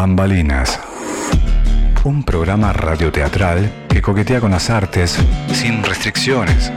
[0.00, 0.78] Bambalinas.
[2.04, 5.18] Un programa radioteatral que coquetea con las artes
[5.52, 6.72] sin restricciones,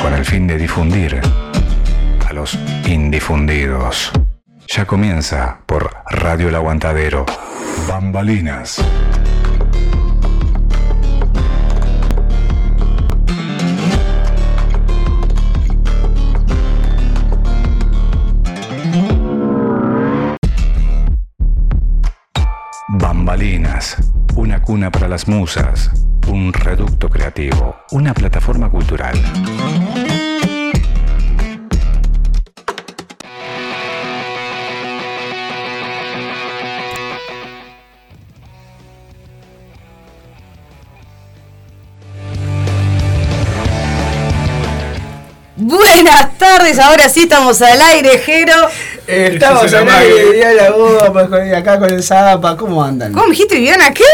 [0.00, 1.20] con el fin de difundir
[2.26, 4.12] a los indifundidos.
[4.66, 7.26] Ya comienza por Radio El Aguantadero.
[7.86, 8.82] Bambalinas.
[23.28, 23.94] Bambalinas,
[24.36, 25.90] una cuna para las musas,
[26.28, 29.20] un reducto creativo, una plataforma cultural.
[45.56, 48.70] Buenas tardes, ahora sí estamos al aire, Jero.
[49.08, 53.12] Eh, estamos al aire, Viviana Gómez, con- acá con el Zapa, ¿cómo andan?
[53.12, 53.92] ¿Cómo dijiste, Viviana?
[53.94, 54.04] ¿Qué?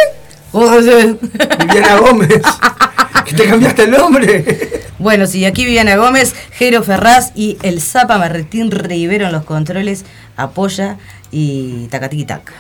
[1.59, 2.43] Viviana Gómez,
[3.25, 4.83] que te cambiaste el nombre.
[5.01, 10.05] bueno, sí, aquí Viviana Gómez, Jero Ferraz y el Zapa Martín Rivero en los controles
[10.37, 10.97] apoya
[11.33, 12.53] y tacatiqui taca.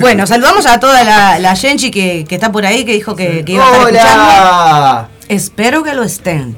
[0.00, 3.44] Bueno, saludamos a toda la, la Genchi que, que está por ahí, que dijo que,
[3.44, 4.22] que iba a estar escuchando.
[4.24, 5.08] ¡Hola!
[5.28, 6.56] Espero que lo estén.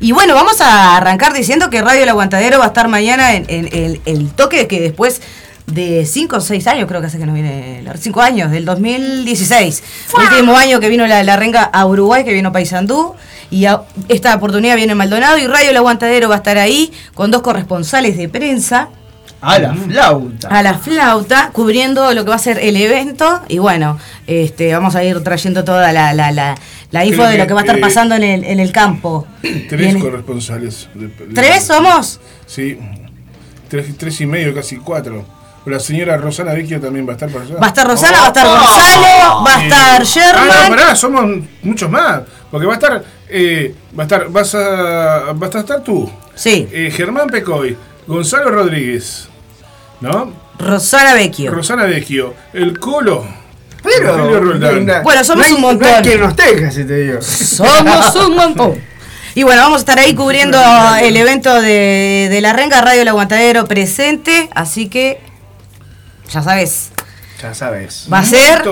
[0.00, 3.46] Y bueno, vamos a arrancar diciendo que Radio El Aguantadero va a estar mañana en,
[3.48, 5.22] en el, el toque que después
[5.66, 9.82] de 5 o 6 años, creo que hace que no viene, 5 años, del 2016.
[10.16, 13.14] Último año que vino la, la renga a Uruguay, que vino Paysandú.
[13.50, 17.30] Y a- esta oportunidad viene Maldonado y Radio El Aguantadero va a estar ahí con
[17.30, 18.88] dos corresponsales de prensa
[19.40, 20.48] A la flauta.
[20.48, 23.40] a la flauta, cubriendo lo que va a ser el evento.
[23.48, 26.54] Y bueno, este, vamos a ir trayendo toda la, la, la,
[26.90, 28.72] la info Creo de lo que, va a estar eh, pasando en el, en el
[28.72, 29.26] campo.
[29.68, 30.88] Tres corresponsales.
[30.94, 32.20] de- de- ¿Tres somos?
[32.46, 32.78] Sí.
[33.68, 35.24] Tres, tres y medio, casi cuatro.
[35.66, 37.56] La señora Rosana Vecchio también va a estar por allá.
[37.56, 38.50] Va a estar Rosana, va a estar Oh.
[38.50, 40.70] Gonzalo, va a estar Ah, Sherman.
[40.70, 41.24] no, pará, somos
[41.62, 42.20] muchos más.
[42.52, 43.04] Porque va a estar.
[43.28, 44.28] eh, va a estar.
[44.30, 45.32] Vas a.
[45.34, 46.08] Vas a estar tú.
[46.36, 47.76] Sí, eh, Germán Pecoy.
[48.06, 49.28] Gonzalo Rodríguez.
[50.00, 50.32] ¿No?
[50.60, 51.50] Rosana Vecchio.
[51.50, 52.34] Rosana Vecchio.
[52.52, 53.26] El Colo.
[53.86, 55.02] Pero.
[55.02, 55.88] Bueno, somos no hay- un montón.
[55.90, 57.22] No hay quien nos teja, si te digo.
[57.22, 58.80] Somos un montón.
[59.34, 60.58] Y bueno, vamos a estar ahí cubriendo
[61.02, 64.48] el evento de, de la renga Radio El Aguantadero presente.
[64.54, 65.20] Así que,
[66.32, 66.90] ya sabes,
[67.42, 68.06] Ya sabes.
[68.10, 68.62] va a ser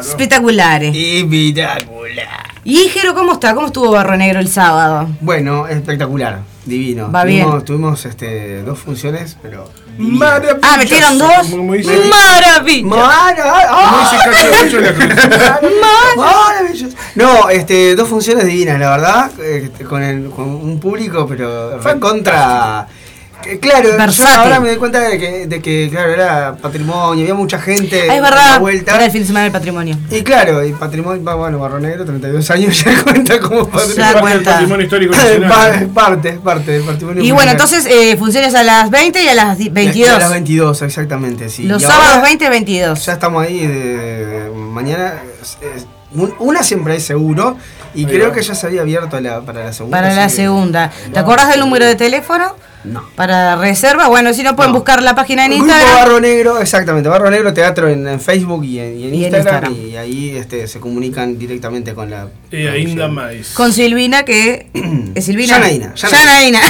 [0.00, 0.82] espectacular.
[0.82, 1.84] Espectacular.
[2.64, 3.54] Y Jero, ¿cómo está?
[3.54, 5.08] ¿Cómo estuvo Barro Negro el sábado?
[5.20, 6.40] Bueno, espectacular.
[6.64, 7.10] Divino.
[7.12, 7.44] Va bien.
[7.44, 9.68] tuvimos, Tuvimos este, dos funciones, pero.
[9.98, 10.58] Maravilloso.
[10.62, 11.46] Ah, ¿metieron dos?
[11.50, 12.82] Como dice, ¡Maravilla!
[12.82, 14.24] como dice ¡Mara!
[14.24, 15.76] Cacho Cacho de la Cruz.
[16.16, 16.96] Maravilloso.
[17.14, 22.88] No, este, dos funciones divinas, la verdad, este, con, el, con un público, pero contra.
[23.60, 27.58] Claro, yo ahora me doy cuenta de que, de que, claro, era patrimonio, había mucha
[27.58, 28.94] gente Ah, es la verdad, vuelta.
[28.96, 29.96] era el fin de semana del patrimonio.
[30.10, 34.20] Y claro, y patrimonio, va, bueno, Barro Negro, 32 años, ya cuenta como patrimonio.
[34.20, 34.50] Cuenta.
[34.52, 35.88] patrimonio histórico nacional.
[35.94, 37.22] Parte, parte del patrimonio.
[37.22, 40.10] Y bueno, entonces eh, funciones a las 20 y a las di- 22.
[40.14, 41.64] A las 22, exactamente, sí.
[41.64, 43.06] Los Y sábados ahora 20 y 22.
[43.06, 45.14] Ya estamos ahí, de, de- mañana.
[45.74, 45.86] es-
[46.38, 47.56] una siempre es seguro,
[47.92, 48.34] y creo va.
[48.34, 49.98] que ya se había abierto la- para la segunda.
[49.98, 50.90] Para la segunda.
[51.12, 52.54] ¿Te acordás del número de teléfono?
[52.84, 53.02] No.
[53.16, 54.08] Para reserva.
[54.08, 54.78] Bueno, si no pueden No.
[54.78, 55.94] buscar la página en Grupo Instagram.
[55.96, 59.34] Barro Negro, exactamente, Barro Negro Teatro en, en Facebook y en, y en Y en
[59.34, 62.28] Instagram, y ahí este, se comunican directamente con la.
[62.50, 63.34] Y ainda más.
[63.54, 64.68] Con Silvina, que.
[65.14, 65.54] ¿Es Silvina?
[65.58, 66.60] Yanaína, Yanaína.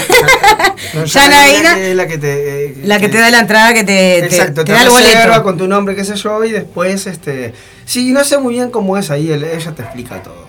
[1.05, 2.67] Yanaína, es la que te.
[2.67, 3.87] eh, La que te da la entrada, que te,
[4.21, 5.43] te- Exacto, te te, da el reserva boleto.
[5.43, 7.53] con tu nombre, qué sé yo, y después, este.
[7.87, 10.44] Sí, no sé muy bien cómo es ahí, ella te explica todo.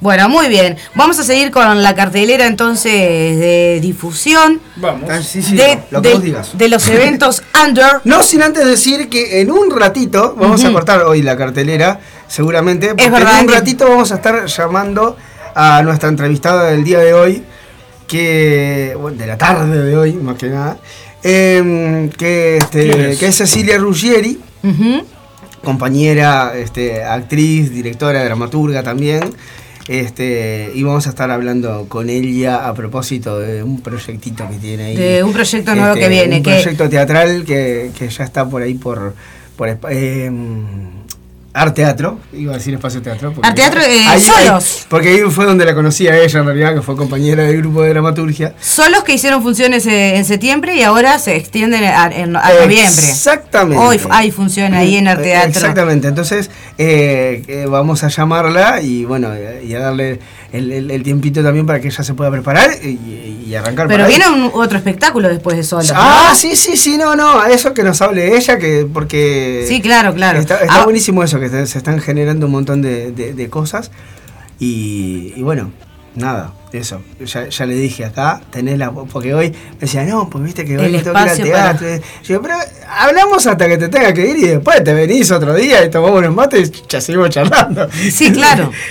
[0.00, 0.76] Bueno, muy bien.
[0.94, 5.10] Vamos a seguir con la cartelera entonces de difusión Vamos.
[5.10, 6.56] Ah, Sí, sí, de, lo que de- vos digas.
[6.56, 8.00] de los eventos under.
[8.04, 11.98] No sin antes decir que en un ratito, vamos a cortar hoy la cartelera,
[12.28, 15.16] seguramente, porque verdad en un que- ratito vamos a estar llamando
[15.54, 17.42] a nuestra entrevistada del día de hoy,
[18.06, 20.78] que, bueno, de la tarde de hoy, más que nada,
[21.24, 23.18] em, que, ¿Quién este, es?
[23.18, 24.40] que es Cecilia Ruggieri,
[25.64, 29.34] compañera, este, actriz, directora, dramaturga también.
[29.88, 34.84] Este, y vamos a estar hablando con ella a propósito de un proyectito que tiene
[34.84, 34.96] ahí.
[34.96, 38.60] De un proyecto nuevo que viene, Un que- proyecto teatral que, que ya está por
[38.62, 39.14] ahí por.
[39.56, 40.30] por eh,
[41.58, 43.32] Arte Teatro, iba a decir espacio teatro.
[43.32, 44.86] porque- Arte Teatro, eh, ahí- ahí- solos.
[44.88, 47.82] porque ahí fue donde la conocí a ella en realidad, que fue compañera del grupo
[47.82, 48.54] de dramaturgia.
[48.60, 53.08] Son los que hicieron funciones eh, en septiembre y ahora se extienden a, noviembre.
[53.08, 53.82] Exactamente.
[53.82, 55.42] Hoy hay función ahí en Arte Eh.
[55.46, 59.30] Exactamente, entonces eh, eh, vamos a llamarla y bueno,
[59.62, 60.20] y a darle
[60.52, 64.04] el, el- el tiempito también para que ella se pueda preparar y, y arrancar Pero
[64.04, 64.16] para ahí.
[64.16, 65.92] viene un, otro espectáculo después de Solos.
[65.94, 66.34] Ah, ¿no?
[66.34, 69.64] sí, sí, sí, no, no, a eso que nos hable ella, que porque...
[69.68, 70.38] Sí, claro, claro.
[70.38, 73.90] Está, está Ah, buenísimo eso, que se están generando un montón de, de- de cosas.
[74.58, 75.70] Y, y bueno,
[76.14, 77.00] nada, eso.
[77.24, 78.90] Ya, ya le dije acá, tenés la.
[78.90, 81.50] Porque hoy me decía, no, pues viste que hoy El me tengo que ir al
[81.50, 82.06] para- teatro.
[82.24, 82.54] Yo pero
[82.88, 86.18] hablamos hasta que te tenga que ir y después te venís otro día y tomamos
[86.18, 87.88] unos mates y ya seguimos charlando.
[88.10, 88.72] Sí, claro.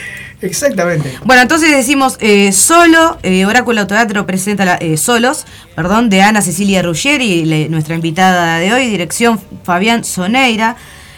[0.41, 1.11] Exactamente.
[1.25, 5.45] Bueno, entonces decimos eh, solo, eh, Oráculo Teatro presenta la- eh, Solos,
[5.75, 10.75] perdón, de Ana Cecilia Ruggeri, le- nuestra invitada de hoy, dirección Fabián Soneira.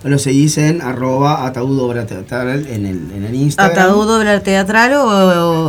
[0.10, 3.72] lo seguís en arroba ataúd obra teatral en el, en el Instagram.
[3.78, 5.06] ¿Ataúd obra teatral o,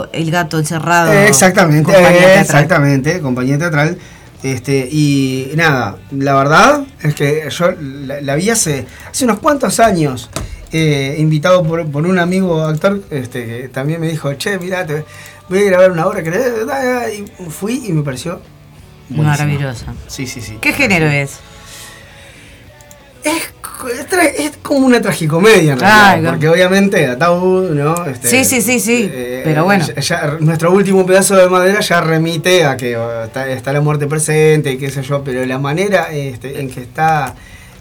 [0.03, 1.12] o El gato encerrado?
[1.12, 2.41] Eh, Exactamente, compañía teatral?
[2.41, 3.99] exactamente, compañía teatral.
[4.43, 9.81] Este, y nada, la verdad es que yo la, la vi hace, hace unos cuantos
[9.81, 10.29] años,
[10.71, 15.05] eh, invitado por, por un amigo actor, este, que también me dijo, che, mirá, te
[15.49, 18.41] voy a grabar una obra que y fui y me pareció
[19.09, 19.31] buenísima.
[19.31, 19.94] Maravillosa.
[20.06, 20.59] Sí, sí, sí.
[20.61, 21.38] ¿Qué género es?
[23.26, 26.31] Es, es como una tragicomedia, en realidad, Claro.
[26.31, 28.06] porque obviamente Ataúd, ¿no?
[28.06, 29.11] Este, Sí, sí, sí, sí,
[29.44, 29.84] pero bueno.
[29.87, 34.06] ya- ya nuestro último pedazo de madera ya remite a que está, está la muerte
[34.06, 37.34] presente y qué sé yo, pero la manera este, en que está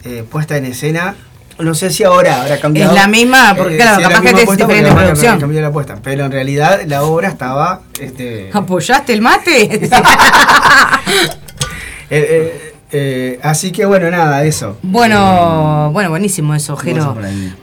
[0.04, 1.16] eh, puesta en escena,
[1.60, 2.92] no sé si ahora habrá cambiado.
[2.92, 5.40] Es la misma, porque claro, si capaz que es diferente producción.
[5.40, 7.80] cambió la puesta, pero en realidad la obra estaba...
[8.00, 9.90] Este, ¿Apoyaste el mate?
[12.96, 14.78] eh, eh, eh, así que bueno, nada, eso.
[14.82, 17.18] bueno, bueno, buenísimo eso, Jero.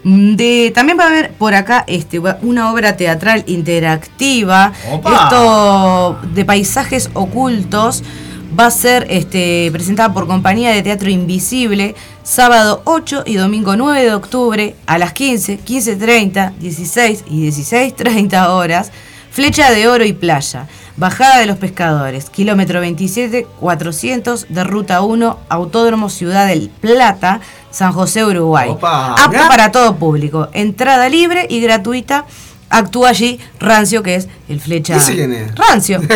[0.05, 4.73] Mm, De, también va a haber por acá este, una obra teatral interactiva.
[4.90, 5.14] ¡Opa!
[5.14, 8.02] Esto de paisajes ocultos
[8.58, 14.05] va a ser este, presentada por Compañía de Teatro Invisible sábado 8 y domingo 9
[14.05, 18.93] de octubre a las 15, 15.30, 16 y 16.30 horas.
[19.32, 20.67] Flecha de Oro y Playa.
[20.99, 22.29] Bajada de los Pescadores.
[22.29, 27.40] Kilómetro 27, 400 de Ruta 1, Autódromo Ciudad del Plata,
[27.70, 28.69] San José, Uruguay.
[28.69, 30.49] Opa, Apto para todo público.
[30.52, 32.26] Entrada libre y gratuita.
[32.73, 34.97] Actúa allí Rancio, que es el flecha.
[34.97, 35.55] ¿Ese quién es?
[35.55, 36.01] Rancio.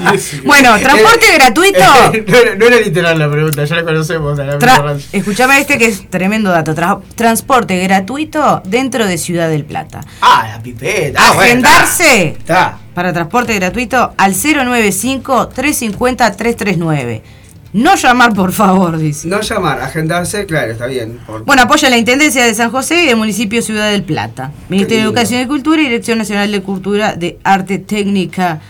[0.00, 1.78] Y bueno, transporte gratuito.
[2.26, 4.38] no, era, no era literal la pregunta, ya la conocemos.
[4.38, 4.96] a la.
[5.12, 6.74] Escuchame este que es tremendo dato.
[6.74, 10.00] Tra- transporte gratuito dentro de Ciudad del Plata.
[10.20, 11.20] Ah, la pipeta.
[11.22, 12.78] Ah, bueno, Agendarse Está.
[12.94, 17.22] para transporte gratuito al 095-350-339.
[17.72, 19.28] No llamar, por favor, dice.
[19.28, 21.18] No llamar, agendarse, claro, está bien.
[21.26, 24.50] por- Bueno, apoya la Intendencia de San José y el municipio Ciudad del Plata.
[24.68, 25.08] Ministerio de.
[25.08, 28.60] Educación y Cultura y Dirección Nacional de Cultura de Arte Técnica,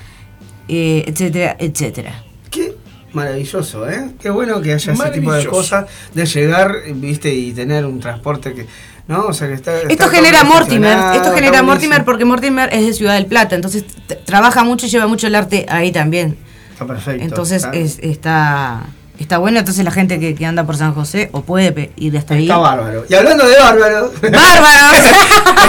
[0.68, 2.22] eh, etcétera, etcétera.
[2.50, 2.74] Qué
[3.14, 4.10] maravilloso, ¿eh?
[4.20, 8.52] Qué bueno que haya ese tipo de cosas, de llegar, viste, y tener un transporte
[8.52, 8.66] que.
[9.08, 9.26] ¿No?
[9.26, 9.76] O sea, que está.
[9.78, 11.62] está Esto genera Mortimer, esto genera.
[11.62, 13.82] Mortimer porque Mortimer es de Ciudad del Plata, entonces
[14.26, 16.36] trabaja mucho y lleva mucho el arte ahí también.
[16.80, 17.22] Está perfecto.
[17.22, 18.86] Entonces está, es, está
[19.18, 22.34] está bueno, entonces la gente que, que anda por San José o puede ir hasta
[22.34, 22.44] ahí.
[22.44, 23.04] está bárbaro.
[23.06, 24.10] Y hablando de bárbaro.
[24.22, 24.96] ¡Bárbaro!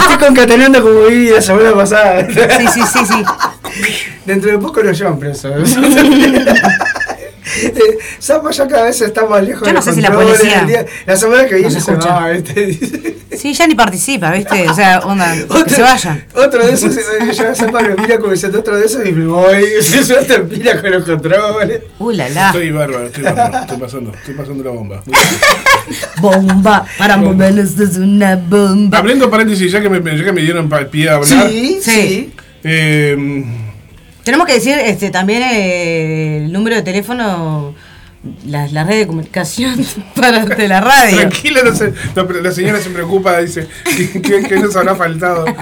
[0.00, 2.26] Estoy concatenando como viví la semana pasada.
[2.30, 3.24] sí, sí, sí, sí.
[4.24, 5.52] Dentro de poco nos llevan presos.
[7.62, 10.66] Eh, Zapa ya cada vez está más lejos Yo no sé si la policía el
[10.66, 12.14] día- La semana que viene se se, escucha.
[12.14, 13.16] va, ¿viste?
[13.32, 14.68] Sí, ya ni participa, ¿viste?
[14.68, 16.22] O sea, onda, que se vayan.
[16.34, 19.24] Otro de esos, eh, ya Zapa me mira como diciendo otro de esos y me
[19.26, 19.64] voy.
[19.80, 21.80] Se suelta mira con los controles.
[21.98, 22.46] ¡Uh, la la!
[22.48, 25.02] Estoy bárbaro, estoy bárbaro, estoy pasando, estoy pasando la bomba.
[26.20, 28.98] Bomba, para mover esto es una bomba.
[28.98, 31.48] Abriendo paréntesis, ya que me, ya que me dieron pie a hablar.
[31.48, 31.90] Sí, Sí.
[31.90, 32.32] sí.
[32.64, 33.44] eh,
[34.24, 37.74] Tenemos que decir este también eh, el número de teléfono
[38.46, 41.16] las la redes de comunicación para de la radio.
[41.18, 45.44] Tranquila, no se- no, la señora se preocupa, dice, ¿qué, qué- qué nos habrá faltado?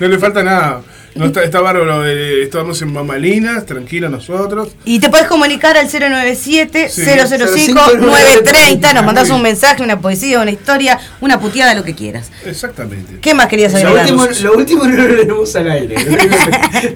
[0.00, 0.82] No le falta nada.
[1.14, 4.70] No está, está bárbaro, eh, estamos en Mamalinas, tranquila nosotros.
[4.84, 5.98] Y te puedes comunicar al Sí.
[5.98, 8.94] 097-005-930.
[8.94, 12.30] Nos mandás un mensaje, una poesía, una historia, una puteada, lo que quieras.
[12.46, 13.18] Exactamente.
[13.20, 14.10] ¿Qué más querías Lo agregar?
[14.12, 15.96] último, lo último no lo tenemos al aire.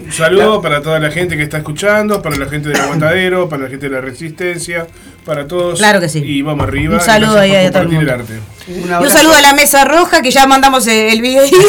[0.06, 3.64] Un saludo para toda la gente que está escuchando, para la gente del aguantadero, para
[3.64, 4.86] la gente de la resistencia,
[5.24, 5.78] para todos.
[5.78, 6.22] Claro que sí.
[6.24, 6.94] Y vamos arriba.
[6.94, 8.12] Un saludo ahí a todo el compartir mundo.
[8.14, 8.32] arte.
[8.68, 11.54] Un Y un saludo a la mesa roja, que ya mandamos el, el videito.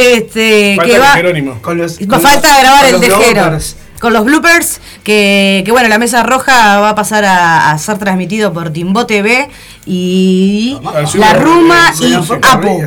[0.00, 1.12] este, Falta que el va.
[1.12, 1.62] Jerónimo.
[1.62, 3.40] Con los, con falta los- grabar con el tejero.
[3.42, 3.76] bloopers.
[4.00, 7.98] Con los bloopers, que, que bueno, la mesa roja va a pasar a, a ser
[7.98, 9.50] transmitido por Timbo TV
[9.84, 12.80] y Ah, La Ruma y Apo.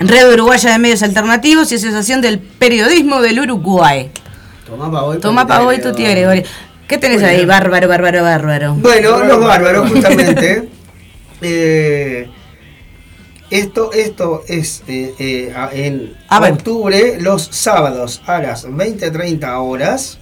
[0.00, 4.10] Red Uruguaya de Medios Alternativos y Asociación del Periodismo del Uruguay.
[4.66, 5.18] Tomá pa' hoy.
[5.18, 6.42] Toma pa' hoy tu tía Gregorio.
[6.88, 7.44] ¿Qué tenés ahí?
[7.44, 8.74] Bárbaro, bárbaro, bárbaro.
[8.74, 10.68] Bueno, los bárbaros, justamente.
[11.42, 12.30] Eh,
[13.50, 16.52] esto, esto es eh, eh, en A ver.
[16.54, 20.18] octubre, los sábados a las 20-30 horas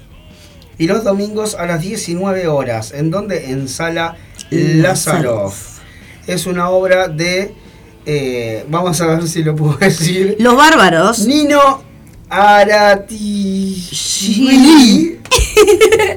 [0.79, 2.93] y los domingos a las 19 horas.
[2.93, 4.17] ¿En donde En Sala
[4.51, 5.53] Lázaro.
[6.27, 7.55] Es una obra de.
[8.07, 10.37] eh, vamos a ver si lo puedo decir.
[10.39, 11.27] Los bárbaros.
[11.27, 11.83] Nino
[12.29, 15.21] Aratishvili.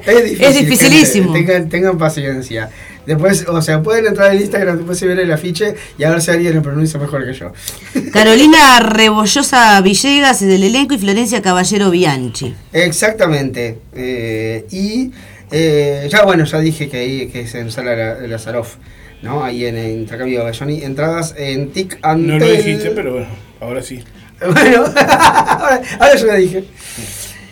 [0.06, 0.46] es difícil.
[0.46, 1.34] Es dificilísimo.
[1.34, 1.52] gente.
[1.54, 2.70] Tengan, tengan paciencia.
[3.08, 6.22] Después, o sea, pueden entrar en Instagram, después se ver el afiche y a ver
[6.22, 7.52] si alguien lo pronuncia mejor que yo.
[8.14, 12.54] Carolina Rebollosa Villegas es del elenco y Florencia Caballero Bianchi.
[12.74, 13.80] Exactamente.
[13.96, 15.12] Eh, y
[15.52, 18.76] eh, ya bueno, ya dije que ahí que es en Sala La- Lazaroff,
[19.22, 19.44] ¿no?
[19.44, 20.84] Ahí en, el intercambio de Johnny.
[20.84, 22.40] Entradas en TIC No Antel.
[22.40, 23.28] lo dijiste, pero bueno,
[23.62, 24.04] ahora sí.
[24.40, 26.64] Bueno, ahora, ahora yo lo dije.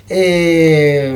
[0.07, 1.09] Eh,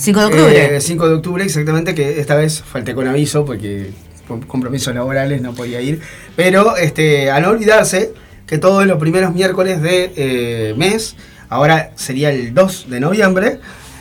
[0.00, 0.76] 5 de octubre.
[0.76, 3.90] Eh, 5 de octubre, exactamente, que esta vez falté con aviso porque
[4.26, 6.00] por compromisos laborales no podía ir.
[6.36, 8.12] Pero este, a no olvidarse
[8.46, 11.16] que todos los primeros miércoles de eh, mes,
[11.48, 13.60] ahora sería el 2 de noviembre,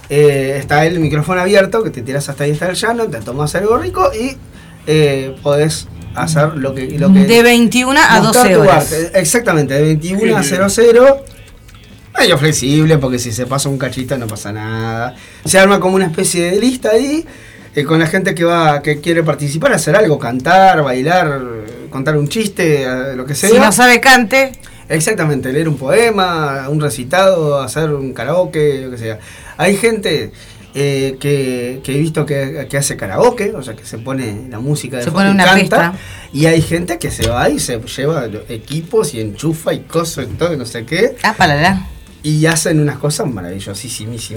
[0.09, 3.53] eh, está el micrófono abierto, que te tiras hasta ahí hasta el llano, te tomas
[3.55, 4.37] algo rico y
[4.87, 6.97] eh, podés hacer lo que...
[6.97, 8.91] Lo que de 21 a mostrar 12 tu horas.
[8.91, 9.19] arte.
[9.19, 10.69] Exactamente, de 21 a Qué bien.
[10.69, 11.23] 00.
[12.19, 15.15] Medio flexible, porque si se pasa un cachito no pasa nada.
[15.45, 17.25] Se arma como una especie de lista ahí,
[17.75, 21.39] eh, con la gente que va, que quiere participar, hacer algo, cantar, bailar,
[21.89, 22.85] contar un chiste,
[23.15, 23.49] lo que sea.
[23.49, 24.51] Si no sabe cante,
[24.89, 29.19] Exactamente, leer un poema, un recitado, hacer un karaoke, lo que sea.
[29.55, 30.31] Hay gente
[30.73, 34.59] eh, que, que he visto que, que hace karaoke, o sea, que se pone la
[34.59, 35.59] música de Se pone y una canta.
[35.61, 35.93] pista.
[36.33, 40.33] Y hay gente que se va y se lleva equipos y enchufa y cosas y
[40.35, 41.15] todo, y no sé qué.
[41.21, 41.87] ah, para la.
[42.21, 44.27] Y hacen unas cosas maravillosísimas.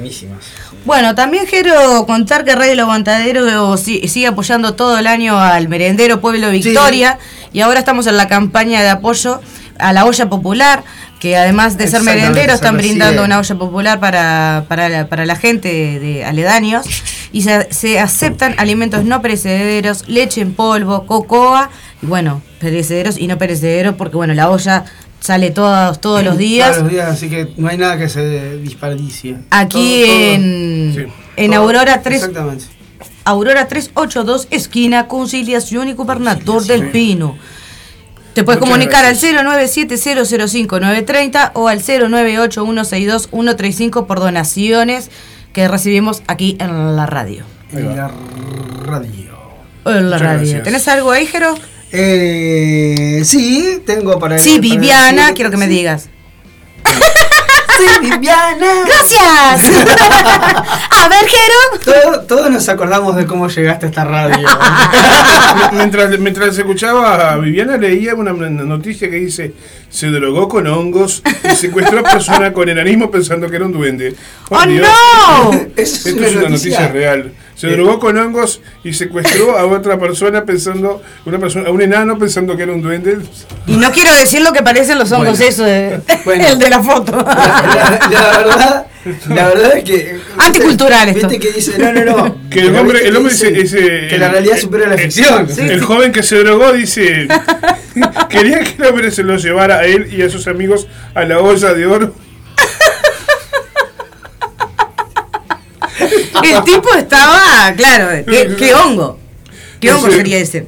[0.85, 5.69] Bueno, también quiero contar que Radio El Aguantadero si- sigue apoyando todo el año al
[5.69, 7.19] merendero Pueblo Victoria.
[7.53, 9.41] Y ahora estamos en la campaña de apoyo
[9.79, 10.85] a la olla popular,
[11.19, 15.35] que además de ser merendero están brindando una olla popular para, para, la, para la
[15.37, 16.87] gente de, de aledaños.
[17.33, 21.71] Y se, se aceptan alimentos no perecederos, leche en polvo, cocoa
[22.03, 24.85] y bueno, perecederos y no perecederos porque bueno, la olla
[25.23, 26.73] sale todos, todos los días.
[26.73, 28.21] Todos los días, así que no hay nada que se
[28.59, 29.39] desperdicie.
[29.51, 31.05] Aquí Todo- todo- en, Sí.
[31.37, 32.65] en todo- Aurora 3 Exactamente.
[33.25, 37.37] Aurora 382, esquina Conciliación y Gubernador del Pino.
[38.35, 39.35] Te puedes Muchas comunicar gracias.
[39.39, 45.11] al 097005930 o al 098162135 por donaciones
[45.53, 47.45] que recibimos aquí en la radio.
[47.73, 48.11] En la
[48.85, 49.33] radio.
[49.85, 50.39] En la Muchas radio.
[50.39, 50.63] gracias.
[50.65, 51.55] ¿Tenés algo ahí, Jero?
[51.93, 55.73] Eh, sí, tengo para Sí, para Viviana, decir- quiero que me sí.
[55.73, 56.09] digas.
[57.77, 58.67] soy Viviana.
[58.87, 59.87] ¡Gracias!
[60.91, 61.81] a ver, Jero.
[61.85, 64.47] Todo- todos nos acordamos de cómo llegaste a esta radio.
[65.73, 69.53] Mientras, mientras escuchaba a Viviana leía una noticia que dice
[69.91, 74.15] se drogó con hongos y secuestró a persona con enanismo pensando que era un duende.
[74.49, 75.51] ¡Oh, no!
[75.77, 77.33] Esto es una noticia real.
[77.63, 82.19] Se drogó con hongos y secuestró a otra persona pensando, una persona, a un enano
[82.19, 83.19] pensando que era un duende.
[83.69, 85.45] Y no quiero decir lo que parecen los hongos, Bueno.
[85.49, 86.45] eso, de- Bueno.
[86.49, 87.13] el de la foto.
[87.13, 88.87] La, la verdad,
[89.29, 90.19] la verdad es que.
[90.39, 91.29] Anticultural esto.
[91.29, 92.37] Viste que dice, no, no, no.
[92.51, 95.47] Que el hombre, ¿viste el hombre dice, dice- que la realidad supera la el- ficción.
[95.57, 97.29] El, joven que se drogó dice
[98.29, 101.39] quería que el hombre se lo llevara a él y a sus amigos a la
[101.39, 102.13] olla de oro.
[106.43, 109.19] El tipo estaba, claro, ¿qué, qué hongo?
[109.81, 110.67] ¿Qué hongo Ese- sería ese?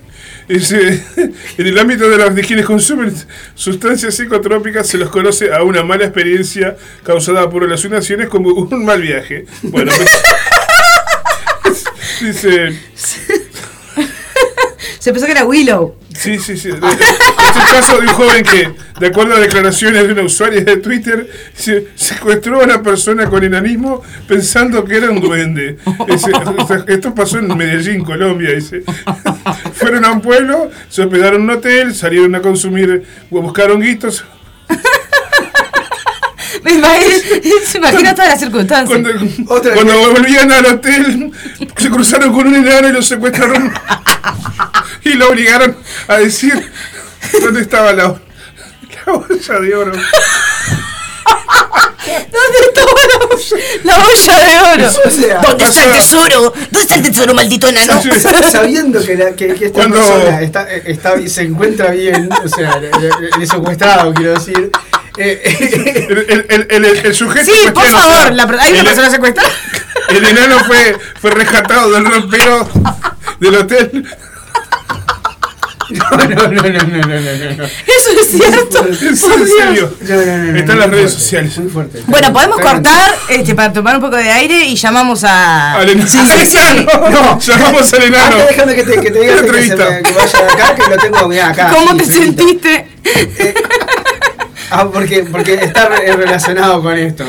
[0.48, 1.02] Ese-
[1.58, 3.14] en el ámbito de, las, de quienes consumen
[3.54, 9.00] sustancias psicotrópicas se los conoce a una mala experiencia causada por alucinaciones como un mal
[9.00, 9.46] viaje.
[9.62, 9.90] Bueno,
[11.62, 11.84] pues,
[12.20, 12.78] dice,
[15.04, 15.96] Se pensó que era Willow.
[16.14, 16.70] sí, sí, sí.
[16.70, 20.62] Este es el caso de un joven que, de acuerdo a declaraciones de una usuaria
[20.62, 25.76] de Twitter, se secuestró a una persona con enanismo pensando que era un duende.
[26.88, 28.52] Esto pasó en Medellín, Colombia.
[29.74, 33.72] Fueron a un pueblo, se hospedaron en un hotel, salieron a consumir, o a buscar
[33.72, 34.24] honguitos.
[36.70, 37.14] Me imagino,
[37.66, 38.88] se imagina todas las circunstancias.
[38.88, 41.30] Cuando, Otra cuando volvían al hotel,
[41.76, 43.72] se cruzaron con un enano y lo secuestraron
[45.04, 45.76] y lo obligaron
[46.08, 46.70] a decir
[47.42, 48.04] dónde estaba la,
[49.06, 49.92] la olla de oro.
[52.06, 54.92] ¿Dónde estaba la la olla de oro?
[55.06, 56.40] O sea, ¿Dónde está el tesoro?
[56.42, 58.00] ¿Dónde está el tesoro, maldito enano?
[58.50, 62.78] Sabiendo que, la, que, que esta Cuando- persona está, está, se encuentra bien, o sea,
[62.78, 64.70] le- le- le secuestrado, quiero decir.
[65.16, 66.06] Eh, eh,
[66.48, 69.50] El, el, el, el- sujeto Sí, por favor, la, hay una el- persona secuestrada.
[70.08, 72.68] El enano fue, fue rescatado del rompero
[73.40, 74.06] del hotel.
[75.90, 77.64] no, no, no, no, no, no, no.
[77.64, 78.86] Eso es cierto.
[78.88, 79.50] Es en Dios.
[79.58, 79.94] serio.
[80.00, 81.58] No, no, no, no, Está en las redes fuerte, sociales.
[81.58, 82.02] Muy fuerte.
[82.06, 85.74] Bueno, podemos cortar este, para tomar un poco de aire y llamamos a.
[85.74, 86.08] Al enano.
[86.10, 86.86] Sí, sí, sí.
[87.10, 87.38] No.
[87.38, 88.36] Llamamos al enano.
[88.48, 91.68] Déjame que te, que te diga que, vaya acá, que lo tengo acá.
[91.70, 92.88] ¿Cómo sí, te sentiste?
[94.76, 97.24] Ah, porque, porque está re- relacionado con esto.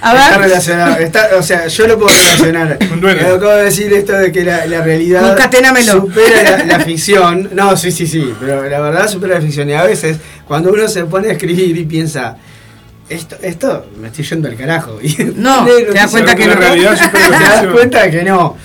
[0.00, 0.22] A ver.
[0.22, 0.96] Está relacionado.
[0.96, 2.78] Está, o sea, yo lo puedo relacionar.
[3.08, 5.92] Eh, Acabo de decir esto de que la, la realidad Concaténamelo.
[5.92, 7.50] supera la, la ficción.
[7.52, 8.34] No, sí, sí, sí.
[8.40, 9.68] Pero la verdad supera la ficción.
[9.70, 12.36] Y a veces, cuando uno se pone a escribir y piensa.
[13.08, 14.98] Esto, esto me estoy yendo al carajo.
[15.02, 16.54] Y No, te das cuenta que no.
[16.54, 18.56] la realidad supera la Te das cuenta que no.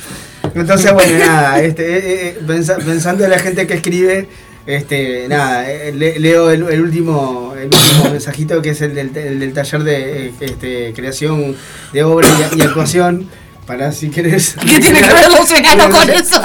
[0.56, 4.28] Entonces, bueno, nada, este, eh, eh, pensa- pensando en la gente que escribe,
[4.65, 9.15] este, nada, eh, le- leo el, el último, el último mensajito que es el del,
[9.17, 11.56] el del taller de eh, este, creación
[11.91, 13.30] de obra y, y actuación.
[13.65, 14.56] Para si querés.
[14.67, 16.41] ¿Qué tiene que ver los enanos con eso?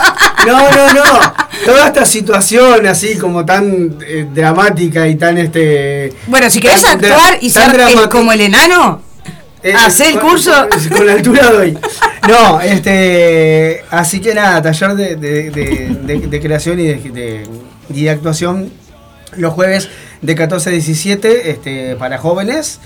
[0.47, 1.05] No, no, no.
[1.65, 6.13] Toda esta situación así como tan eh, dramática y tan este.
[6.29, 9.03] Bueno, si querés tan- actuar y ser el- dramati- como el enano,
[9.65, 10.53] eh, Hacé el curso.
[10.71, 11.77] Con, con la altura doy.
[12.29, 13.83] No, este.
[13.91, 17.45] Así que nada, taller de, de- de- creación y de-
[17.95, 18.71] y de actuación
[19.37, 19.89] los jueves
[20.23, 22.81] de 14 a 17 este, para jóvenes.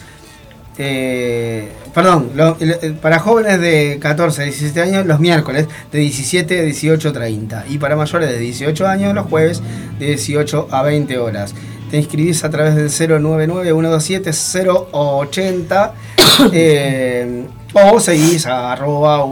[0.78, 2.56] eh, perdón, lo-
[3.02, 7.76] para jóvenes de 14 a 17 años los miércoles de 17 a 18 30 y
[7.78, 9.62] para mayores de 18 años los jueves
[9.98, 11.54] de 18 a 20 horas.
[11.90, 12.88] Te inscribís a través del
[13.22, 15.90] 099-127-080
[16.52, 19.24] eh, o seguís a arroba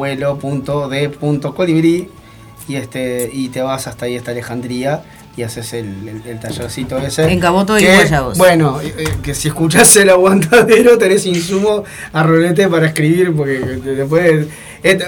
[2.68, 5.02] y, este, te vas hasta ahí, hasta Alejandría
[5.36, 7.30] y haces el, el, el tallercito ese.
[7.30, 8.36] En Caboto y Guayabos.
[8.36, 13.58] Bueno, eh, eh, que si escuchás el aguantadero tenés insumo a rolete para escribir porque
[13.58, 14.46] te- después...
[14.82, 14.98] eh,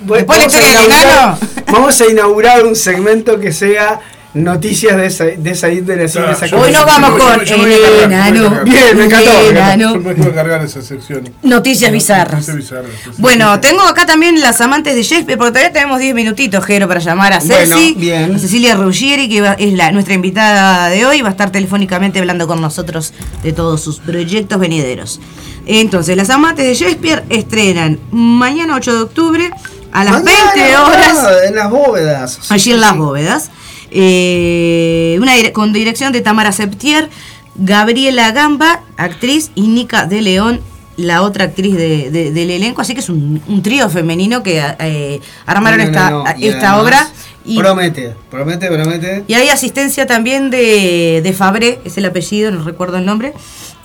[0.00, 1.38] Después a inaugurar-.
[1.72, 4.00] Vamos a inaugurar un segmento que sea
[4.34, 7.18] noticias de esa, de esa índole así, de esa hoy yo- nos yo- vamos yo-
[7.18, 8.60] con yo me el enano.
[8.64, 9.94] Bien, me encantó, El enano.
[9.94, 11.28] Yo me voy a cargar esa sección.
[11.42, 12.46] Noticias bizarras.
[12.48, 12.80] Noticias.
[13.16, 17.00] Bueno, tengo acá también las amantes de Shakespeare, porque todavía tenemos 10 minutitos, Jero, para
[17.00, 18.34] llamar a Bueno, Ceci, bien.
[18.34, 22.46] a Cecilia Ruggieri, que es la, nuestra invitada de hoy, va a estar telefónicamente hablando
[22.46, 25.20] con nosotros de todos sus proyectos venideros.
[25.66, 29.50] Entonces, las amantes de Shakespeare estrenan mañana 8 de octubre
[29.92, 32.38] a las Mañana, 20 horas En las bóvedas.
[32.50, 33.50] allí en Las Bóvedas.
[33.90, 37.08] Eh, una con dirección de Tamara Septier,
[37.56, 40.60] Gabriela Gamba, actriz, y Nica de León,
[40.96, 42.80] la otra actriz de- de- del elenco.
[42.82, 46.70] Así que es un, un trío femenino que eh, armaron No, no, esta, no, esta
[46.72, 47.08] además, obra.
[47.44, 49.24] Y, Promete, promete, promete.
[49.26, 53.32] y hay asistencia también de, de Fabré, es el apellido, no recuerdo el nombre.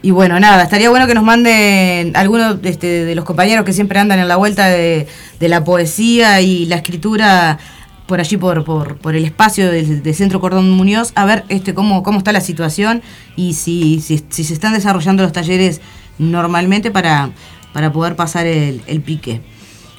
[0.00, 3.98] y bueno, nada, estaría bueno que nos manden algunos este, de los compañeros que siempre
[3.98, 5.08] andan en la vuelta de,
[5.40, 7.58] de la poesía y la escritura
[8.06, 12.02] por allí por, por, por el espacio del, Centro Cordón Muñoz, a ver este cómo,
[12.02, 13.02] cómo está la situación
[13.36, 15.82] y si, si, si se están desarrollando los talleres
[16.18, 17.30] normalmente para,
[17.74, 19.42] para poder pasar el, el pique.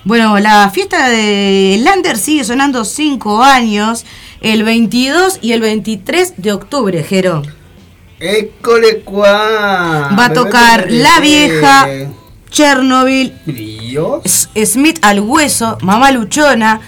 [0.06, 4.06] Bueno, la fiesta de Lander sigue sonando 5 años,
[4.40, 7.42] el 22 y el 23 de octubre, Jero.
[8.20, 10.16] ¡École cuá!
[10.18, 11.88] Va a tocar La Vieja,
[12.50, 13.34] Chernobyl,
[14.66, 16.80] Smith al Hueso, Mamá Luchona,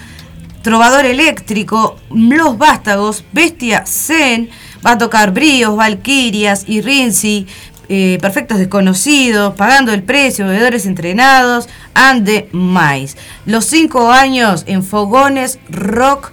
[0.62, 4.48] Trovador Eléctrico, Los Vástagos, Bestia Zen,
[4.84, 7.46] va a tocar Bríos, Valquirias y Rinzi,
[7.88, 13.16] eh, Perfectos Desconocidos, Pagando el Precio, Bebedores Entrenados, Ande Mais.
[13.46, 16.32] Los cinco años en Fogones Rock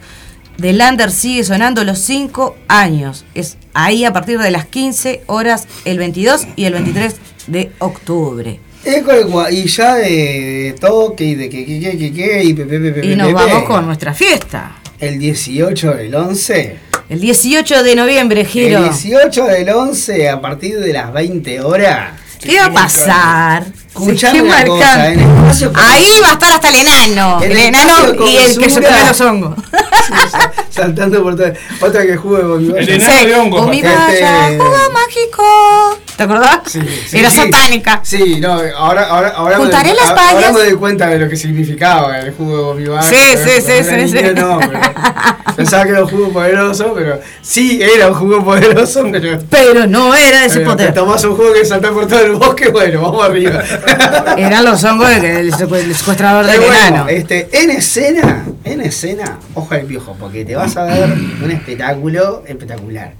[0.57, 3.25] de Lander sigue sonando los cinco años.
[3.33, 7.15] Es ahí a partir de las 15 horas el 22 y el 23
[7.47, 8.59] de octubre.
[8.85, 13.63] Y ya de, toque y de que, que, que, que, que, y Y nos vamos
[13.63, 14.78] con nuestra fiesta.
[14.99, 16.75] El 18 del 11.
[17.07, 18.79] El 18 de noviembre, Giro.
[18.79, 22.19] El 18 del 11, a partir de las 20 horas.
[22.39, 23.65] ¿Qué va a pasar?
[23.89, 25.13] Escuchame una qué cosa, marcante.
[25.13, 27.39] en el espacio- Ahí va a estar hasta el enano.
[27.43, 29.55] En El el enano espacio y el que se come los hongos.
[30.09, 31.53] Sí, sa- saltando por todo.
[31.81, 35.99] Otra que jugue con mi El enano de hongos, Con mi Este- valla, jugo mágico.
[36.17, 36.59] ¿Te acordás?
[36.65, 37.35] Sí, sí, Era sí.
[37.37, 37.99] satánica.
[38.03, 40.53] Sí, no, ahora, ahora, ahora, Juntaré me, las a- ahora vallas.
[40.53, 43.03] me doy cuenta de lo que significaba el jugo de Gomibán.
[43.03, 44.23] Sí, sí, sí, sí, sí.
[44.35, 44.79] No, pero
[45.63, 49.39] pensaba que era un jugo poderoso, pero sí era un jugo poderoso, pero.
[49.49, 50.93] Pero no era ese poder.
[50.93, 53.61] tomás un jugo que salta por todo el bosque, bueno, vamos arriba.
[54.37, 57.07] Eran los hongos del del secu- del secuestrador Pero bueno, enano.
[57.09, 61.09] este, en escena, en escena, ojo al piojo, porque te vas a ver
[61.43, 63.13] un espectáculo espectacular.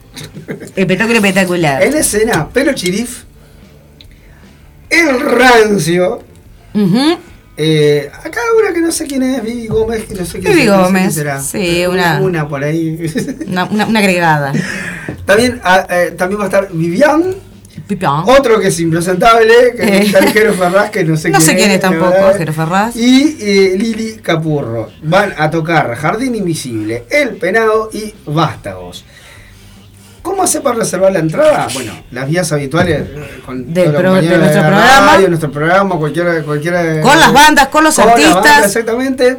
[0.75, 1.83] Espectáculo espectacular.
[1.83, 3.23] En escena, pelo chirif,
[4.89, 6.23] el rancio.
[7.61, 10.65] Eh, acá una que no sé quién es, Vivi Gómez, que no sé quién Vivi
[10.65, 11.41] no sé quién Gómez, será.
[11.41, 12.97] sí, una- Una por ahí.
[13.47, 14.53] Una, una- una agregada.
[15.25, 17.35] también, ah, eh, también va a estar Vivian,
[17.87, 18.23] Pipán.
[18.27, 20.03] otro que es impresentable, que Eh.
[20.05, 22.13] está el Jero Ferraz, que no sé No quién sé quién es tampoco.
[22.37, 22.95] Jero Ferraz.
[22.95, 24.89] Y eh, Lili Capurro.
[25.03, 29.03] Van a tocar Jardín Invisible, El Penado y Vástagos.
[30.39, 31.67] ¿Cómo hace para reservar la entrada?
[31.73, 35.11] Bueno, las vías habituales eh, con Del pro- de nuestro programa.
[35.11, 38.35] radio, nuestro programa, cualquiera, cualquiera Con las bandas, con los con artistas.
[38.35, 39.37] banda, exactamente.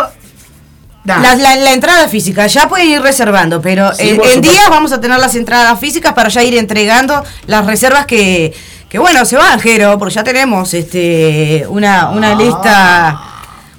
[1.05, 5.00] La, la- la entrada física, ya pueden ir reservando, pero Sí, en, días vamos a
[5.00, 8.55] tener las entradas físicas para ya ir entregando las reservas que,
[8.88, 12.35] que bueno, se van, Jero, porque ya tenemos este una, una Ah.
[12.37, 13.20] lista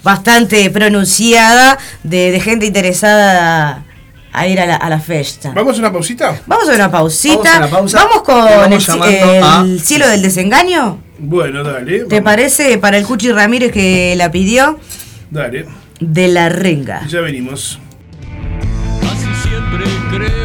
[0.03, 3.83] bastante pronunciada de, de gente interesada
[4.33, 5.51] a ir a la, a la fiesta.
[5.55, 6.41] ¿Vamos a una pausita?
[6.47, 7.35] Vamos a una pausita.
[7.37, 7.97] Vamos a la pausa.
[8.03, 10.99] Vamos con vamos el, llamando a- el cielo del desengaño.
[11.19, 11.99] Bueno, dale.
[12.05, 12.23] ¿Te vamos.
[12.25, 14.79] parece para el Cuchi Ramírez que la pidió?
[15.29, 15.65] Dale.
[15.99, 17.05] De la renga.
[17.07, 17.79] Ya venimos.
[19.01, 20.42] Casi siempre creo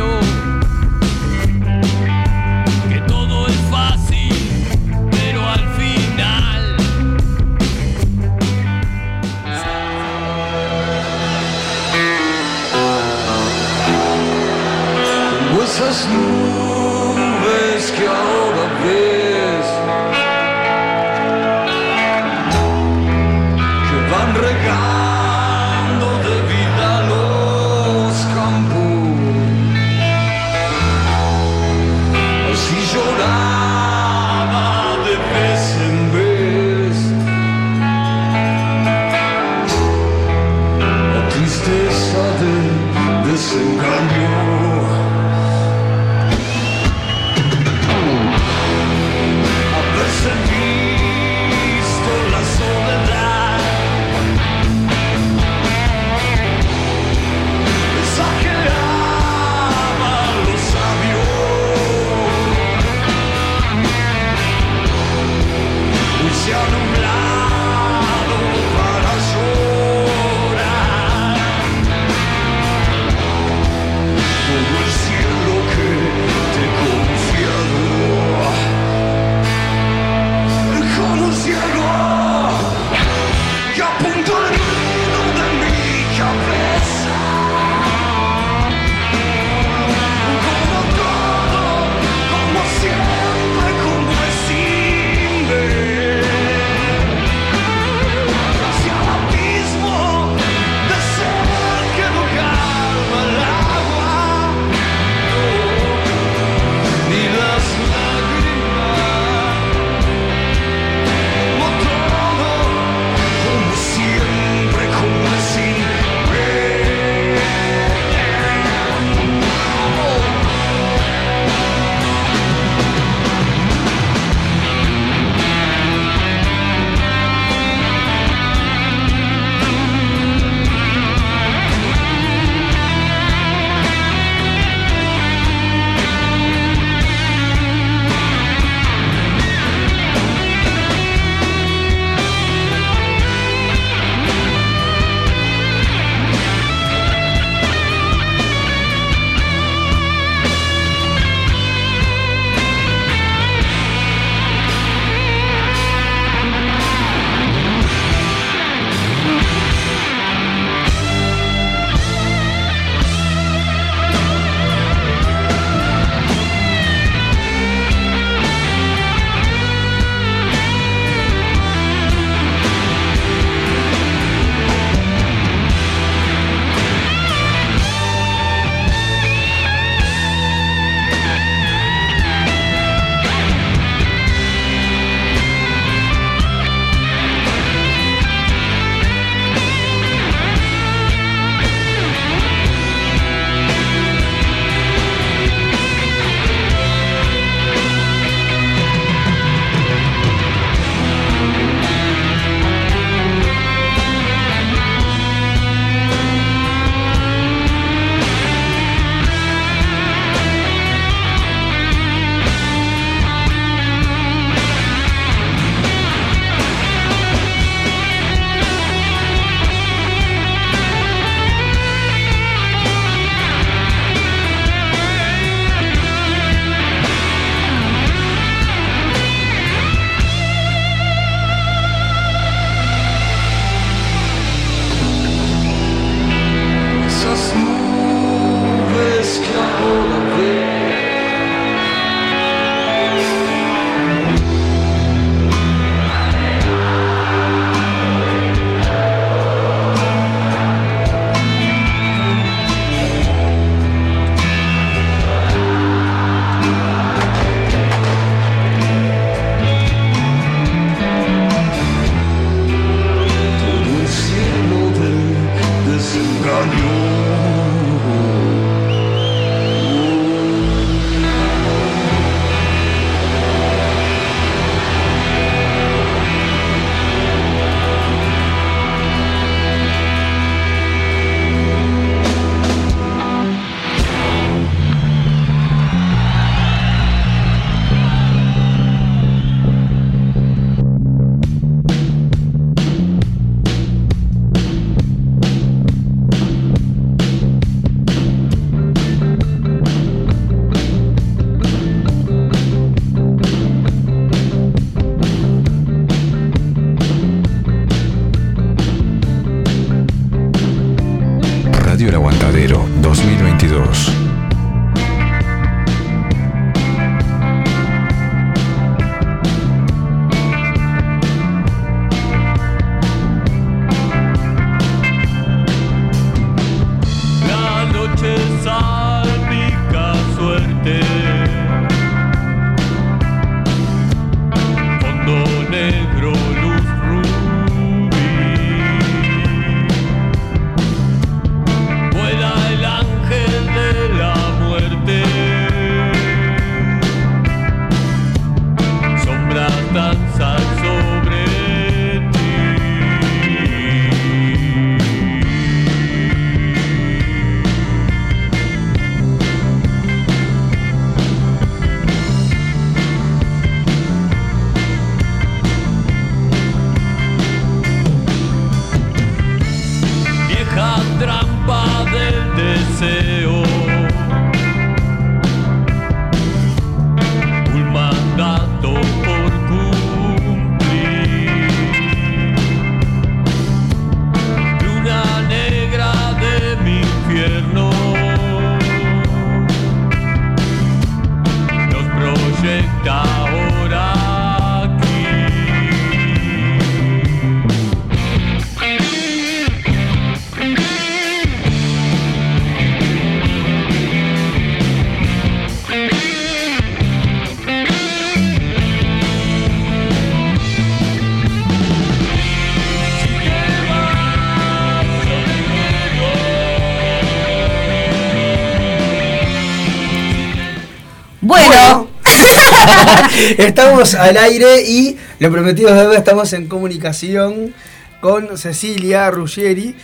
[423.57, 427.75] Estamos al aire y lo prometido es deuda, estamos en comunicación
[428.21, 429.97] con Cecilia Ruggieri.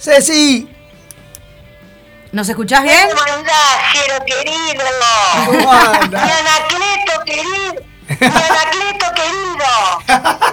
[0.00, 0.68] Ceci,
[2.32, 3.08] ¿nos escuchás bien?
[3.10, 4.84] ¿Cómo andás, Jero querido?
[5.46, 6.30] ¿cómo Mi andas?
[6.40, 7.84] Anacleto querido.
[8.20, 10.48] Mi Anacleto querido.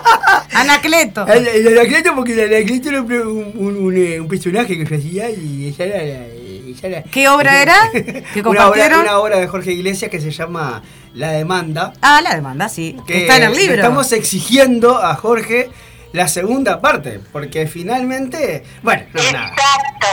[0.53, 1.27] Anacleto.
[1.27, 4.95] El, el Anacleto, porque el Anacleto era un, un, un, eh, un personaje que yo
[4.95, 6.01] hacía y ella era...
[6.03, 7.89] ella era- ¿Qué obra era?
[7.91, 8.99] ¿Que una, obra, compartieron?
[9.01, 10.84] una obra de Jorge Iglesias que se llama
[11.15, 11.93] La Demanda.
[12.01, 12.97] Ah, la demanda, sí.
[13.08, 13.75] que Está en el libro.
[13.75, 15.69] Estamos exigiendo a Jorge
[16.12, 19.47] la segunda parte, porque finalmente, bueno, no, nada.
[19.49, 20.08] Exacto.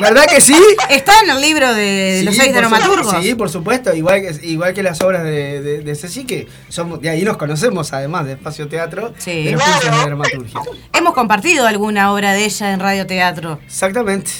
[0.00, 0.56] ¿Verdad que sí?
[0.90, 2.96] Está en el libro de, los seis por dramaturgos.
[3.06, 6.48] supuesto, Sí, por supuesto, igual que, igual que las obras de, de, de Ceci, que
[6.68, 9.44] somos, de ahí nos conocemos además de Espacio Teatro, Sí.
[9.44, 9.80] de los Claro.
[9.80, 10.60] cursos de dramaturgia.
[10.92, 14.30] Hemos compartido alguna obra de ella en Radio Teatro, Exactamente,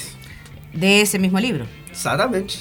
[0.73, 1.65] de ese mismo libro.
[1.91, 2.55] exactamente.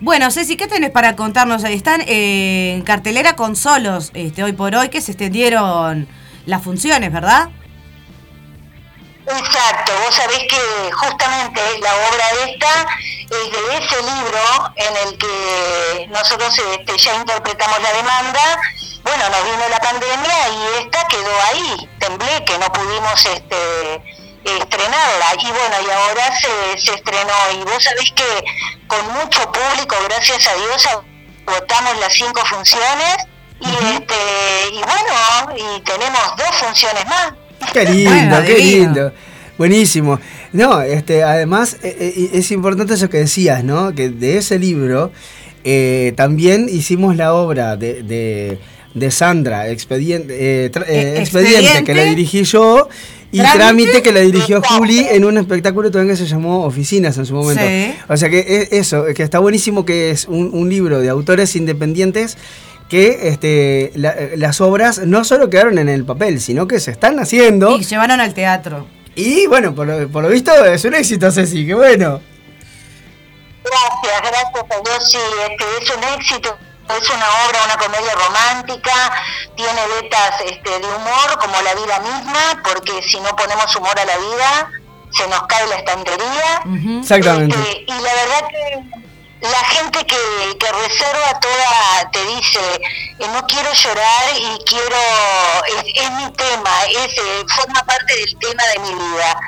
[0.00, 1.62] Bueno, Ceci, ¿qué tenés para contarnos?
[1.62, 6.08] Están eh, en cartelera con solos este, hoy por hoy que se extendieron
[6.46, 7.50] las funciones, ¿verdad?
[9.26, 12.86] Exacto, vos sabés que justamente la obra esta
[13.24, 18.60] es de ese libro en el que nosotros este, ya interpretamos la demanda.
[19.02, 25.26] Bueno, nos vino la pandemia y esta quedó ahí, temblé, que no pudimos este, estrenarla.
[25.38, 27.32] Y bueno, y ahora se, se estrenó.
[27.54, 28.24] Y vos sabés que
[28.86, 30.88] con mucho público, gracias a Dios,
[31.46, 33.16] agotamos las cinco funciones.
[33.60, 34.14] Y, este,
[34.72, 37.32] y bueno, y tenemos dos funciones más.
[37.72, 38.84] Qué lindo, Bueno, qué divino.
[38.84, 39.12] lindo.
[39.58, 40.18] Buenísimo.
[40.52, 43.94] No, este, además eh, eh, es importante eso que decías, ¿no?
[43.94, 45.12] Que de ese libro
[45.64, 48.58] eh, también hicimos la obra de, de,
[48.94, 51.84] de Sandra, Expediente, eh, tra- eh, Eh, Expediente, Expediente.
[51.84, 52.88] que la dirigí yo,
[53.32, 53.58] y Trámite.
[53.58, 57.34] Trámite, que la dirigió Juli en un espectáculo también que se llamó Oficinas en su
[57.34, 57.62] momento.
[57.64, 57.94] Sí.
[58.08, 61.54] O sea que es eso, que está buenísimo que es un, un libro de autores
[61.56, 62.36] independientes
[62.88, 67.20] que este, la- las obras no solo quedaron en el papel, sino que se están
[67.20, 67.76] haciendo.
[67.78, 68.88] Y llevaron al teatro.
[69.14, 72.20] Y bueno, por lo, por lo visto es un éxito, Ceci, qué bueno.
[73.62, 75.18] Gracias, gracias a Dios, sí,
[75.50, 76.58] este, es un éxito.
[76.96, 79.12] Es una obra, una comedia romántica,
[79.56, 84.04] tiene vetas este, de humor como la vida misma, porque si no ponemos humor a
[84.04, 84.70] la vida,
[85.12, 86.62] se nos cae la estantería.
[87.00, 87.56] Exactamente.
[87.56, 89.00] Este, y la verdad que
[89.40, 92.60] la gente que, que reserva toda te dice,
[93.18, 94.96] eh, no quiero llorar y quiero,
[95.66, 99.40] es, es mi tema, es, eh, forma parte del tema de mi vida.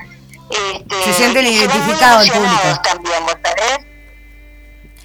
[0.50, 2.80] Este, Se sienten identificados el público.
[2.82, 3.91] También, ¿vos sabés?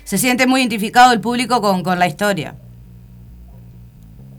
[0.07, 2.55] Se siente muy identificado el público con, con la historia.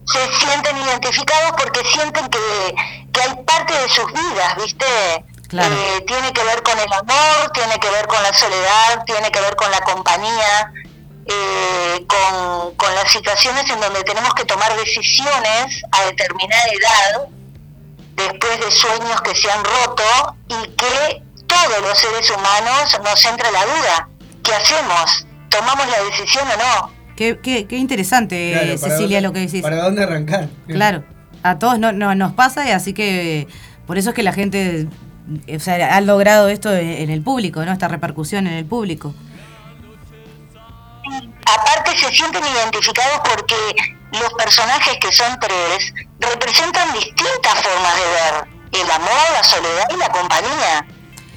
[0.06, 2.74] se sienten identificados porque sienten que,
[3.12, 4.86] que hay parte de sus vidas, ¿viste?
[5.48, 5.74] Claro.
[5.74, 9.40] Eh, tiene que ver con el amor, tiene que ver con la soledad, tiene que
[9.42, 10.72] ver con la compañía,
[11.26, 17.28] eh, con, con las situaciones en donde tenemos que tomar decisiones a determinada edad,
[18.16, 23.50] después de sueños que se han roto y que todos los seres humanos nos entra
[23.50, 24.08] la duda.
[24.42, 25.27] ¿Qué hacemos?
[25.48, 26.92] ¿Tomamos la decisión o no?
[27.16, 29.62] Qué, qué, qué interesante, Claro, eh, ¿para Cecilia, dónde- lo que decís.
[29.62, 30.48] ¿Para dónde arrancar?
[30.68, 31.04] Claro,
[31.42, 33.48] a todos no, no- nos pasa y así que
[33.86, 34.86] por eso es que la gente
[35.46, 37.72] eh, o sea, ha logrado esto en, el público, ¿no?
[37.72, 39.14] Esta repercusión en el público.
[41.96, 43.56] se sienten identificados porque
[44.12, 49.96] los personajes que son tres representan distintas formas de ver el amor, la soledad y
[49.96, 50.86] la compañía.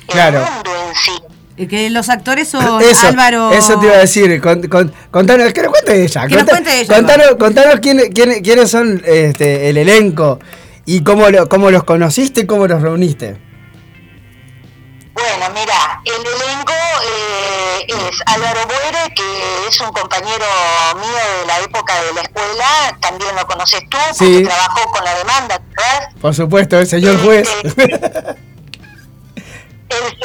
[0.07, 0.39] El Claro.
[0.51, 1.19] mundo en sí.
[1.57, 3.51] Y Que los actores son Eso, Álvaro.
[3.51, 4.41] eso te iba a decir.
[4.41, 6.21] Con, con- contanos, que nos cuente ella.
[6.27, 10.39] Que nos conta- cuente ella, Contanos, contanos quién- quién- quiénes son este, el elenco
[10.85, 13.37] y cómo, lo- cómo los conociste y cómo los reuniste.
[15.13, 16.73] Bueno, mira, el elenco
[17.05, 20.45] eh, es Álvaro Buere, que es un compañero
[20.95, 24.43] mío de la época de la escuela, también lo conoces tú, porque Sí.
[24.43, 26.09] trabajó con la demanda, ¿verdad?
[26.21, 27.47] Por supuesto, el señor juez.
[27.65, 27.71] el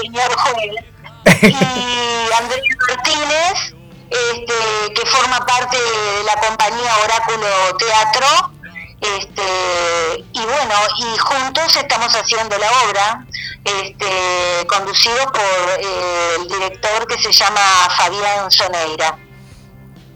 [0.01, 0.85] señor juez.
[1.43, 3.75] Y Andrés Martínez,
[4.11, 8.53] este, que forma parte de la compañía Oráculo Teatro.
[9.01, 13.27] Este, y bueno, y juntos estamos haciendo la obra,
[13.65, 17.61] este, conducido por eh, el director que se llama
[17.97, 19.19] Fabián Soneira.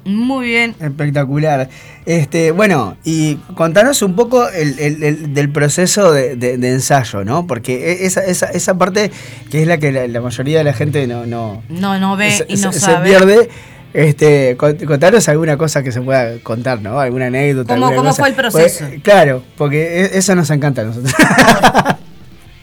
[0.04, 0.76] Muy bien.
[0.80, 1.68] Espectacular.
[2.10, 7.22] Este, bueno, y contanos un poco el, el- el- del proceso de, de- de ensayo,
[7.24, 7.46] ¿no?
[7.46, 9.12] Porque e- esa, esa, esa parte
[9.48, 12.32] que es la que la, la mayoría de la gente no, no, No, no ve
[12.38, 13.08] se, y no se- se sabe.
[13.10, 13.48] pierde.
[13.94, 16.98] Este, cont- contanos alguna cosa que se pueda contar, ¿no?
[16.98, 17.74] Alguna anécdota.
[17.74, 18.22] ¿Cómo- alguna cómo cosa.
[18.22, 18.84] fue el proceso?
[18.88, 21.12] Pues, claro, porque e- eso nos encanta a nosotros.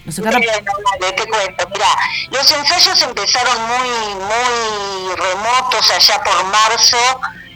[0.05, 0.61] Nos encanta- Bueno,
[1.01, 1.67] dale, te cuento.
[1.73, 1.87] Mira,
[2.31, 6.97] los ensayos empezaron muy, muy remotos allá por marzo,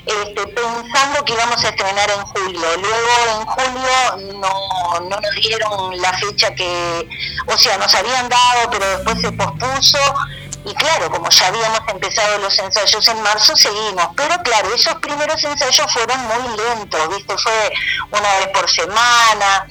[0.06, 2.78] este, pensando que íbamos a estrenar en julio.
[2.78, 7.08] Luego en julio no, no nos dieron la fecha que,
[7.48, 10.00] o sea, nos habían dado, pero después se pospuso.
[10.64, 14.08] Y claro, como ya habíamos empezado los ensayos en marzo, seguimos.
[14.16, 17.36] Pero claro, esos primeros ensayos fueron muy lentos, ¿viste?
[17.38, 17.74] Fue
[18.12, 19.68] una vez por semana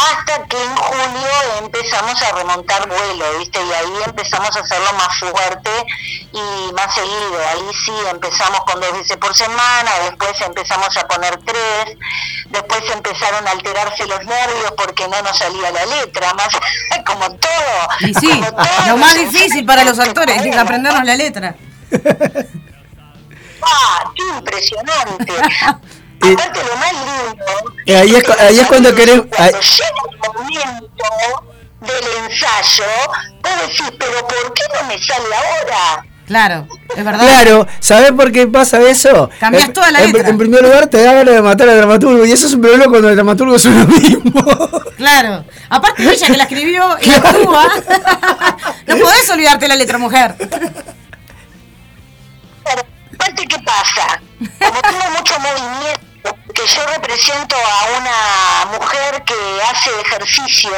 [0.00, 1.28] hasta que en julio
[1.58, 3.60] empezamos a remontar vuelo, ¿viste?
[3.62, 5.70] Y ahí empezamos a hacerlo más fuerte
[6.32, 7.38] y más seguido.
[7.50, 11.96] Ahí sí empezamos con dos veces por semana, después empezamos a poner tres,
[12.46, 16.48] después empezaron a alterarse los nervios porque no nos salía la letra, más
[17.06, 17.88] como todo.
[18.00, 21.54] Y sí, como todo lo más difícil para los actores es aprendernos la letra.
[23.62, 25.34] ¡Ah, qué impresionante!
[26.22, 27.44] Y- Aparte lo más lindo...
[28.00, 29.94] Ahí es ahí es cuando querés- Cuando ahí- llega el
[30.32, 31.04] momento
[31.80, 32.84] del ensayo,
[33.42, 36.04] vos decís, pero ¿por qué no me sale ahora?
[36.26, 37.26] Claro, es verdad.
[37.26, 39.30] Claro, ¿sabés por qué pasa eso?
[39.40, 40.28] Cambiás En- toda la en, letra.
[40.28, 42.24] en primer lugar, te da ganas de matar al dramaturgo.
[42.24, 44.44] Y eso es un problema cuando el dramaturgo es uno mismo.
[45.00, 45.44] Claro.
[45.70, 47.66] Aparte ella que la escribió y actúa.
[48.86, 50.34] no podés olvidarte la letra, mujer.
[50.38, 50.60] Pero,
[53.14, 54.20] aparte, ¿qué pasa?
[54.38, 56.00] Como tengo mucho movimiento,
[56.54, 59.34] que yo represento a una mujer que
[59.70, 60.70] hace ejercicio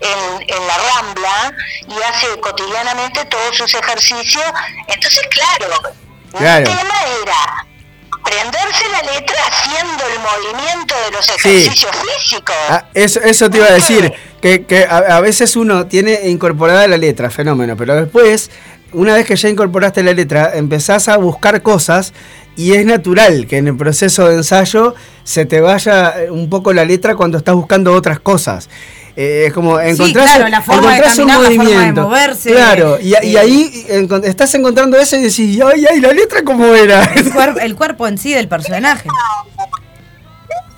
[0.00, 1.52] en, en la Rambla
[1.88, 4.44] y hace cotidianamente todos sus ejercicios,
[4.88, 5.94] entonces, claro,
[6.36, 6.68] Claro.
[6.68, 7.66] mi tema era
[8.10, 11.32] aprenderse la letra haciendo el movimiento de los Sí.
[11.36, 12.56] ejercicios físicos.
[12.68, 14.12] Ah, eso, eso te iba a decir,
[14.42, 18.50] que, que a, a veces uno tiene incorporada la letra, fenómeno, pero después,
[18.92, 22.12] una vez que ya incorporaste la letra, empezás a buscar cosas
[22.56, 24.94] y es natural que en el proceso de ensayo
[25.24, 28.68] se te vaya eh, un poco la letra cuando estás buscando otras cosas.
[29.16, 32.98] Eh, es como encontrás, claro, la forma de un caminar, la forma de moverse, Claro,
[33.00, 33.38] y, y eh.
[33.38, 37.04] ahí encon- estás encontrando eso y decís, ay, ay, la letra cómo era.
[37.14, 39.08] El, el cuerpo en sí del personaje.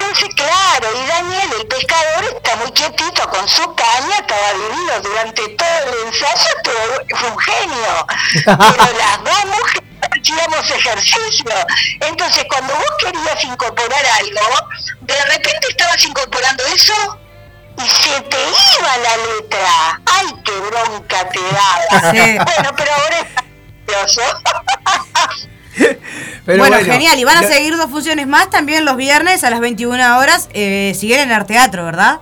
[0.07, 5.49] Entonces, claro, y Daniel, el pescador, está muy quietito con su caña, estaba divino durante
[5.49, 8.07] todo el ensayo, todo, fue un genio.
[8.45, 11.53] Pero las dos mujeres hacíamos ejercicio.
[12.01, 14.69] Entonces, cuando vos querías incorporar algo,
[15.01, 17.19] de repente estabas incorporando eso
[17.79, 18.39] y se te
[18.79, 20.01] iba la letra.
[20.07, 22.13] ¡Ay, qué bronca te daba!
[22.13, 22.39] Sí.
[22.39, 23.47] Bueno, pero ahora es.
[26.47, 27.19] Pero bueno, genial.
[27.19, 30.49] Y van a lo- seguir dos funciones más también los viernes a las 21 horas.
[30.53, 32.21] Eh, siguen en Arteatro, ¿verdad?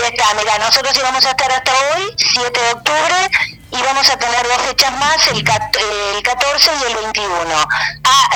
[0.00, 3.14] Ya está, mira, nosotros íbamos a estar hasta hoy, 7 de octubre,
[3.70, 7.66] y vamos a tener dos fechas más, el, el 14 y el 21, a,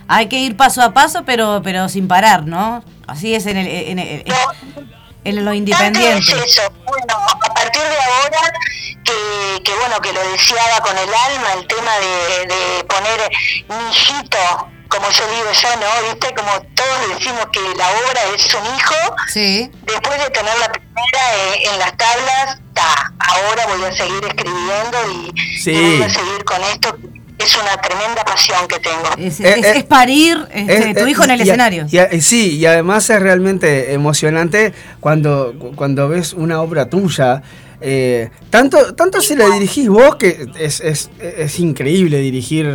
[0.09, 2.83] Hay que ir paso a paso, pero, pero sin parar, ¿no?
[3.07, 6.31] Así es en, el, en, el- en lo independiente.
[6.33, 6.62] Tanto es eso.
[6.87, 8.41] Bueno, a partir de ahora,
[9.05, 13.31] que, que bueno, que lo deseaba con el alma, el tema de, de poner
[13.68, 14.39] mi hijito,
[14.89, 16.09] como yo digo yo, ¿no?
[16.09, 16.35] ¿Viste?
[16.35, 18.95] Como todos decimos que la obra es un hijo,
[19.29, 19.71] Sí.
[19.83, 24.99] después de tener la primera eh, en las tablas, ta, ahora voy a seguir escribiendo
[25.12, 25.71] y, Sí.
[25.71, 26.97] y voy a seguir con esto.
[27.43, 29.09] Es una tremenda pasión que tengo.
[29.18, 31.86] Es, Eh, es- eh, es parir este, Es- tu es- hijo en el y escenario.
[31.91, 37.43] y a- y sí, y además es realmente emocionante cuando, cuando ves una obra tuya.
[37.82, 42.66] eh, tanto, tanto si la dirigís vos, que es, es, es increíble dirigir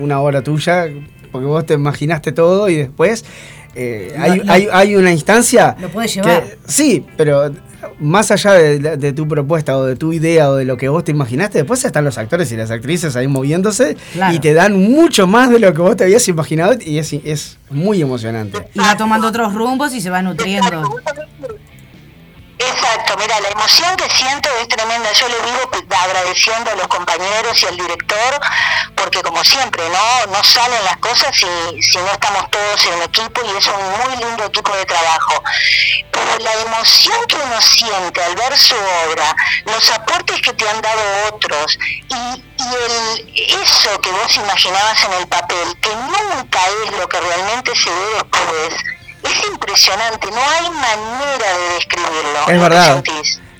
[0.00, 0.86] una obra tuya,
[1.30, 3.26] porque vos te imaginaste todo y después
[3.74, 5.76] eh, hay, hay, hay una instancia...
[5.78, 6.44] Lo puedes que- llevar.
[6.66, 7.52] sí, pero
[8.00, 10.88] más allá de, de- de tu propuesta o de tu idea o de lo que
[10.88, 14.34] vos te imaginaste, después están los actores y las actrices ahí moviéndose Claro.
[14.34, 17.58] y te dan mucho más de lo que vos te habías imaginado y es, es
[17.70, 18.68] muy emocionante.
[18.74, 20.82] Y va tomando otros rumbos y se va nutriendo.
[22.66, 25.12] Exacto, mira, la emoción que siento es tremenda.
[25.12, 25.70] Yo le vivo
[26.04, 28.40] agradeciendo a los compañeros y al director,
[28.96, 33.40] porque como siempre, no no salen las cosas si, si no estamos todos en equipo
[33.44, 35.42] y es un muy lindo equipo de trabajo.
[36.10, 38.74] Pero la emoción que uno siente al ver su
[39.06, 39.34] obra,
[39.66, 41.02] los aportes que te han dado
[41.32, 47.08] otros y, y el, eso que vos imaginabas en el papel, que nunca es lo
[47.08, 48.74] que realmente se ve después,
[49.24, 52.48] es impresionante, no hay manera de describirlo.
[52.48, 53.04] Es verdad.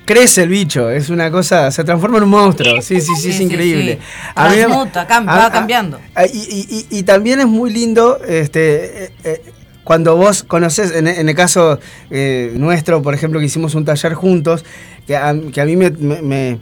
[0.05, 2.79] Crece el bicho, es una cosa, se transforma en un monstruo.
[2.81, 3.93] Sí, sí, sí, Sí, es sí, increíble.
[3.99, 4.31] sí.
[4.35, 5.99] A mí- Transmuta, cam- va cambiando.
[6.13, 9.41] a- y, y- y- y también es muy lindo este, eh, eh,
[9.83, 11.79] cuando vos conoces, en, en el caso
[12.11, 14.63] eh, nuestro, por ejemplo, que hicimos un taller juntos,
[15.07, 16.59] que a, que a mí me, me- me-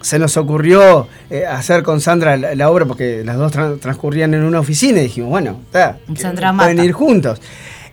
[0.00, 4.32] se nos ocurrió eh, hacer con Sandra la, la obra, porque las dos tran- transcurrían
[4.32, 6.86] en una oficina y dijimos, bueno, está, Sandra pueden Mata.
[6.86, 7.42] ir juntos.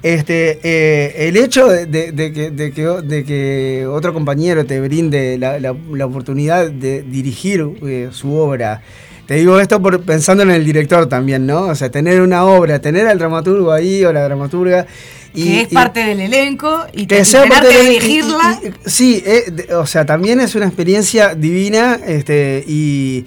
[0.04, 4.82] Este, eh, el hecho de, de- de que, de, que, de que otro compañero te
[4.82, 8.82] brinde la, la- la oportunidad de dirigir eh, su obra,
[9.28, 11.68] te digo esto por, pensando en el director también, ¿no?
[11.68, 14.86] O sea, tener una obra, tener al dramaturgo ahí o la dramaturga.
[15.34, 18.60] Y, que es y- parte del elenco y, que te, sea parte de- dirigirla.
[18.62, 23.26] y- sí, eh, de- o sea, también es una experiencia divina este, y,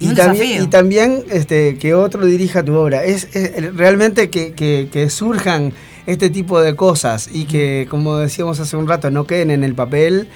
[0.00, 0.64] Y también, desafío.
[0.64, 3.04] y también este, que otro dirija tu obra.
[3.04, 5.74] Es, es realmente que, que- que surjan
[6.06, 9.74] este tipo de cosas y que, como decíamos hace un rato, no queden en el
[9.74, 10.28] papel,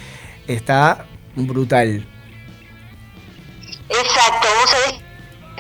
[0.47, 1.07] está
[1.37, 2.07] brutal.
[3.89, 5.08] Exacto, vos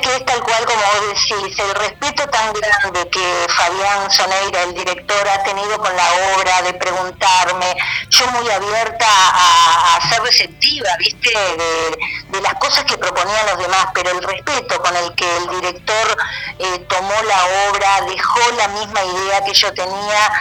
[0.08, 4.74] que es tal cual como vos decís, el respeto tan grande que Fabián Soneira, el
[4.74, 7.76] director, ha tenido con la obra, de preguntarme,
[8.08, 14.10] yo muy abierta a, ser receptiva, viste, de, las cosas que proponían los demás, pero
[14.12, 16.16] el respeto con el que el director
[16.58, 20.32] eh, tomó la obra, dejó la misma idea que yo tenía,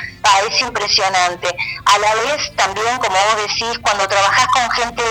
[0.47, 1.55] es impresionante.
[1.85, 5.03] A la vez también, como vos decís, cuando trabajás con gente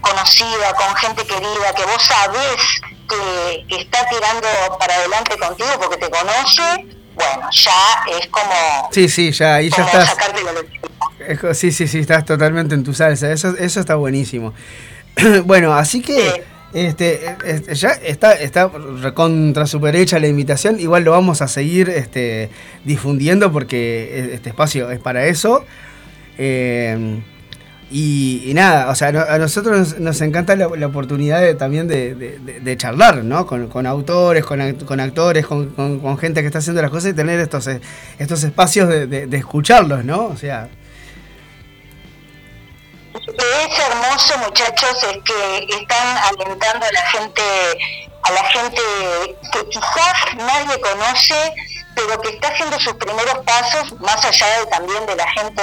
[0.00, 4.48] conocida, con gente querida, que vos sabés que, que está tirando
[4.78, 9.84] para adelante contigo porque te conoce, bueno, ya es como, Sí, sí, ya, ahí ya
[9.84, 10.16] estás.
[10.16, 13.30] la Sí, sí, sí, estás totalmente en tu salsa.
[13.30, 14.54] Eso, eso está buenísimo.
[15.44, 18.68] bueno, así que este, este, ya está, está
[19.00, 20.80] recontra super hecha la invitación.
[20.80, 22.50] Igual lo vamos a seguir este,
[22.84, 25.64] difundiendo porque este espacio es para eso.
[26.38, 27.22] Eh,
[27.92, 33.46] y, nada, o sea, a nosotros nos, encanta la, oportunidad de- también de, charlar, ¿no?
[33.46, 37.38] Con, autores, con, act- con actores, con, gente que está haciendo las cosas y tener
[37.38, 37.80] estos, eh,
[38.18, 40.26] estos espacios de, escucharlos, ¿no?
[40.26, 40.68] O sea,
[43.14, 47.42] es hermoso, muchachos, es que están alentando a la gente,
[48.22, 48.80] a la gente
[49.52, 51.52] que quizás nadie conoce,
[51.94, 55.62] pero que está haciendo sus primeros pasos, más allá de, también de la gente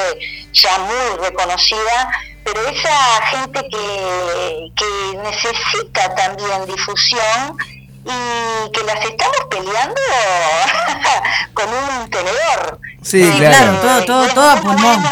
[0.53, 2.09] ya muy reconocida,
[2.43, 7.57] pero esa gente que, que necesita también difusión
[8.05, 10.01] y que las estamos peleando
[11.53, 12.79] con un tenedor.
[13.01, 13.79] Sí, Sí, claro.
[13.81, 15.03] claro, todo, todo, Eh, todo a pulmón.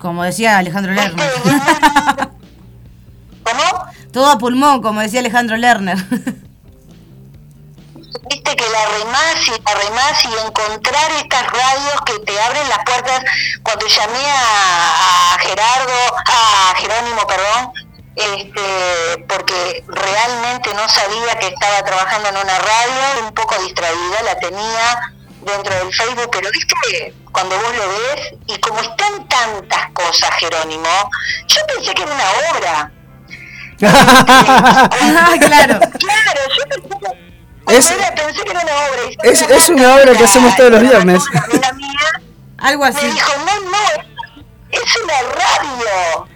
[0.00, 1.28] Como decía Alejandro Lerner.
[3.44, 3.62] ¿Cómo?
[4.12, 5.98] todo a pulmón, como decía Alejandro Lerner.
[8.28, 12.78] Viste que la remás y la remás y encontrar estas radios que te abren las
[12.84, 13.22] puertas
[13.62, 17.72] cuando llamé a, a Gerardo a Jerónimo perdón
[18.14, 24.38] este porque realmente no sabía que estaba trabajando en una radio un poco distraída la
[24.38, 25.12] tenía
[25.44, 30.88] dentro del Facebook, pero viste cuando vos lo ves y como están tantas cosas, Jerónimo,
[31.48, 32.92] yo pensé que era una obra.
[35.38, 35.80] Claro.
[35.98, 37.31] Claro, yo pensé que,
[37.68, 39.02] Es- era- pensé que era una obra.
[39.24, 41.22] Y es- una obra que hacemos todos los viernes.
[41.30, 42.22] una amiga mía
[42.58, 43.04] Algo así.
[43.06, 43.76] me dijo, no, no,
[44.72, 46.28] es, es una radio.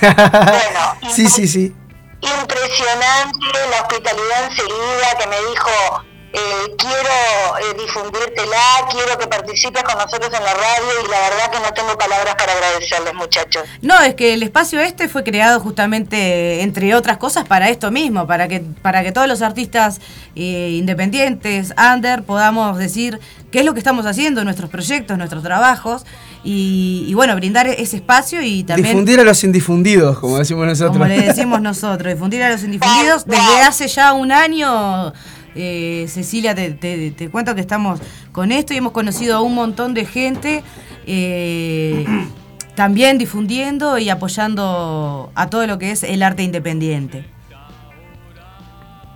[0.00, 1.74] Bueno, sí, sí, sí.
[2.20, 3.38] impresionante
[3.70, 8.58] la hospitalidad enseguida que me dijo eh, quiero eh, difundírtela,
[8.90, 12.34] quiero que participes con nosotros en la radio y la verdad que no tengo palabras
[12.34, 13.62] para agradecerles muchachos.
[13.80, 18.26] No, es que el espacio este fue creado justamente, entre otras cosas, para esto mismo,
[18.26, 20.00] para que, para que todos los artistas
[20.36, 23.18] eh, independientes, under, podamos decir
[23.50, 26.04] qué es lo que estamos haciendo, nuestros proyectos, nuestros trabajos,
[26.44, 28.88] y, y bueno, brindar ese espacio y también...
[28.88, 30.92] Difundir a los indifundidos, como decimos nosotros.
[30.96, 33.24] Como le decimos nosotros, difundir a los indifundidos.
[33.26, 35.12] Desde hace ya un año,
[35.56, 38.00] eh, Cecilia, te, te- te cuento que estamos
[38.32, 40.62] con esto y hemos conocido a un montón de gente
[41.06, 42.04] eh,
[42.76, 47.24] también difundiendo y apoyando a todo lo que es el arte independiente.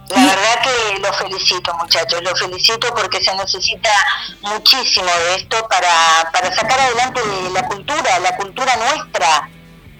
[0.08, 3.90] La verdad que los felicito muchachos, los felicito porque se necesita
[4.42, 7.20] muchísimo de esto para, para sacar adelante
[7.52, 9.48] la cultura, la cultura nuestra.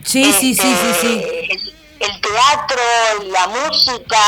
[0.05, 1.23] Sí, sí, sí, sí, sí.
[1.25, 1.75] Este, El,
[2.13, 2.83] el teatro,
[3.31, 4.19] la música,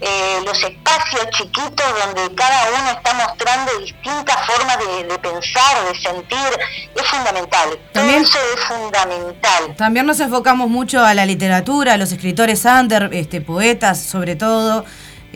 [0.00, 5.98] eh, los espacios chiquitos donde cada uno está mostrando distintas formas de, de pensar, de
[5.98, 6.60] sentir,
[6.94, 7.78] es fundamental.
[7.92, 9.76] También- Todo eso es fundamental.
[9.76, 14.84] También nos enfocamos mucho a la literatura, a los escritores under, este, poetas sobre todo.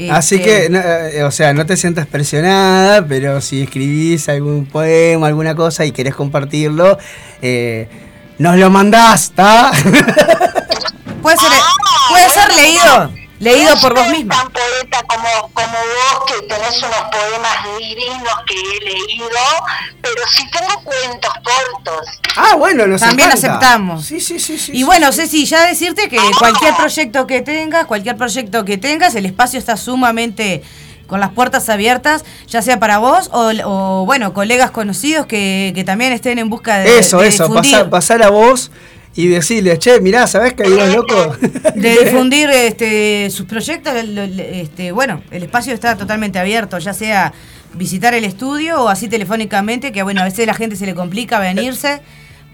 [0.09, 4.67] Así Este, que, no, eh, o sea, no te sientas presionada, pero si escribís algún
[4.67, 6.97] poema, alguna cosa y querés compartirlo,
[7.43, 7.89] eh,
[8.39, 9.71] nos lo mandás, ¿está?
[11.23, 14.35] Puede ser, Ah, puede ser bueno, leído, leído no por vos soy misma.
[14.37, 19.29] tan poeta como, como vos, que tenés unos poemas divinos que he leído,
[20.01, 22.07] pero sí tengo cuentos cortos.
[22.37, 23.49] ah, bueno, nos También encanta.
[23.49, 24.05] aceptamos.
[24.07, 24.59] Sí, sí, sí.
[24.59, 24.85] sí Y sí.
[24.85, 29.59] bueno, Ceci, ya decirte que cualquier proyecto que tengas, cualquier proyecto que tengas, el espacio
[29.59, 30.63] está sumamente
[31.07, 35.83] con las puertas abiertas, ya sea para vos o, o, bueno, colegas conocidos que, que
[35.83, 38.71] también estén en busca de, Eso, de eso, pasar, pasar a vos
[39.15, 41.41] y decirle, che, mirá, ¿sabés que hay unos locos?
[41.75, 43.93] de difundir este, sus proyectos.
[43.95, 47.33] Este, bueno, el espacio está totalmente abierto, ya sea
[47.75, 51.39] visitar el estudio o así telefónicamente, que bueno, a veces la gente se le complica
[51.39, 52.01] venirse,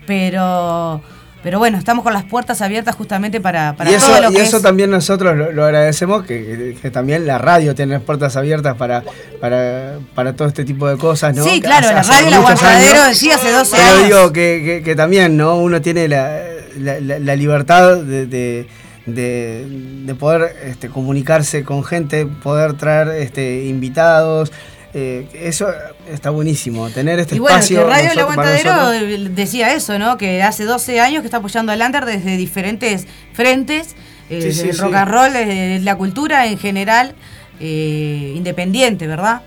[0.07, 1.03] pero...
[1.43, 4.35] Pero bueno, estamos con las puertas abiertas justamente para, para y eso, todo lo y
[4.35, 7.93] que eso es- también nosotros lo, lo agradecemos, que, que- que también la radio tiene
[7.95, 9.05] las puertas abiertas para,
[9.41, 11.45] para, para todo este tipo de cosas, ¿no?
[11.45, 14.05] Sí, claro, hace- la radio El Aguantadero sí hace 12 Pero años.
[14.07, 15.57] digo que, que- que también, ¿no?
[15.57, 16.41] Uno tiene la,
[16.81, 18.67] la- la- la libertad de, de-
[19.07, 19.67] de-
[20.05, 24.51] de poder este, comunicarse con gente, poder traer este, invitados.
[24.99, 25.69] Eh, eso
[26.09, 27.87] está buenísimo, tener este Y bueno, que espacio.
[27.87, 28.91] Radio El Aguantadero
[29.31, 30.17] decía eso, ¿no?
[30.17, 33.95] Que hace 12 años que está apoyando al Under desde diferentes frentes,
[34.31, 34.81] eh, Sí, desde sí, el sí.
[34.81, 37.15] rock and roll, desde la cultura en general,
[37.61, 39.43] eh, independiente, ¿verdad?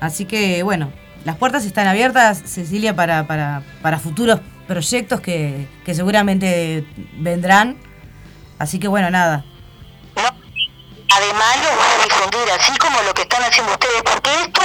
[0.00, 0.90] Así que bueno,
[1.26, 6.86] las puertas están abiertas, Cecilia, para, para, para futuros proyectos que, que seguramente
[7.18, 7.76] vendrán.
[8.58, 9.44] Así que bueno, nada.
[10.16, 10.22] ¿no?
[11.14, 11.56] Además
[12.58, 14.62] así como lo que están haciendo ustedes, porque esto,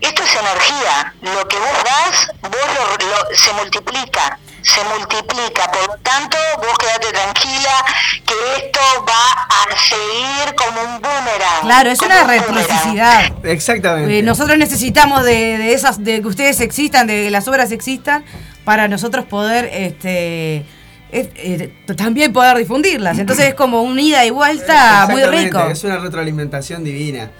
[0.00, 1.14] esto es energía.
[1.22, 5.70] Lo que vos das, vos lo, lo- se multiplica, se multiplica.
[5.70, 7.84] Por lo tanto, vos quedate tranquila
[8.26, 8.34] que
[8.64, 11.60] esto va a seguir como un boomerang.
[11.62, 13.32] Claro, es una un reciprocidad.
[13.44, 14.18] Exactamente.
[14.18, 18.24] Eh, nosotros necesitamos de, de esas, de que ustedes existan, de que las obras existan,
[18.64, 20.64] para nosotros poder, este,
[21.12, 23.18] es- eh, también poder difundirlas.
[23.18, 25.60] Entonces es como un ida y vuelta muy rico.
[25.70, 27.30] Es una retroalimentación divina.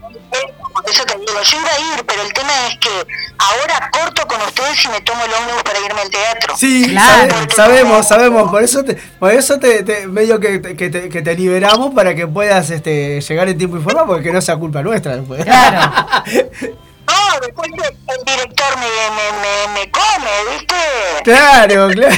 [0.00, 2.88] Por eso te digo, yo iba a ir, pero el tema es que
[3.38, 6.56] ahora corto con ustedes y me tomo el ómnibus para irme al teatro.
[6.56, 7.30] Sí, Claro.
[7.34, 8.50] sabe- sabemos, sabemos.
[8.50, 11.92] Por eso te, por eso te, te- medio que, te- que, te, que te liberamos
[11.94, 15.16] para que puedas este, llegar en tiempo y forma, porque que no sea culpa nuestra
[15.16, 15.44] después.
[15.44, 16.06] Claro.
[17.32, 20.74] No, después el director me, me, me, me come, ¿viste?
[21.24, 22.16] claro, claro.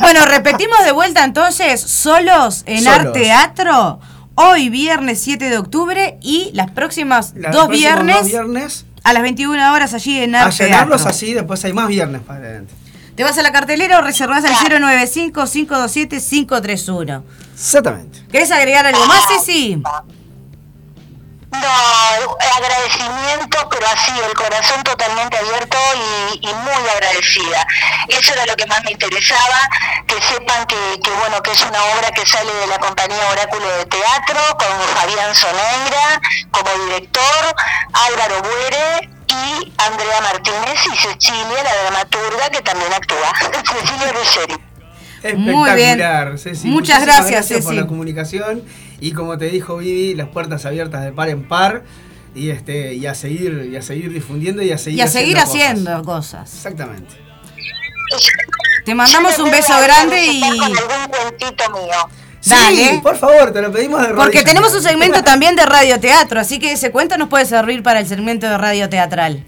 [0.00, 2.98] Bueno, repetimos de vuelta entonces, solos en Solos.
[2.98, 4.00] Arte Teatro,
[4.34, 9.22] hoy viernes 7 de octubre y las próximas Los dos viernes, dos viernes a las
[9.22, 11.16] 21 horas allí en a Arte llenarlos Teatro.
[11.16, 12.74] así, después hay más viernes para adelante.
[13.14, 17.22] Te vas a la cartelera o reservas al 095-527-531.
[17.54, 18.20] Exactamente.
[18.30, 19.82] ¿Querés agregar algo más, Ceci?
[21.52, 25.76] No, agradecimiento, pero así, el corazón totalmente abierto
[26.32, 27.66] y, y muy agradecida.
[28.08, 29.58] Eso era lo que más me interesaba,
[30.06, 33.68] que sepan que, que, bueno, que es una obra que sale de la compañía Oráculo
[33.68, 37.54] de Teatro, con Fabián Soneira como director,
[37.92, 43.32] Álvaro Buere y Andrea Martínez y Cecilia, la dramaturga, que también actúa.
[43.64, 44.72] Cecilia Ruggeri.
[45.36, 46.00] Muy bien.
[46.00, 46.68] Espectacular, Ceci.
[46.68, 47.76] Muchas Muchísimas gracias, por Ceci.
[47.76, 48.62] la comunicación.
[49.02, 51.82] Y como te dijo Vivi, las puertas abiertas de par en par.
[52.36, 55.38] Y este, y a seguir, y a seguir difundiendo y a seguir Y a seguir
[55.38, 56.54] haciendo haciendo cosas.
[56.54, 57.16] Exactamente.
[58.84, 60.40] Te mandamos un beso grande y.
[60.40, 60.76] Con algún
[61.10, 62.08] cuentito mío.
[62.46, 62.76] Dale.
[62.90, 64.44] Sí, por favor, te lo pedimos de Porque rodillas.
[64.44, 68.06] tenemos un segmento también de radioteatro, así que ese cuento nos puede servir para el
[68.06, 69.44] segmento de radioteatral.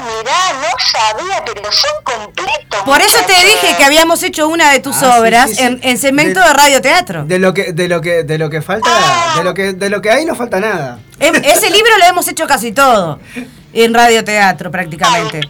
[0.00, 2.80] Ah, mirá, no sabía, pero son completos.
[2.84, 5.62] Por eso te dije que habíamos hecho una de tus Ah, obras sí, sí.
[5.62, 7.24] En, en segmento De- de, radioteatro.
[7.24, 8.88] De lo que, de lo que, de lo que falta,
[9.36, 10.98] de lo que, de lo que hay no falta nada.
[11.18, 13.20] Em- ese libro lo hemos hecho casi todo
[13.72, 15.40] en radioteatro prácticamente.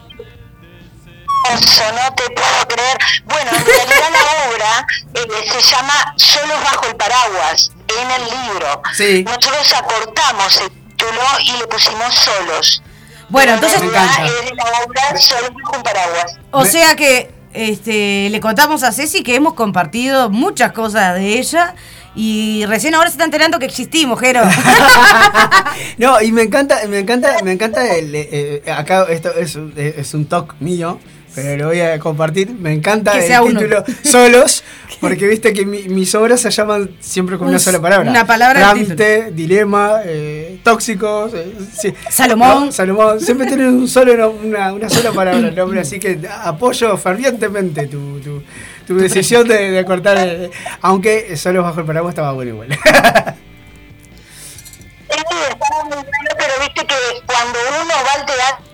[1.51, 2.98] Eso, no te puedo creer.
[3.24, 8.82] Bueno, en realidad la obra eh, se llama Solos bajo el paraguas, en el libro.
[8.92, 9.24] Sí.
[9.24, 12.82] Nosotros acortamos el título y le pusimos Solos.
[13.31, 14.22] Bueno, entonces, Me encanta.
[15.83, 16.39] paraguas.
[16.51, 21.74] o sea que este, le contamos a Ceci que hemos compartido muchas cosas de ella
[22.14, 24.43] y recién ahora se está enterando que existimos, Jero.
[25.99, 29.72] no, y me encanta, me encanta, me encanta el, eh, eh, acá esto es, un-
[29.76, 30.99] es un talk mío,
[31.35, 32.51] pero lo voy a compartir.
[32.53, 33.59] Me encanta Que el sea uno.
[33.61, 34.64] título Solos,
[35.01, 38.11] porque viste que mi- mis obras se llaman siempre con Un- una sola palabra.
[38.11, 41.95] una palabra Trámite, dilema, eh, tóxicos, eh, sí.
[42.11, 42.66] Salomón.
[42.66, 46.97] No, Salomón, siempre tienen un solo, una, una sola palabra el nombre, así que apoyo
[46.97, 48.43] fervientemente tu, tu,
[48.87, 50.51] tu decisión de, de cortar, eh,
[50.83, 52.68] aunque Solos bajo el paraguas estaba bueno igual.
[55.11, 55.16] Sí,
[55.51, 56.95] estaba muy bueno, pero viste que
[57.26, 58.64] cuando uno va al teatro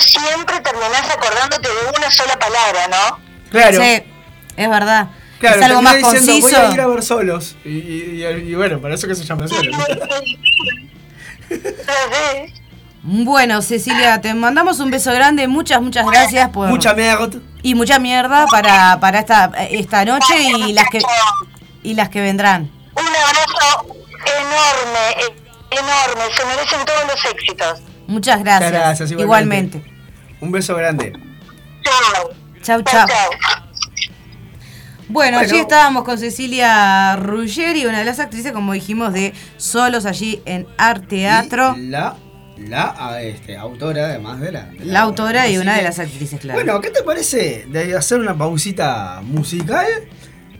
[0.00, 3.18] siempre terminás acordándote de una sola palabra, ¿no?
[3.50, 3.82] claro.
[3.82, 4.02] Sí,
[4.56, 5.08] es verdad.
[5.38, 6.60] Claro, es algo más diciendo, conciso.
[6.60, 7.56] Voy a ir a ver solos.
[7.64, 9.76] Y, y- y- y bueno, para eso que se llama solos.
[13.04, 15.48] Bueno, Cecilia, te mandamos un beso grande.
[15.48, 16.68] Muchas, muchas gracias por.
[16.68, 17.28] Mucha mierda.
[17.62, 21.00] y mucha mierda para, para esta, esta noche y las que
[21.82, 22.70] y las que vendrán.
[22.94, 23.86] Un abrazo
[24.24, 25.34] enorme, eh,
[25.72, 26.34] enorme.
[26.36, 27.80] Se merecen todos los éxitos.
[28.06, 28.70] Muchas gracias.
[28.70, 29.78] Muchas gracias, igualmente.
[29.78, 30.36] igualmente.
[30.40, 31.12] Un beso grande.
[31.82, 32.30] Chao.
[32.62, 33.08] Chau, Chao, chau.
[33.08, 33.62] chao.
[35.08, 35.62] Bueno, allí Bueno.
[35.62, 41.74] estábamos con Cecilia Ruggeri, una de las actrices, como dijimos, de Solos allí en Arteatro.
[41.76, 42.16] Y La,
[42.56, 44.64] la este, autora, además de la.
[44.66, 46.56] de La autora y una de las actrices, claro.
[46.58, 49.86] Bueno, ¿qué te parece de hacer una pausita musical?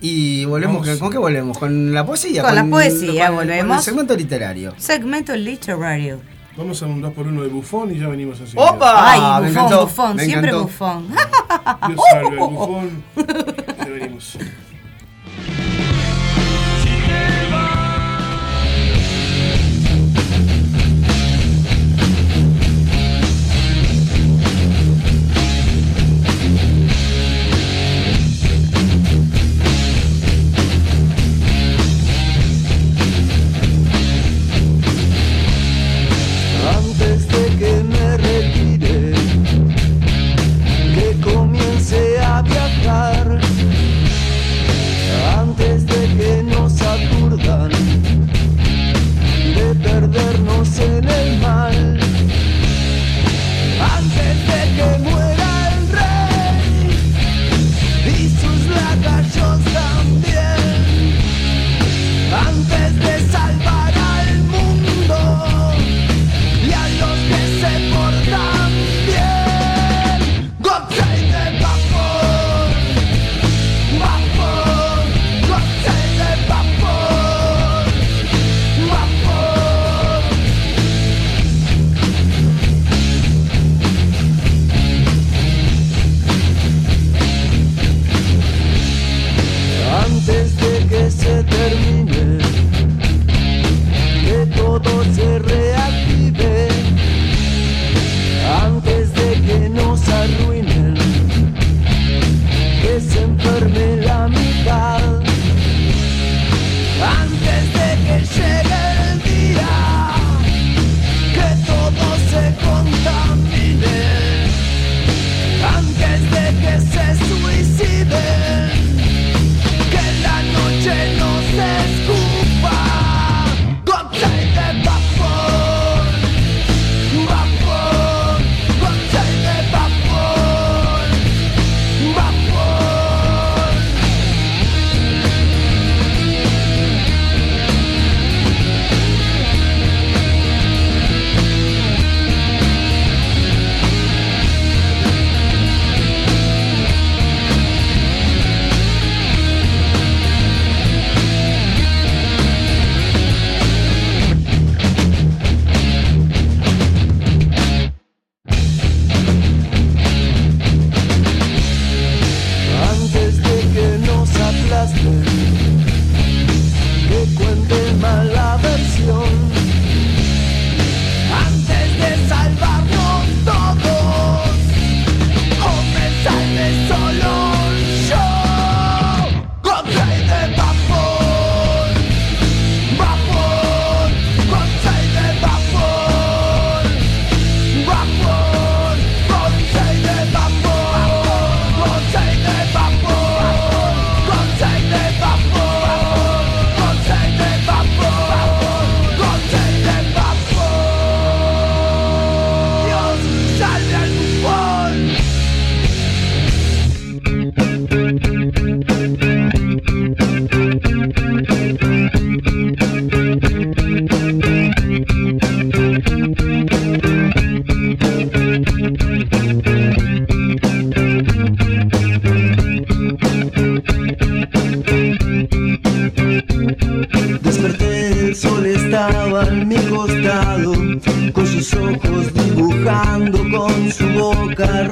[0.01, 0.99] Y volvemos, Vamos.
[0.99, 1.57] ¿con qué volvemos?
[1.57, 2.43] ¿Con la poesía?
[2.43, 3.69] Con la poesía con- volvemos.
[3.69, 4.75] Con el segmento literario.
[4.77, 6.21] Segmento literario.
[6.57, 8.57] Vamos a un 2x1 de bufón y ya venimos así.
[8.57, 9.13] ¡Opa!
[9.13, 11.09] Ay, Ah, bufón, encantó, bufón, siempre bufón.
[11.09, 13.05] Dios salve al bufón.
[13.79, 14.39] Ya venimos.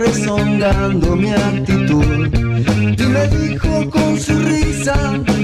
[0.00, 2.28] Rezongando mi actitud.
[2.98, 4.96] Y me dijo con su risa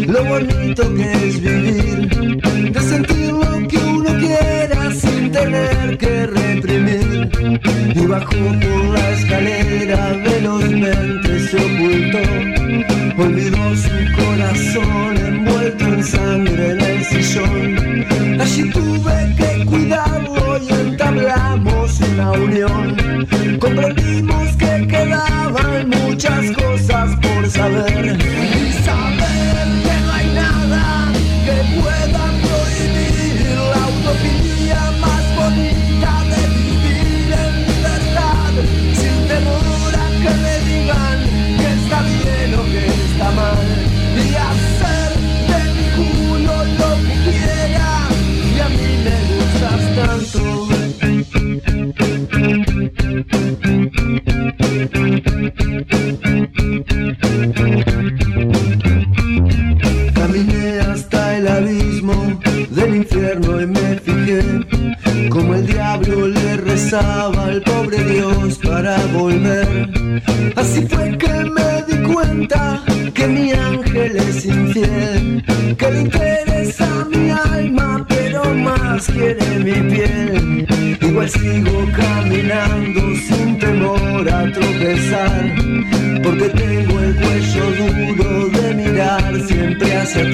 [0.07, 2.41] lo bonito que es vivir,
[2.73, 7.31] de sentir lo que uno quiera sin tener que reprimir.
[7.95, 16.81] Y bajó por la escalera velozmente se ocultó, olvidó su corazón envuelto en sangre en
[16.81, 18.41] el sillón.
[18.41, 22.96] Allí tuve que cuidarlo y entablamos una unión.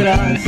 [0.02, 0.42] Atrás.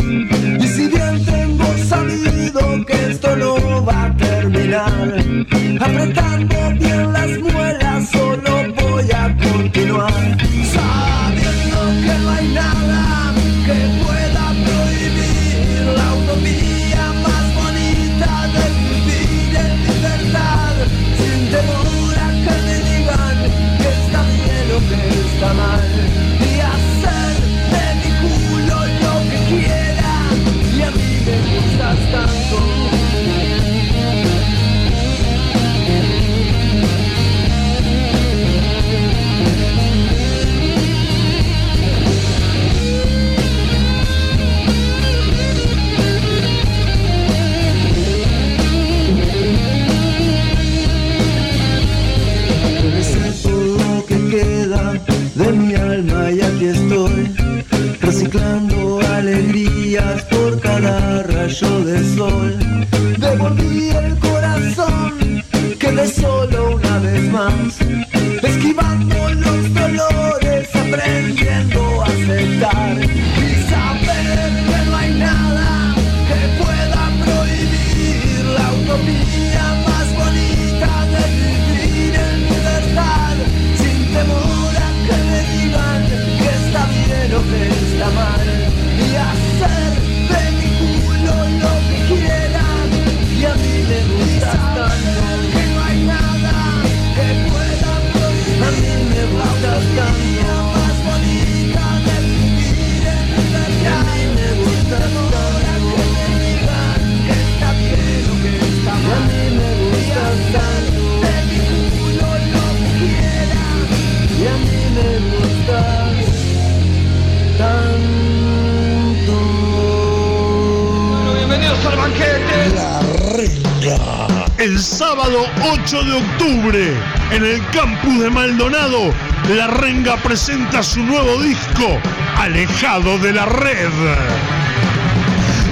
[128.55, 129.12] Maldonado,
[129.48, 132.00] La Renga presenta su nuevo disco,
[132.38, 133.90] Alejado de la Red.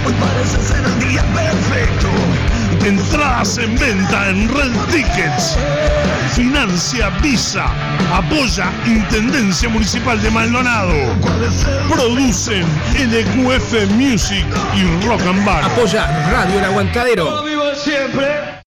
[0.05, 2.09] Hoy parece ser el día perfecto.
[2.85, 5.57] Entradas en venta en Red Tickets.
[6.35, 7.67] Financia Visa.
[8.13, 11.15] Apoya Intendencia Municipal de Maldonado.
[11.89, 12.67] Producen
[12.99, 15.65] LQF Music y Rock and Bar.
[15.67, 17.45] Apoya Radio El Aguantadero.
[17.45, 18.62] Vivo siempre.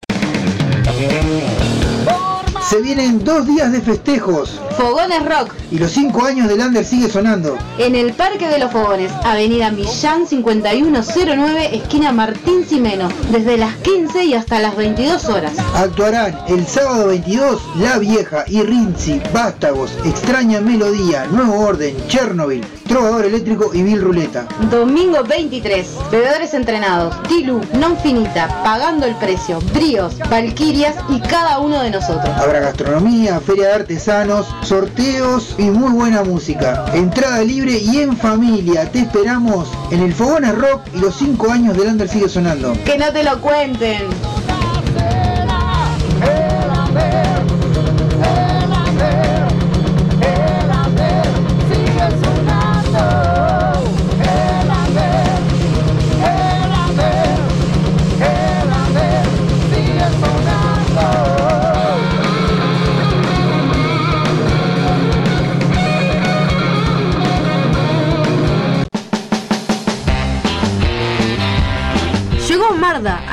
[2.67, 7.09] Se vienen dos días de festejos Fogones Rock y los cinco años del Under sigue
[7.09, 7.57] sonando.
[7.77, 14.25] en el Parque de los Fogones, Avenida Millán 5109, esquina Martín Simeno, desde las 15
[14.25, 15.53] y hasta las 22 horas.
[15.75, 23.25] Actuarán el sábado 22 La Vieja y Rinzi, Vástagos, Extraña Melodía, Nuevo Orden, Chernobyl, Trovador
[23.25, 24.47] Eléctrico y Bill Ruleta.
[24.69, 31.81] Domingo 23, bebedores entrenados, Tilu, Non Finita, Pagando el Precio, Bríos, Valquirias y cada uno
[31.81, 32.29] de nosotros.
[32.37, 36.85] Habrá gastronomía, feria de artesanos, sorteos y muy buena música.
[36.93, 38.89] Entrada libre y en familia.
[38.91, 42.73] Te esperamos en el Fogones Rock y los cinco años del Under sigue sonando.
[42.83, 44.44] Que no te lo cuenten.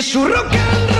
[0.00, 0.99] Es su rock and roll.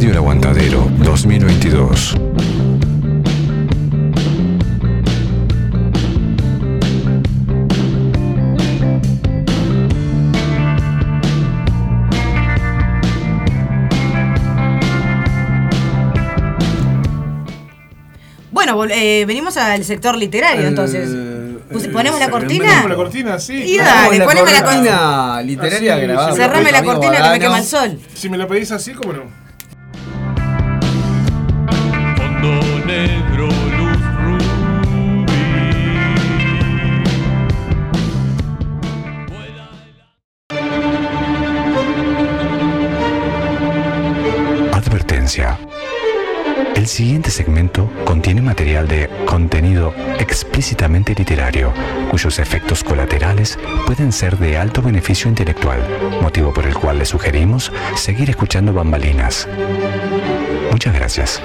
[0.00, 2.16] Radio El Aguantadero 2022.
[18.52, 21.08] Bueno, eh, venimos al sector literario entonces.
[21.70, 22.64] Pus- ¿Ponemos la cortina?
[22.64, 23.54] Ponemos la cortina, sí.
[23.54, 23.90] Y claro.
[24.10, 26.34] dale, la poneme la cortina literaria grabada.
[26.34, 27.98] Cerrame la cortina que me quema el sol.
[28.14, 29.49] Si me la pedís así, ¿cómo no?
[46.90, 51.72] Siguiente segmento contiene material de contenido explícitamente literario,
[52.10, 55.78] cuyos efectos colaterales pueden ser de alto beneficio intelectual,
[56.20, 59.48] motivo por el cual le sugerimos seguir escuchando bambalinas.
[60.72, 61.40] Muchas gracias.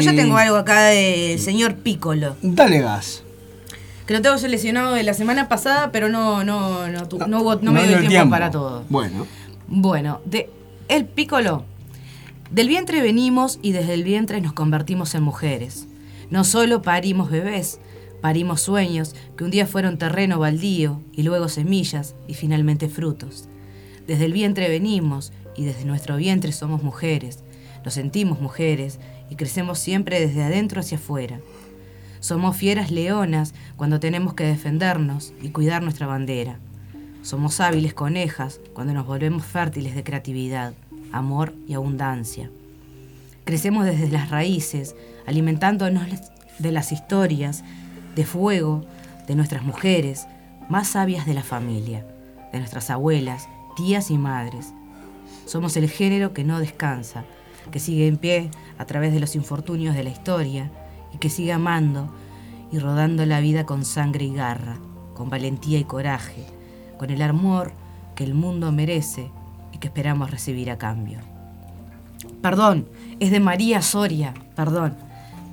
[0.00, 2.36] Yo ya tengo algo acá del señor Piccolo.
[2.42, 3.22] Dale gas.
[4.06, 7.60] Que lo tengo seleccionado de la semana pasada, pero no, no, no, tu- no hubo-
[7.62, 8.84] no me dio el tiempo, para todo.
[8.88, 9.26] Bueno,
[9.68, 10.50] Bueno, de
[10.88, 11.64] el Piccolo.
[12.50, 15.86] Del vientre venimos y desde el vientre nos convertimos en mujeres.
[16.30, 17.78] No solo parimos bebés,
[18.20, 23.48] parimos sueños que un día fueron terreno baldío y luego semillas y finalmente frutos.
[24.08, 27.38] Desde el vientre venimos y desde nuestro vientre somos mujeres.
[27.84, 28.98] Nos sentimos mujeres
[29.30, 31.40] y crecemos siempre desde adentro hacia afuera.
[32.18, 36.58] Somos fieras leonas cuando tenemos que defendernos y cuidar nuestra bandera.
[37.22, 40.74] Somos hábiles conejas cuando nos volvemos fértiles de creatividad,
[41.12, 42.50] amor y abundancia.
[43.44, 44.94] Crecemos desde las raíces,
[45.26, 46.04] alimentándonos
[46.58, 47.64] de las historias,
[48.14, 48.84] de fuego,
[49.26, 50.26] de nuestras mujeres,
[50.68, 52.06] más sabias de la familia,
[52.52, 54.72] de nuestras abuelas, tías y madres.
[55.46, 57.24] Somos el género que no descansa,
[57.70, 60.70] que sigue en pie a través de los infortunios de la historia
[61.14, 62.12] y que sigue amando
[62.72, 64.78] y rodando la vida con sangre y garra,
[65.14, 66.46] con valentía y coraje,
[66.98, 67.72] con el amor
[68.14, 69.30] que el mundo merece
[69.72, 71.18] y que esperamos recibir a cambio.
[72.42, 72.88] Perdón,
[73.18, 74.96] es de María Soria, perdón.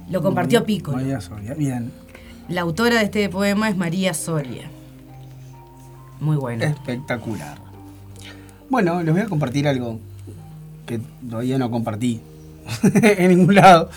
[0.10, 0.94] Lo compartió Pico.
[0.94, 1.92] María Soria, bien.
[2.50, 4.70] La autora de este poema es María Soria.
[6.20, 6.64] Muy bueno.
[6.64, 7.58] Espectacular.
[8.70, 10.00] Bueno, les voy a compartir algo
[10.88, 12.22] que todavía no compartí
[13.04, 13.92] en ningún lado,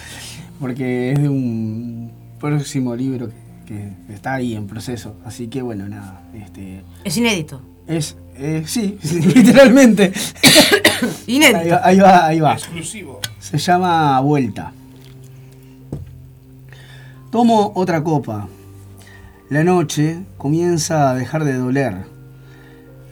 [0.61, 3.30] porque es de un próximo libro
[3.66, 5.16] que, que está ahí en proceso.
[5.24, 6.20] Así que bueno, nada.
[6.34, 7.62] Este, Es inédito.
[7.86, 10.12] es, eh, sí, sí, literalmente.
[11.26, 11.78] Inédito.
[11.82, 12.53] Ahí va, ahí va.
[12.55, 13.20] Exclusivo.
[13.38, 14.72] Se llama Vuelta.
[17.30, 18.49] Tomo otra copa.
[19.49, 22.05] La noche comienza a dejar de doler.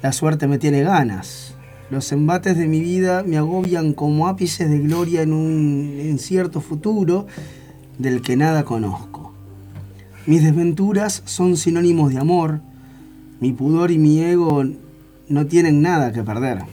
[0.03, 1.48] La suerte me tiene ganas.
[1.91, 7.27] Los embates de mi vida me agobian como ápices de gloria en un incierto futuro
[7.99, 9.33] del que nada conozco.
[10.27, 12.61] Mis desventuras son sinónimos de amor.
[13.41, 14.65] Mi pudor y mi ego
[15.29, 16.65] no tienen nada que perder.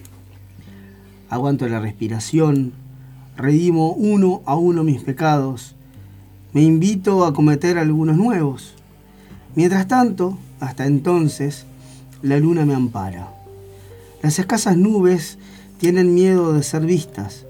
[1.30, 2.74] Aguanto la respiración,
[3.38, 5.76] redimo uno a uno mis pecados,
[6.51, 8.76] me invito a cometer algunos nuevos.
[9.56, 11.65] Mientras tanto, hasta entonces,
[12.22, 13.35] la luna me ampara.
[14.26, 15.38] Las escasas nubes
[15.77, 17.45] tienen miedo de ser vistas.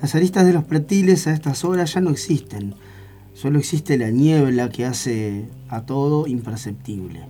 [0.00, 2.76] Las aristas de los pretiles a estas horas ya no existen.
[3.32, 7.24] Solo existe la niebla que hace a todo imperceptible.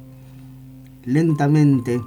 [1.03, 2.03] Lentamente,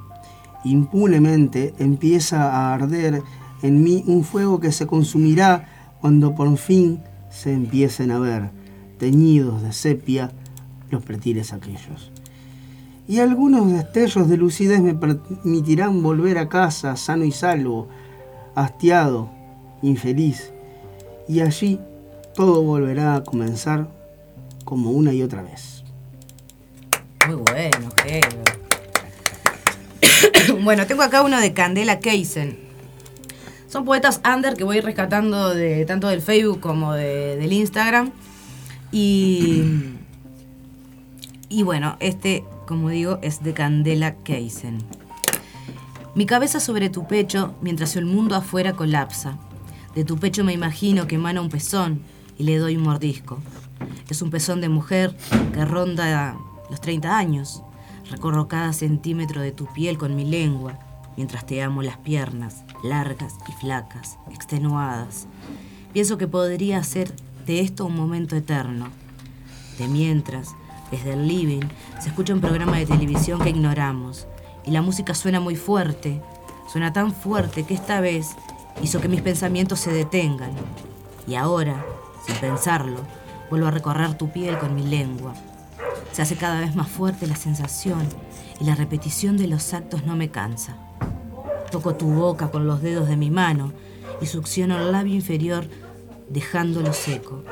[0.66, 3.24] impunemente, empieza a arder
[3.64, 7.00] en mí un fuego que se consumirá cuando por fin
[7.32, 8.52] se empiecen a ver,
[9.00, 10.32] teñidos de sepia,
[10.92, 12.12] los pretiles aquellos.
[13.08, 17.88] Y algunos destellos de lucidez me permitirán volver a casa sano y salvo,
[18.54, 19.30] hastiado,
[19.82, 20.52] infeliz.
[21.28, 21.80] Y allí
[22.36, 23.88] todo volverá a comenzar
[24.66, 25.84] como una y otra vez.
[27.28, 28.22] Muy bueno, Geo.
[30.64, 32.58] bueno, tengo acá uno de Candela Keisen.
[33.70, 38.12] Son poetas under que voy rescatando de tanto del Facebook como de- del Instagram.
[38.92, 39.64] Y,
[41.50, 44.78] y bueno, este, como digo, es de Candela Keisen.
[46.14, 49.38] Mi cabeza sobre tu pecho mientras el mundo afuera colapsa.
[49.96, 52.02] De tu pecho me imagino que emana un pezón
[52.38, 53.40] y le doy un mordisco.
[54.10, 55.18] Es un pezón de mujer
[55.54, 56.38] que ronda
[56.70, 57.64] los 30 años.
[58.12, 60.78] Recorro cada centímetro de tu piel con mi lengua
[61.18, 65.28] mientras te amo las piernas, largas y flacas, extenuadas.
[65.92, 67.12] Pienso que podría hacer
[67.46, 68.90] de esto un momento eterno.
[69.78, 70.56] De mientras,
[70.92, 71.62] desde el living,
[72.00, 74.28] se escucha un programa de televisión que ignoramos
[74.66, 76.22] y la música suena muy fuerte,
[76.72, 78.36] suena tan fuerte que esta vez
[78.82, 80.52] hizo que mis pensamientos se detengan.
[81.28, 81.86] Y ahora,
[82.26, 83.00] sin pensarlo,
[83.50, 85.34] vuelvo a recorrer tu piel con mi lengua.
[86.12, 88.08] Se hace cada vez más fuerte la sensación
[88.60, 90.76] y la repetición de los actos no me cansa.
[91.72, 93.74] Toco tu boca con los dedos de mi mano
[94.22, 95.68] y succiono el labio inferior
[96.30, 97.44] dejándolo seco.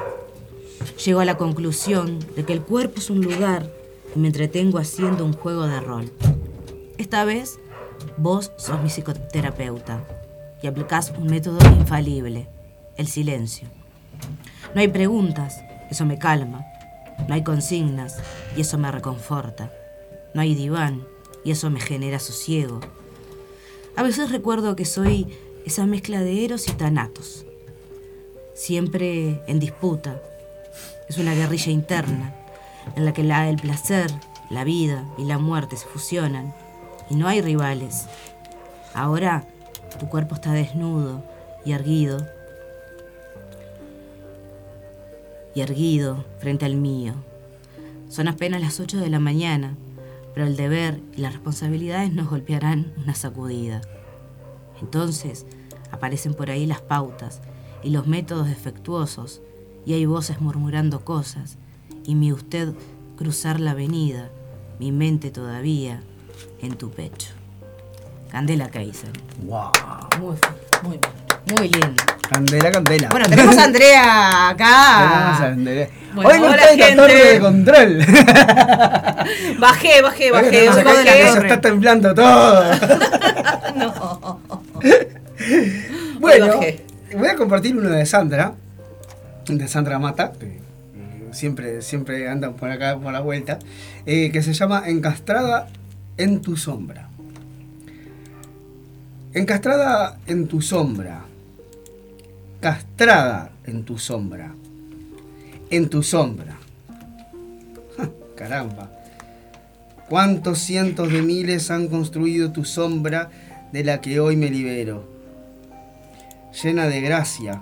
[1.03, 3.69] Llego a la conclusión de que el cuerpo es un lugar
[4.15, 6.11] y me entretengo haciendo un juego de rol.
[6.97, 7.59] Esta vez,
[8.17, 10.03] vos sos mi psicoterapeuta
[10.61, 12.47] y aplicás un método infalible,
[12.97, 13.67] el silencio.
[14.73, 16.65] No hay preguntas, eso me calma.
[17.27, 18.17] No hay consignas
[18.57, 19.71] y eso me reconforta.
[20.33, 21.05] No hay diván
[21.43, 22.79] y eso me genera sosiego.
[23.95, 25.27] A veces recuerdo que soy
[25.65, 27.45] esa mezcla de eros y tanatos,
[28.53, 30.21] siempre en disputa.
[31.07, 32.33] Es una guerrilla interna
[32.95, 34.11] en la que el placer,
[34.49, 36.53] la vida y la muerte se fusionan
[37.09, 38.07] y no hay rivales.
[38.93, 39.45] Ahora
[39.99, 41.23] tu cuerpo está desnudo
[41.65, 42.17] y erguido
[45.53, 47.13] y erguido frente al mío.
[48.09, 49.75] Son apenas las 8 de la mañana,
[50.33, 53.81] pero el deber y las responsabilidades nos golpearán una sacudida.
[54.81, 55.45] Entonces
[55.91, 57.41] aparecen por ahí las pautas
[57.83, 59.41] y los métodos defectuosos,
[59.85, 61.57] y hay voces murmurando cosas,
[62.05, 62.73] y mi usted
[63.17, 64.29] cruzar la avenida,
[64.79, 66.01] mi mente todavía
[66.61, 67.29] en tu pecho.
[68.31, 69.11] Candela Kaiser.
[69.43, 69.71] Wow.
[70.19, 70.35] Muy,
[70.83, 70.99] muy,
[71.51, 72.03] muy lindo.
[72.29, 73.09] Candela, candela.
[73.09, 74.97] Bueno, tenemos a Andrea acá.
[74.97, 75.89] Tenemos a Andrea.
[76.15, 77.97] Bueno, Hoy no hola, está en la torre de control.
[79.59, 80.47] Bajé, bajé, bajé.
[80.47, 81.37] Oye, no se bajé.
[81.37, 82.63] está temblando todo.
[83.75, 84.39] No.
[86.19, 86.59] Bueno,
[87.15, 88.53] voy a compartir uno de Sandra,
[89.45, 90.59] de Sandra Mata, que eh,
[91.31, 93.59] siempre, siempre andan por acá por la vuelta,
[94.05, 95.67] eh, que se llama Encastrada
[96.17, 97.09] en tu sombra.
[99.33, 101.25] Encastrada en tu sombra.
[102.59, 104.53] Castrada en tu sombra.
[105.69, 106.57] En tu sombra.
[107.97, 108.91] Ja, Caramba.
[110.09, 113.29] ¿Cuántos cientos de miles han construido tu sombra
[113.71, 115.07] de la que hoy me libero?
[116.63, 117.61] Llena de gracia,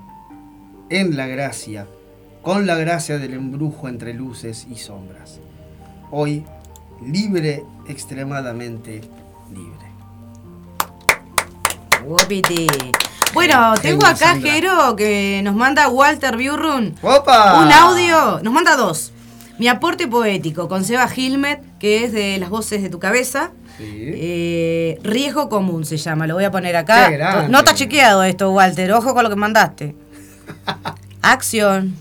[0.90, 1.88] en la gracia,
[2.42, 5.40] con la gracia del embrujo entre luces y sombras.
[6.12, 6.46] Hoy,
[7.06, 9.02] libre, extremadamente
[9.54, 9.94] libre.
[13.34, 14.36] Bueno, tengo acá.
[14.40, 16.96] Jero que nos manda Walter Burrun.
[17.02, 17.64] ¡Opa!
[17.64, 19.12] Un audio, nos manda dos.
[19.58, 23.52] Mi aporte poético con Seba Gilmet, que es de las voces de tu cabeza.
[23.80, 27.48] Eh, riesgo común se llama, lo voy a poner acá.
[27.50, 28.92] No está chequeado esto, Walter.
[28.92, 29.96] Ojo con lo que mandaste.
[31.22, 31.96] Acción.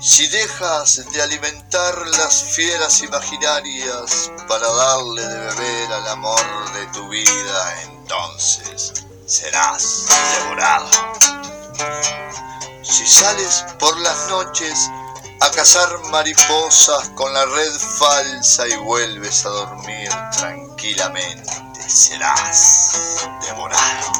[0.00, 7.08] Si dejas de alimentar las fieras imaginarias para darle de beber al amor de tu
[7.08, 8.92] vida, entonces
[9.26, 10.06] serás
[10.38, 10.88] devorado.
[12.82, 14.90] Si sales por las noches
[15.40, 20.08] a cazar mariposas con la red falsa y vuelves a dormir
[20.38, 21.52] tranquilamente,
[21.88, 24.12] serás devorado.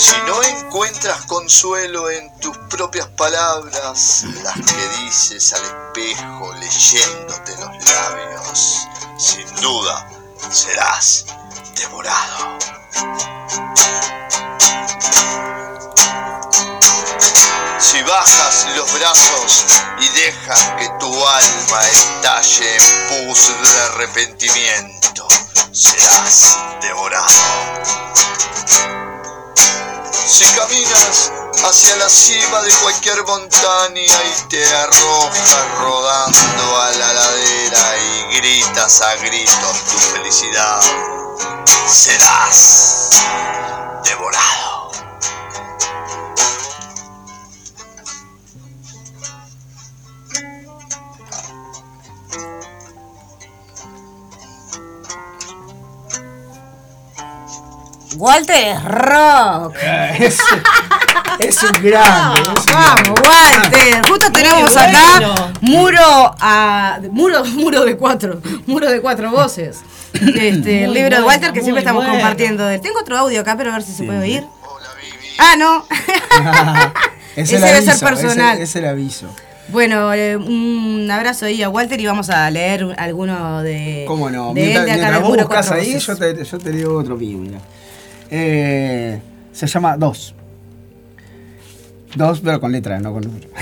[0.00, 7.84] Si no encuentras consuelo en tus propias palabras, las que dices al espejo leyéndote los
[7.90, 8.86] labios,
[9.18, 10.08] sin duda
[10.52, 11.26] serás
[11.74, 12.58] devorado.
[17.80, 19.64] Si bajas los brazos
[19.98, 25.26] y dejas que tu alma estalle en pus de arrepentimiento,
[25.72, 27.98] serás devorado.
[30.12, 31.32] Si caminas
[31.64, 39.00] hacia la cima de cualquier montaña y te arrojas rodando a la ladera y gritas
[39.00, 40.80] a gritos tu felicidad,
[41.86, 43.10] serás
[44.04, 44.77] devorado.
[58.18, 59.74] Walter es rock.
[61.40, 62.40] Es, es un grande.
[62.42, 63.78] es un Vamos, grande.
[63.78, 64.08] Walter.
[64.08, 64.98] Justo tenemos bueno.
[65.32, 69.78] acá muro a muro muro de cuatro, muro de cuatro voces.
[70.14, 72.18] Este, el libro de bueno, Walter que siempre estamos bueno.
[72.18, 72.66] compartiendo.
[72.66, 72.80] de él.
[72.80, 74.44] Tengo otro audio acá, pero a ver si se puede oír.
[75.38, 75.84] Ah, no.
[77.36, 78.56] Es Ese el debe ser aviso, personal.
[78.58, 79.26] Es, es el aviso.
[79.68, 84.04] Bueno, eh, un abrazo ahí a Walter y vamos a leer un- alguno de.
[84.08, 84.54] ¿Cómo no?
[84.54, 87.16] de él Mientras, de acá mientras vos buscas ahí, yo te, yo te digo otro
[87.16, 87.60] mío, mira.
[88.30, 89.20] Eh,
[89.52, 90.34] se llama Dos.
[92.14, 93.48] Dos, pero con letra, no con número.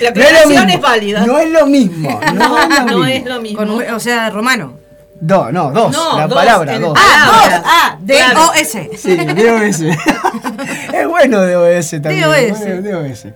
[0.00, 0.68] La No es aclaración mismo.
[0.74, 1.26] es válida.
[1.26, 2.20] No es lo mismo.
[2.34, 3.06] No, No, es lo no mismo.
[3.06, 3.58] es lo mismo.
[3.58, 4.74] Con- o sea, romano.
[5.20, 5.92] Do- no, dos.
[5.92, 6.98] No, la dos, palabra, dos.
[7.00, 7.62] Ah, dos.
[7.64, 8.90] Ah, D-O-S.
[8.96, 9.80] Sí, DOS.
[10.94, 12.22] es bueno DOS también.
[12.22, 12.58] DOS.
[12.58, 13.26] bueno, DOS.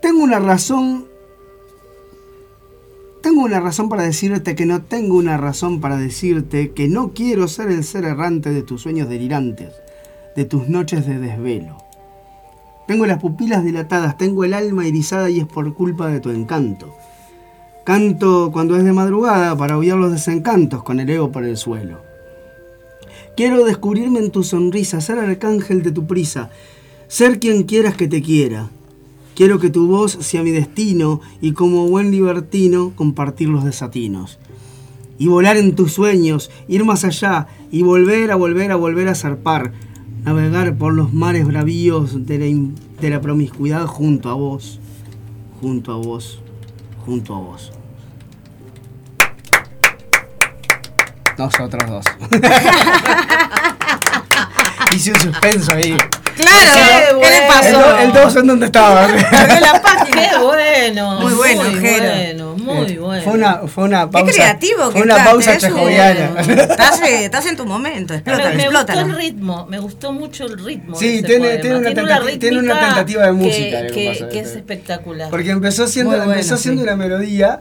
[0.00, 1.07] Tengo una razón.
[3.22, 7.48] Tengo una razón para decirte que no tengo una razón para decirte que no quiero
[7.48, 9.72] ser el ser errante de tus sueños delirantes,
[10.36, 11.78] de tus noches de desvelo.
[12.86, 16.94] Tengo las pupilas dilatadas, tengo el alma erizada y es por culpa de tu encanto.
[17.84, 22.00] Canto cuando es de madrugada para obviar los desencantos con el ego por el suelo.
[23.36, 26.50] Quiero descubrirme en tu sonrisa, ser arcángel de tu prisa,
[27.08, 28.70] ser quien quieras que te quiera.
[29.38, 34.40] Quiero que tu voz sea mi destino y como buen libertino compartir los desatinos.
[35.16, 39.14] Y volar en tus sueños, ir más allá y volver a volver a volver a
[39.14, 39.70] zarpar.
[40.24, 42.46] Navegar por los mares bravíos de la,
[43.00, 44.80] de la promiscuidad junto a vos,
[45.60, 46.40] junto a vos,
[47.06, 47.70] junto a vos.
[51.38, 52.04] Nosotros dos.
[54.96, 55.96] Hice un suspenso ahí.
[56.38, 57.98] Claro, ¿qué le pasó?
[57.98, 59.06] El 2 en dónde estaba.
[59.06, 60.08] Perdió la página.
[60.30, 61.20] Qué bueno.
[61.20, 62.04] Muy bueno, muy Jero.
[62.14, 63.22] bueno, muy bueno.
[63.24, 64.26] Fue una, fue una pausa.
[64.26, 66.30] Qué creativo Fue que una estás, pausa chejoviana.
[66.40, 68.94] Estás, eh, estás en tu momento, explota, me, me explota.
[68.94, 70.96] gustó el ritmo, me gustó mucho el ritmo.
[70.96, 74.48] Sí, tiene- tiene una tentati- tiene una tentativa de música, que que, pasa, que es
[74.56, 75.30] espectacular.
[75.30, 76.88] Porque empezó siendo, empezó siendo sí.
[76.88, 77.60] una melodía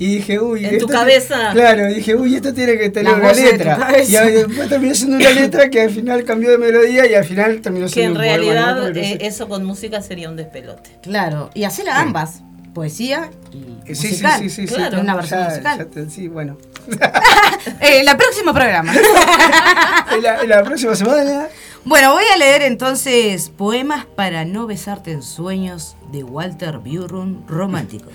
[0.00, 0.64] y dije, uy.
[0.64, 1.50] En tu cabeza.
[1.52, 3.92] Claro, dije, uy, esto tiene que tener Las una letra.
[4.02, 7.60] Y después terminó siendo una letra que al final cambió de melodía y al final
[7.60, 8.62] terminó que siendo en un poema, ¿no?
[8.64, 10.90] realidad Porque no eh, eso con música sería un despelote.
[11.02, 12.40] Claro, y hacela ambas,
[12.72, 14.38] poesía y Sí, sí, musical.
[14.40, 14.74] sí, sí, sí.
[14.74, 15.78] Claro, una versión Ya- musical.
[15.78, 16.56] ya te- sí, bueno.
[17.80, 18.94] Eh, la próximo programa.
[20.22, 21.48] la, la próxima semana.
[21.84, 28.10] Bueno, voy a leer entonces Poemas para no besarte en sueños de Walter Burrun, romántico.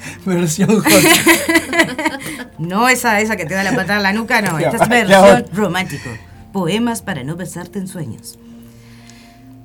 [0.24, 0.82] Versión.
[2.58, 4.58] No esa, esa que te da la patada en la nuca, no.
[4.58, 6.10] Esta es versión romántico.
[6.52, 8.38] Poemas para no besarte en sueños.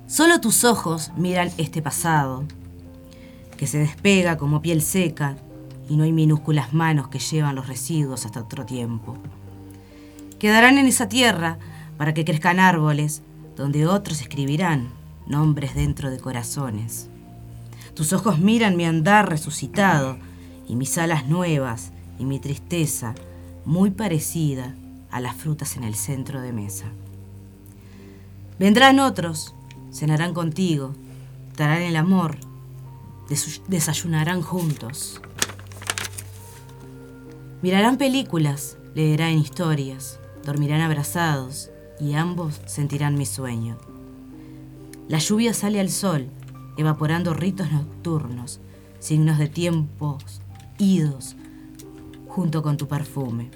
[0.07, 2.45] Solo tus ojos miran este pasado,
[3.57, 5.35] que se despega como piel seca
[5.89, 9.17] y no hay minúsculas manos que llevan los residuos hasta otro tiempo.
[10.39, 11.57] Quedarán en esa tierra
[11.97, 13.23] para que crezcan árboles
[13.55, 14.89] donde otros escribirán
[15.27, 17.09] nombres dentro de corazones.
[17.93, 20.17] Tus ojos miran mi andar resucitado
[20.67, 23.15] y mis alas nuevas y mi tristeza
[23.65, 24.75] muy parecida
[25.11, 26.85] a las frutas en el centro de mesa.
[28.59, 29.53] Vendrán otros,
[29.91, 30.93] cenarán contigo,
[31.55, 32.37] te harán el amor,
[33.67, 35.21] desayunarán juntos.
[37.61, 43.77] Mirarán películas, leerán historias, dormirán abrazados y ambos sentirán mi sueño.
[45.07, 46.27] La lluvia sale al sol,
[46.77, 48.59] evaporando ritos nocturnos,
[48.99, 50.41] signos de tiempos
[50.77, 51.35] idos,
[52.27, 53.49] junto con tu perfume.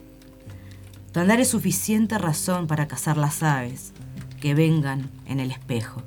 [1.11, 3.91] Tu andar es suficiente razón para cazar las aves
[4.39, 6.01] que vengan en el espejo.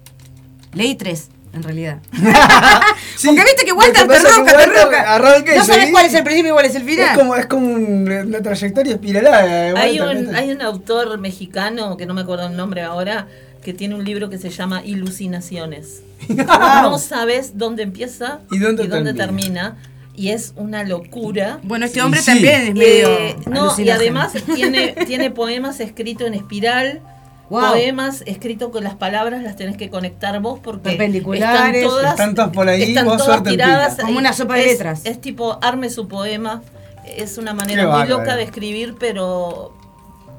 [0.73, 1.99] Leí tres, en realidad.
[2.13, 5.15] Porque viste que Walter te roca, te roca.
[5.15, 7.09] arranca y No sabes cuál es el principio y cuál es el final.
[7.11, 9.43] Es como, es como un- una trayectoria espiralada.
[9.45, 13.27] de Hay Walter, un, hay un autor mexicano, que no me acuerdo el nombre ahora,
[13.63, 16.03] que tiene un libro que se llama Ilucinaciones.
[16.29, 19.15] No sabes dónde empieza ¿Y dónde termina.
[19.15, 19.77] termina?
[20.15, 21.59] Y es una locura.
[21.63, 26.35] Bueno, este hombre también es medio Eh, no, y además tiene, tiene poemas escritos en
[26.35, 27.01] espiral.
[27.49, 27.61] Wow.
[27.73, 31.83] Poemas escritos con las palabras las tenés que conectar vos porque Perpendiculares.
[31.83, 33.97] están todas, Están todas por ahí, están vos todas tiradas.
[33.97, 35.01] Como una sopa de es- letras.
[35.05, 36.63] Es tipo arme su poema.
[37.05, 38.19] Es una manera Qué muy bárbaro.
[38.21, 39.75] loca de escribir, pero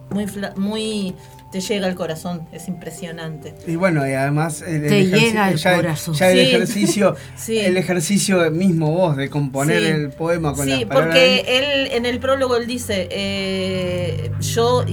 [0.10, 1.14] muy fla- muy
[1.54, 2.46] te llega al corazón.
[2.52, 3.54] Es impresionante.
[3.66, 6.14] Y bueno, y además el, el Te llega al ya, corazón.
[6.16, 6.46] ya el Sí.
[6.56, 7.60] ejercicio, Sí.
[7.60, 9.86] el ejercicio mismo vos de componer Sí.
[9.88, 11.08] el poema con Sí, las palabras.
[11.16, 14.84] porque él en el prólogo él dice, eh, yo,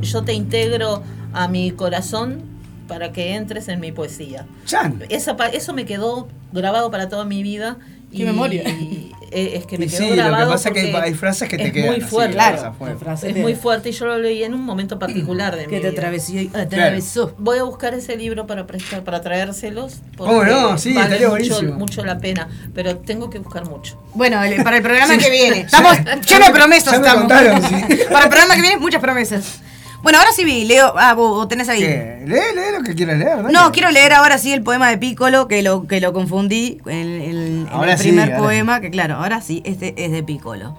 [0.00, 1.02] yo te integro
[1.32, 2.42] a mi corazón
[2.88, 4.46] para que entres en mi poesía.
[4.64, 5.02] Chan.
[5.08, 7.78] Esa, pa- eso me quedó grabado para toda mi vida.
[8.14, 8.62] Qué memoria.
[8.68, 11.14] y, eh, es que me Y quedó sí, lo que grabado pasa es que hay-
[11.14, 12.32] frases que te es quedan muy así, fuerte.
[12.34, 12.96] Claro, fue.
[13.28, 15.90] es muy fuerte y yo lo leí en un momento particular de mi Que te
[15.90, 15.98] vida.
[15.98, 17.34] atravesó, atravesó.
[17.38, 19.94] Voy a buscar ese libro para prestar, para traérselos.
[20.16, 20.78] ¿Cómo porque no?
[20.78, 21.74] Sí, vale estaría mucho, buenísimo.
[21.78, 22.48] mucho la pena.
[22.74, 24.00] Pero tengo que buscar mucho.
[24.14, 25.60] Bueno, el- para el programa que viene.
[25.66, 26.94] Estamos llenos de promesas.
[26.94, 27.18] estamos.
[27.22, 27.74] contaron, sí.
[28.10, 29.60] Para el programa que viene, muchas promesas.
[30.02, 30.94] Bueno, ahora sí, Leo.
[30.96, 31.80] Ah, vos, tenés ahí.
[31.80, 32.22] ¿Qué?
[32.26, 33.36] Lee, lee lo que quieras leer.
[33.42, 33.52] dale.
[33.52, 36.92] No, quiero leer ahora sí el poema de Piccolo, que lo, que lo confundí en,
[36.92, 37.22] en-
[37.66, 40.76] en Ahora el sí, primer ahora poema, que claro, ahora sí, este es de Piccolo.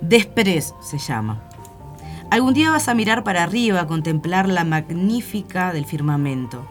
[0.00, 1.40] Desprez se llama.
[2.30, 6.66] Algún día vas a mirar para arriba a contemplar la magnífica del firmamento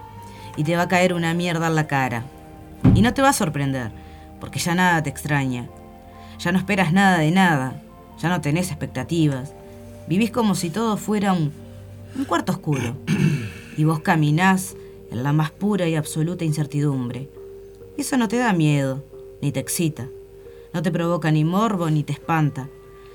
[0.57, 2.23] y te va a caer una mierda en la cara.
[2.95, 3.91] Y no te va a sorprender,
[4.39, 5.68] porque ya nada te extraña.
[6.39, 7.76] Ya no esperas nada de nada,
[8.19, 9.53] ya no tenés expectativas.
[10.12, 11.54] Vivís como si todo fuera un,
[12.18, 12.98] un cuarto oscuro.
[13.78, 14.76] Y vos caminás
[15.10, 17.30] en la más pura y absoluta incertidumbre.
[17.98, 19.02] Eso no te da miedo,
[19.42, 20.10] ni te excita.
[20.74, 22.68] No te provoca ni morbo ni te espanta.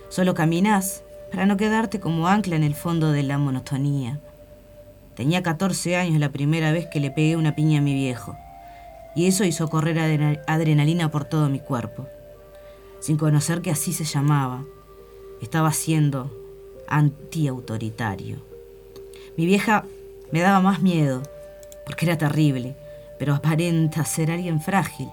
[0.09, 4.19] Solo caminás para no quedarte como ancla en el fondo de la monotonía.
[5.15, 8.35] Tenía 14 años la primera vez que le pegué una piña a mi viejo.
[9.15, 12.07] Y eso hizo correr adrena- adrenalina por todo mi cuerpo.
[13.01, 14.65] Sin conocer que así se llamaba.
[15.43, 16.46] Estaba siendo
[16.89, 18.39] antiautoritario.
[19.37, 19.85] Mi vieja
[20.33, 21.23] me daba más miedo,
[21.85, 22.77] porque era terrible,
[23.19, 25.09] pero aparenta ser alguien frágil.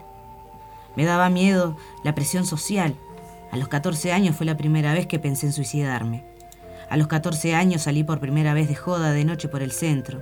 [0.96, 2.96] Me daba miedo la presión social.
[3.52, 6.26] A los 14 años fue la primera vez que pensé en suicidarme.
[6.90, 10.22] A los 14 años salí por primera vez de joda de noche por el centro.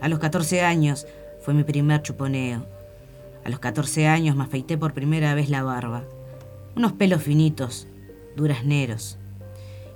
[0.00, 1.06] A los 14 años
[1.40, 2.66] fue mi primer chuponeo.
[3.44, 6.04] A los 14 años me afeité por primera vez la barba.
[6.76, 7.86] Unos pelos finitos,
[8.36, 9.18] durazneros.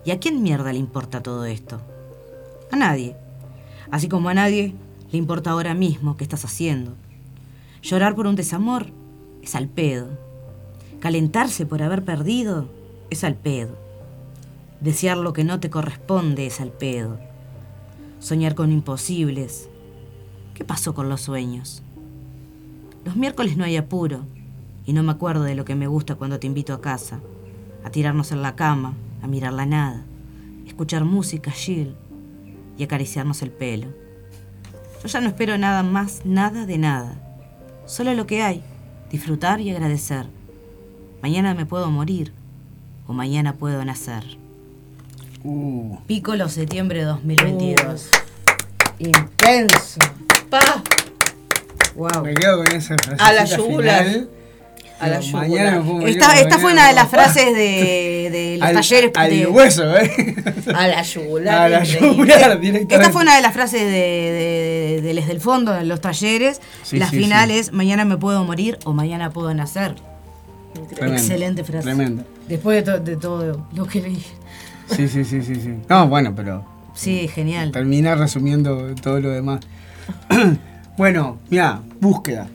[0.08, 1.82] ¿Y a quién mierda le importa todo esto?
[2.72, 3.14] A nadie.
[3.90, 4.74] Así como a nadie
[5.12, 6.94] le importa ahora mismo qué estás haciendo.
[7.82, 8.86] Llorar por un desamor
[9.42, 10.08] es al pedo.
[11.00, 12.70] Calentarse por haber perdido
[13.10, 13.76] es al pedo.
[14.80, 17.18] Desear lo que no te corresponde es al pedo.
[18.18, 19.68] Soñar con imposibles.
[20.54, 21.82] ¿Qué pasó con los sueños?
[23.04, 24.24] Los miércoles no hay apuro
[24.86, 27.20] y no me acuerdo de lo que me gusta cuando te invito a casa,
[27.84, 30.04] a tirarnos en la cama, a mirar la nada,
[30.66, 31.94] escuchar música chill
[32.76, 33.88] y acariciarnos el pelo.
[35.02, 37.14] Yo ya no espero nada más, nada de nada.
[37.86, 38.62] Solo lo que hay,
[39.10, 40.26] disfrutar y agradecer.
[41.22, 42.32] Mañana me puedo morir
[43.06, 44.24] o mañana puedo nacer.
[45.44, 45.98] Uh.
[46.06, 48.10] Pícolo septiembre de 2022.
[48.98, 50.00] Intenso.
[50.50, 50.82] Pa.
[51.94, 52.24] Wow.
[52.24, 53.22] Me quedo con esa frase.
[53.22, 54.28] A la yugular.
[55.00, 59.10] A la Esta, fue una de las frases de, de los Al- talleres.
[59.14, 60.34] al de- hueso, ¿eh?
[60.74, 61.54] A la yugular.
[61.58, 62.94] A la yugular, directamente.
[62.96, 66.60] Esta fue una de las frases de, de, de Les del Fondo, en los talleres.
[66.82, 67.58] Sí, la sí, final sí.
[67.58, 69.94] es mañana me puedo morir o mañana puedo nacer.
[70.94, 71.82] Tremendo, Excelente frase.
[71.84, 72.24] Tremendo.
[72.48, 74.24] Después de, to- de todo lo que leí.
[74.94, 75.74] Sí, sí, sí, sí, sí.
[75.88, 76.64] No, bueno, pero
[76.94, 77.70] Sí, genial.
[77.72, 79.60] termina resumiendo todo lo demás.
[80.96, 82.48] bueno, mira, búsqueda.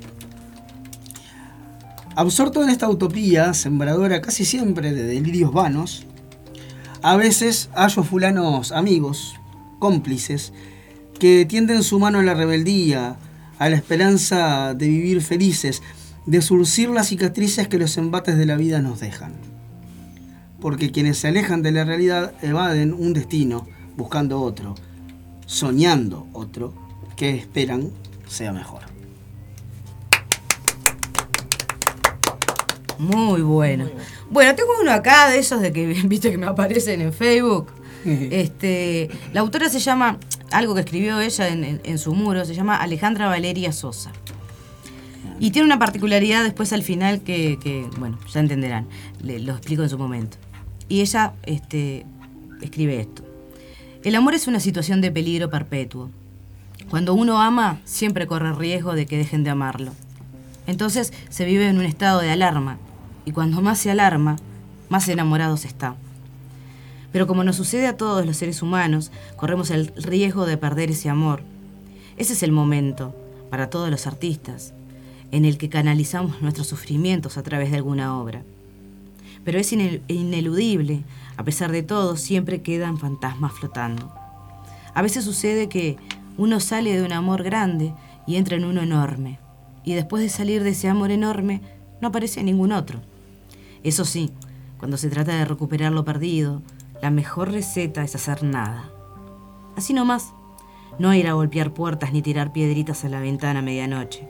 [2.15, 6.05] Absorto en esta utopía, sembradora casi siempre de delirios vanos,
[7.01, 9.33] a veces hallo fulanos amigos,
[9.79, 10.53] cómplices,
[11.19, 13.17] que tienden su mano a la rebeldía,
[13.57, 15.81] a la esperanza de vivir felices,
[16.27, 19.33] de surcir las cicatrices que los embates de la vida nos dejan.
[20.61, 23.67] Porque quienes se alejan de la realidad evaden un destino
[23.97, 24.75] buscando otro,
[25.47, 26.75] soñando otro,
[27.15, 27.89] que esperan
[28.27, 28.92] sea mejor.
[33.03, 33.89] Muy bueno.
[34.29, 37.67] Bueno, tengo uno acá de esos de que viste que me aparecen en Facebook.
[38.05, 40.17] Este, la autora se llama,
[40.51, 44.11] algo que escribió ella en, en- en su muro, se llama Alejandra Valeria Sosa.
[45.39, 48.87] Y tiene una particularidad después al final que, que, bueno, ya entenderán,
[49.21, 50.37] le- lo explico en su momento.
[50.89, 52.05] Y ella este,
[52.61, 53.23] escribe esto.
[54.03, 56.09] El amor es una situación de peligro perpetuo.
[56.89, 59.93] Cuando uno ama, siempre corre riesgo de que dejen de amarlo.
[60.67, 62.77] Entonces se vive en un estado de alarma,
[63.25, 64.35] y cuando más se alarma,
[64.89, 65.95] más enamorado se está.
[67.11, 71.09] Pero como nos sucede a todos los seres humanos, corremos el riesgo de perder ese
[71.09, 71.43] amor.
[72.17, 73.15] Ese es el momento,
[73.49, 74.73] para todos los artistas,
[75.31, 78.43] en el que canalizamos nuestros sufrimientos a través de alguna obra.
[79.43, 81.03] Pero es inel- ineludible,
[81.37, 84.11] a pesar de todo, siempre quedan fantasmas flotando.
[84.93, 85.97] A veces sucede que
[86.37, 87.93] uno sale de un amor grande
[88.25, 89.39] y entra en uno enorme,
[89.83, 91.61] y después de salir de ese amor enorme,
[92.01, 93.01] no aparece ningún otro.
[93.83, 94.31] Eso sí,
[94.77, 96.61] cuando se trata de recuperar lo perdido,
[97.01, 98.89] la mejor receta es hacer nada.
[99.75, 100.33] Así nomás,
[100.99, 104.27] no ir a golpear puertas ni tirar piedritas a la ventana a medianoche,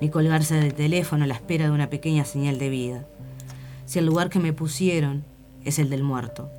[0.00, 3.06] ni colgarse del teléfono a la espera de una pequeña señal de vida.
[3.84, 5.24] Si el lugar que me pusieron
[5.64, 6.50] es el del muerto,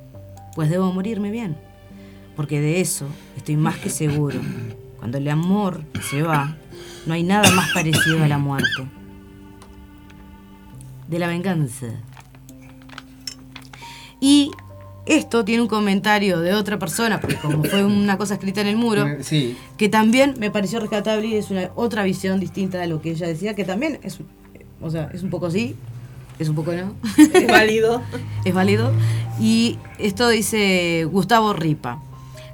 [0.54, 1.56] pues debo morirme bien,
[2.36, 3.06] porque de eso
[3.36, 4.40] estoy más que seguro.
[4.98, 6.56] Cuando el amor se va,
[7.06, 8.88] no hay nada más parecido a la muerte.
[11.08, 11.86] De la venganza.
[14.20, 14.50] Y
[15.06, 18.76] esto tiene un comentario de otra persona, porque como fue una cosa escrita en el
[18.76, 19.56] muro, Sí.
[19.76, 23.26] que también me pareció rescatable y es una otra visión distinta de lo que ella
[23.26, 24.18] decía, que también es,
[24.80, 25.76] o sea, es un poco sí,
[26.38, 26.94] es un poco no.
[27.16, 28.02] Es válido.
[28.44, 28.92] es válido.
[29.40, 32.02] Y esto dice Gustavo Ripa.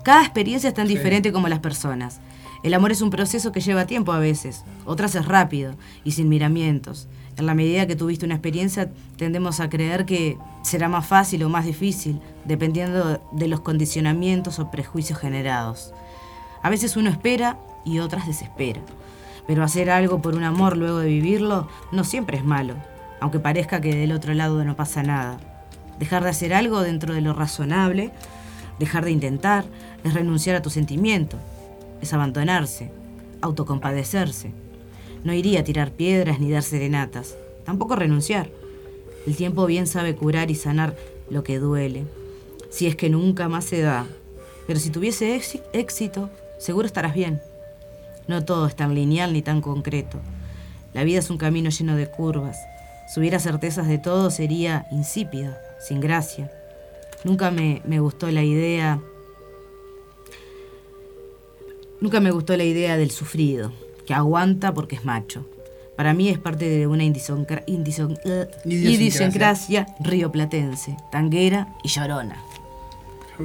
[0.05, 2.21] Cada experiencia es tan diferente como las personas.
[2.65, 5.75] El amor es un proceso que lleva tiempo a veces, otras es rápido
[6.05, 7.09] y sin miramientos.
[7.39, 11.49] En la medida que tuviste una experiencia, tendemos a creer que será más fácil o
[11.49, 15.95] más difícil, dependiendo de los condicionamientos o prejuicios generados.
[16.63, 18.81] A veces uno espera y otras desespera.
[19.47, 22.75] Pero hacer algo por un amor luego de vivirlo no siempre es malo,
[23.21, 25.39] aunque parezca que del otro lado no pasa nada.
[25.99, 28.13] Dejar de hacer algo dentro de lo razonable,
[28.79, 29.65] dejar de intentar,
[30.05, 31.39] es renunciar a tu sentimiento,
[32.01, 32.93] es abandonarse,
[33.41, 34.53] autocompadecerse.
[35.25, 38.51] No iría a tirar piedras ni dar serenatas, tampoco renunciar.
[39.27, 40.97] El tiempo bien sabe curar y sanar
[41.31, 42.05] lo que duele,
[42.71, 44.07] si es que nunca más se da.
[44.67, 46.29] Pero si tuviese éxi- éxito,
[46.59, 47.41] seguro estarás bien.
[48.27, 50.19] No todo es tan lineal ni tan concreto.
[50.93, 52.59] La vida es un camino lleno de curvas.
[53.13, 56.51] Si hubiera certezas de todo sería insípida, sin gracia.
[57.25, 59.01] Nunca me, me gustó la idea.
[62.01, 63.73] Nunca me gustó la idea del sufrido,
[64.07, 65.47] que aguanta porque es macho.
[65.97, 69.87] Para mí es parte de una indisoncra- indison- eh, Idiosincrasia.
[70.01, 72.37] rioplatense, tanguera y llorona.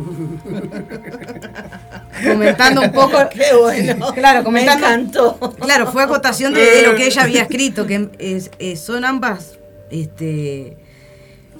[2.24, 3.18] comentando un poco.
[3.32, 4.14] Qué bueno.
[4.14, 4.88] Claro, comentando.
[4.88, 5.40] Me encantó.
[5.60, 9.58] Claro, fue acotación de, de lo que ella había escrito, que es- es- son ambas
[9.90, 10.78] este,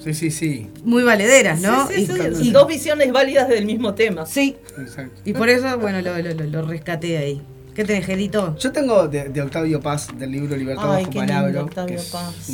[0.04, 0.70] Sí, sí, sí.
[0.84, 1.88] muy valederas, ¿no?
[1.88, 4.26] Sí, sí, Y- sí, y, dos visiones válidas del mismo tema.
[4.26, 4.58] Sí.
[4.78, 5.22] Exacto.
[5.26, 7.42] y por eso, bueno, lo, lo, lo- lo rescaté ahí.
[7.78, 8.58] ¿Qué tenés, Gedito?
[8.58, 11.64] Yo tengo de, de Octavio Paz, del libro Libertad lindo, palabra.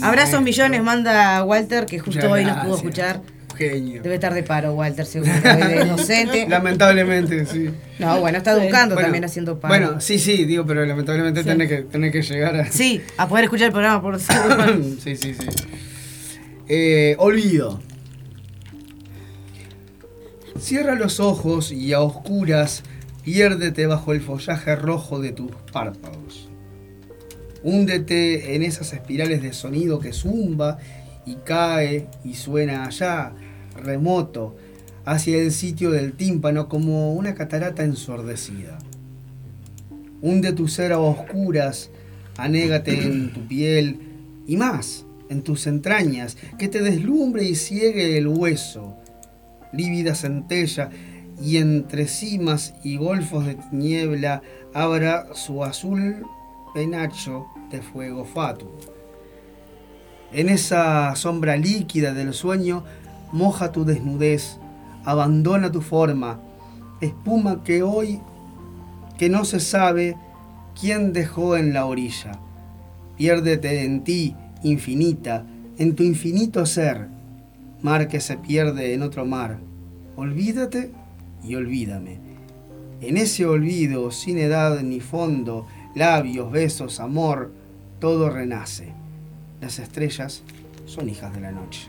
[0.01, 3.21] Abrazos millones manda Walter, que justo hoy nos pudo escuchar.
[3.57, 4.03] Genio.
[4.03, 5.31] Debe estar de paro, Walter, seguro.
[5.31, 6.45] De inocente.
[6.49, 7.69] Lamentablemente, sí.
[7.99, 9.73] No, bueno, está educando Bueno, también haciendo paro.
[9.73, 11.47] Bueno, sí, sí, digo, pero lamentablemente Sí.
[11.47, 12.69] tenés, que, tenés que llegar a.
[12.69, 15.35] Sí, a poder escuchar el programa por sí, sí, sí.
[16.67, 17.79] Eh, olvido.
[20.59, 22.83] Cierra los ojos y a oscuras
[23.23, 26.49] piérdete bajo el follaje rojo de tus párpados.
[27.63, 30.77] Húndete en esas espirales de sonido que zumba
[31.25, 33.33] y cae y suena allá,
[33.81, 34.55] remoto,
[35.05, 38.77] hacia el sitio del tímpano como una catarata ensordecida.
[40.21, 41.89] Hunde tu ser a oscuras,
[42.37, 43.99] anégate en tu piel
[44.45, 48.95] y más, en tus entrañas, que te deslumbre y ciegue el hueso.
[49.71, 50.89] Lívida centella
[51.43, 54.41] y entre cimas y golfos de niebla
[54.73, 56.25] abra su azul
[56.73, 58.71] penacho de fuego fatuo.
[60.31, 62.85] En esa sombra líquida del sueño,
[63.33, 64.57] moja tu desnudez,
[65.03, 66.39] abandona tu forma,
[67.01, 68.21] espuma que hoy
[69.17, 70.15] que no se sabe
[70.79, 72.39] quién dejó en la orilla.
[73.17, 74.33] Piérdete en ti,
[74.63, 75.45] infinita,
[75.77, 77.09] en tu infinito ser,
[77.81, 79.59] mar que se pierde en otro mar.
[80.15, 81.02] Olvídate
[81.43, 82.19] y olvídame.
[83.01, 87.51] En ese olvido, sin edad ni fondo, labios, besos, amor,
[87.99, 88.93] todo renace.
[89.61, 90.43] Las estrellas
[90.85, 91.87] son hijas de la noche.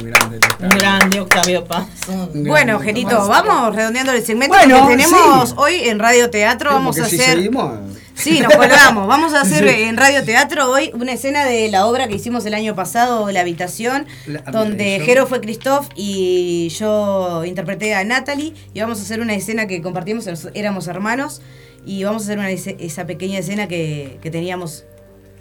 [0.00, 1.86] Muy grande el Un grande Octavio Paz.
[2.34, 5.54] Bueno, Gerito, vamos redondeando el segmento Bueno, que tenemos sí.
[5.58, 6.70] hoy en Radio Teatro.
[6.70, 7.36] Vamos a si hacer.
[7.36, 7.78] seguimos-
[8.20, 9.06] Sí, nos colgamos.
[9.06, 9.82] Vamos a hacer Sí.
[9.82, 13.40] en Radio Teatro hoy una escena de la obra que hicimos el año pasado, La
[13.40, 15.06] Habitación, La donde Habitación.
[15.06, 18.54] Jero fue Christoph y yo interpreté a Natalie.
[18.74, 21.40] Y vamos a hacer una escena que compartimos, éramos hermanos.
[21.86, 24.84] Y vamos a hacer una, esa pequeña escena que, que teníamos.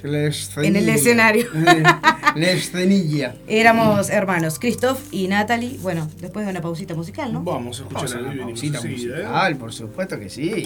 [0.02, 0.32] La
[0.64, 1.48] En el escenario.
[2.36, 3.36] La escenilla.
[3.50, 5.78] Éramos hermanos, Christoph y Natalie.
[5.82, 7.44] Bueno, después de una pausita musical, ¿no?
[7.44, 8.90] Vamos a escuchar Vamos a a una Vivi pausita ¿eh?
[8.90, 10.64] musical, por supuesto que sí.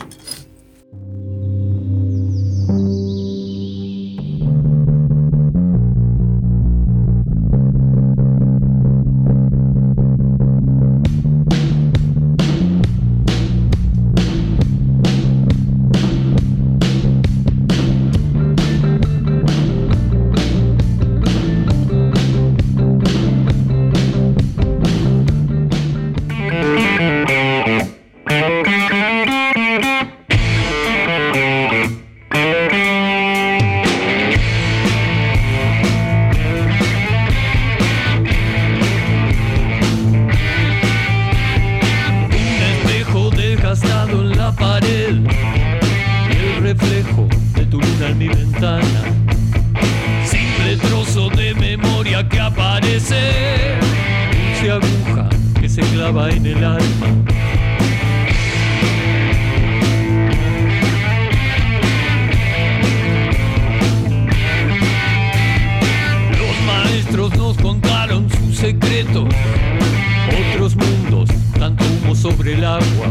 [72.35, 73.07] Sobre el agua,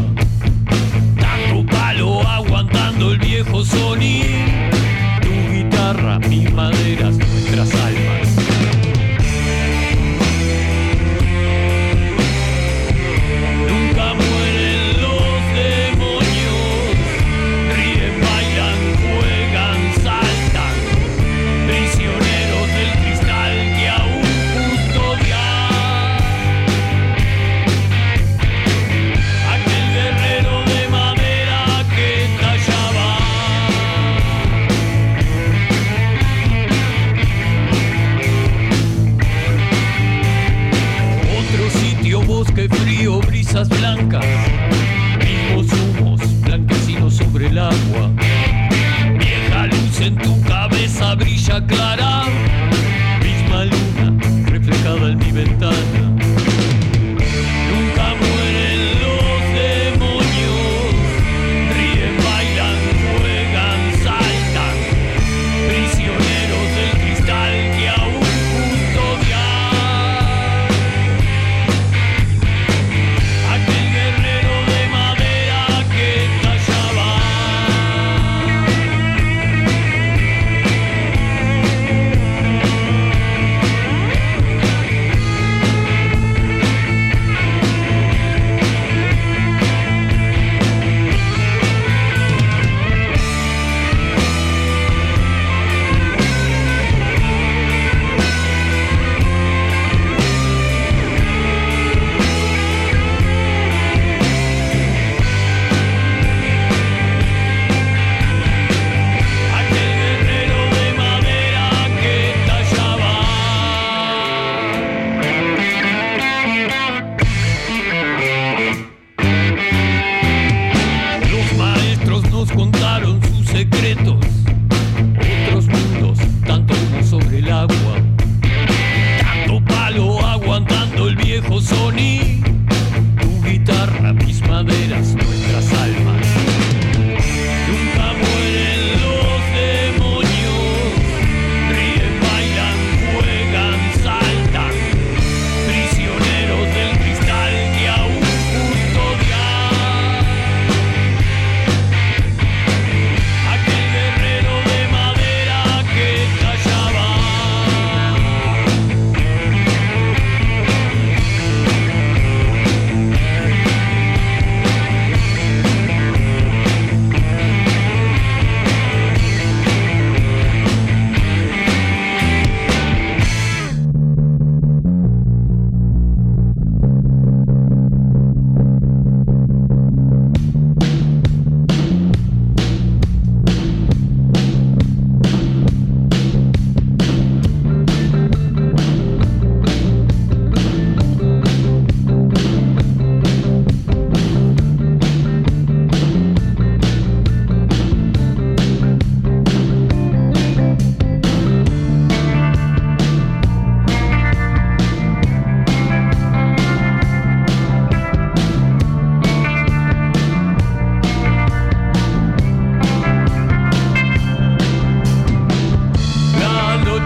[1.19, 4.27] tanto palo aguantando el viejo sonido,
[5.21, 7.17] tu guitarra, mis maderas,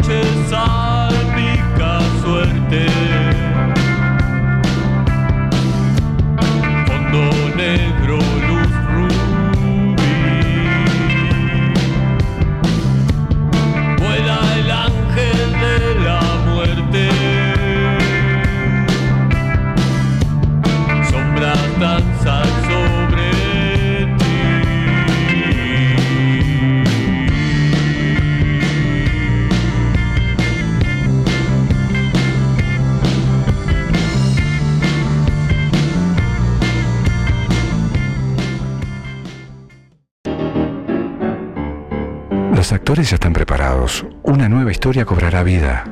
[0.08, 0.97] La noche
[42.98, 44.08] Ya están preparados.
[44.24, 45.84] Una nueva historia cobrará vida.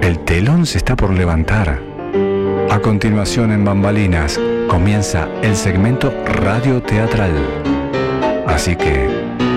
[0.00, 1.82] El telón se está por levantar.
[2.70, 7.32] A continuación en Bambalinas comienza el segmento radio teatral.
[8.46, 9.06] Así que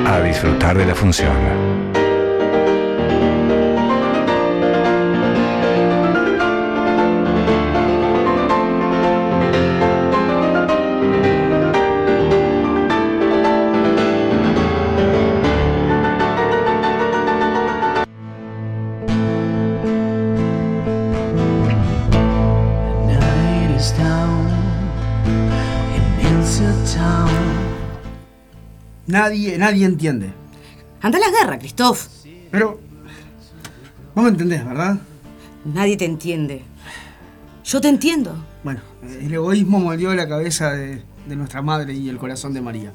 [0.06, 1.89] a disfrutar de la función.
[29.30, 30.34] Nadie, nadie entiende.
[31.02, 32.08] Anda a la guerra, Christoph.
[32.50, 32.80] Pero.
[34.16, 34.98] Vos me entendés, ¿verdad?
[35.66, 36.64] Nadie te entiende.
[37.64, 38.36] Yo te entiendo.
[38.64, 42.92] Bueno, el egoísmo moldeó la cabeza de, de nuestra madre y el corazón de María.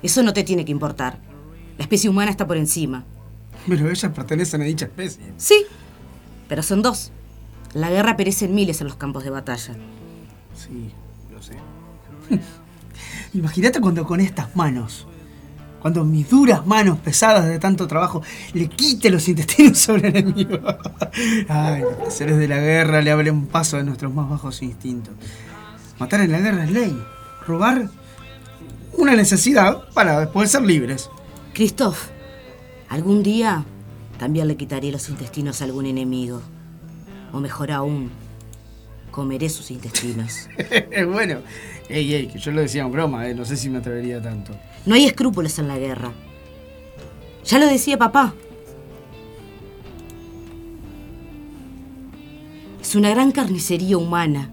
[0.00, 1.18] Eso no te tiene que importar.
[1.76, 3.04] La especie humana está por encima.
[3.66, 5.24] Pero ellas pertenecen a dicha especie.
[5.38, 5.66] Sí,
[6.48, 7.10] pero son dos.
[7.72, 9.74] La guerra perecen miles en los campos de batalla.
[10.54, 10.92] Sí,
[11.32, 11.54] lo sé.
[13.34, 15.08] Imagínate cuando con estas manos,
[15.84, 18.22] cuando mis duras manos pesadas de tanto trabajo,
[18.54, 20.58] le quite los intestinos sobre el enemigo.
[21.46, 25.12] Ay, los seres de la guerra le abren paso a nuestros más bajos instintos.
[25.98, 26.98] Matar en la guerra es ley.
[27.46, 27.90] Robar,
[28.94, 31.10] una necesidad para poder ser libres.
[31.52, 31.98] Christoph,
[32.88, 33.66] algún día
[34.18, 36.40] también le quitaré los intestinos a algún enemigo.
[37.30, 38.10] O mejor aún,
[39.10, 40.48] comeré sus intestinos.
[41.12, 41.40] bueno,
[41.90, 44.54] ey, ey, que yo lo decía en broma, eh, no sé si me atrevería tanto.
[44.86, 46.12] No hay escrúpulos en la guerra.
[47.44, 48.34] Ya lo decía papá.
[52.80, 54.50] Es una gran carnicería humana.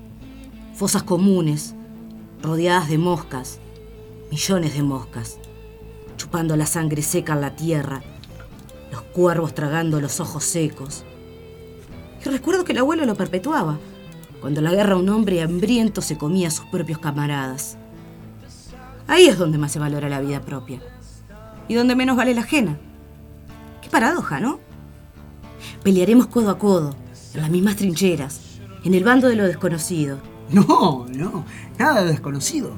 [0.74, 1.76] Fosas comunes,
[2.41, 3.60] rodeadas de moscas,
[4.32, 5.38] millones de moscas,
[6.18, 8.02] chupando la sangre seca en la tierra,
[8.91, 11.03] los cuervos tragando los ojos secos.
[12.26, 13.78] Y recuerdo que el abuelo lo perpetuaba,
[14.40, 17.78] cuando la guerra un hombre hambriento se comía a sus propios camaradas.
[19.12, 20.80] Ahí es donde más se valora la vida propia.
[21.68, 22.78] Y donde menos vale la ajena.
[23.82, 24.62] Qué paradoja, ¿no?
[25.84, 26.96] Pelearemos codo a codo,
[27.34, 28.40] en las mismas trincheras,
[28.86, 30.18] en el bando de lo desconocido.
[30.50, 31.44] No, no,
[31.78, 32.72] nada de desconocido.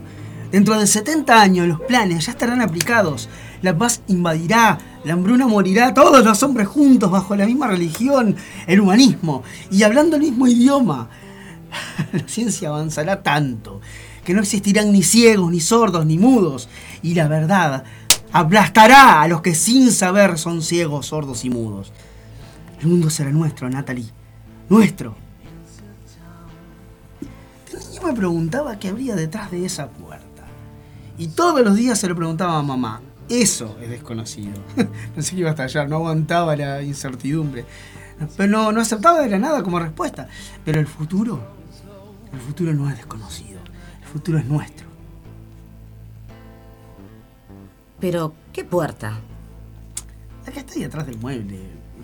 [0.52, 3.30] Dentro de 70 años los planes ya estarán aplicados.
[3.62, 8.36] La paz invadirá, la hambruna morirá, todos los hombres juntos bajo la misma religión,
[8.66, 11.10] el humanismo y hablando el mismo idioma.
[12.12, 13.82] La ciencia avanzará tanto
[14.24, 16.70] que no existirán ni ciegos, ni sordos, ni mudos.
[17.02, 17.84] Y la verdad
[18.32, 21.94] aplastará a los que sin saber son ciegos, sordos y mudos.
[22.82, 24.10] El mundo será nuestro, Natalie.
[24.70, 25.16] Nuestro.
[27.90, 30.44] Niño me preguntaba qué habría detrás de esa puerta.
[31.18, 33.02] Y todos los días se lo preguntaba a mamá.
[33.30, 34.54] Eso es desconocido.
[35.16, 37.66] Pensé que iba a estallar, no aguantaba la incertidumbre.
[38.36, 40.28] Pero no, no aceptaba de la nada como respuesta.
[40.66, 41.40] Pero el futuro,
[42.34, 43.60] el futuro no es desconocido.
[44.14, 44.86] El futuro es nuestro.
[48.00, 49.20] Pero, ¿qué puerta?
[50.46, 51.58] Que está ahí atrás del mueble.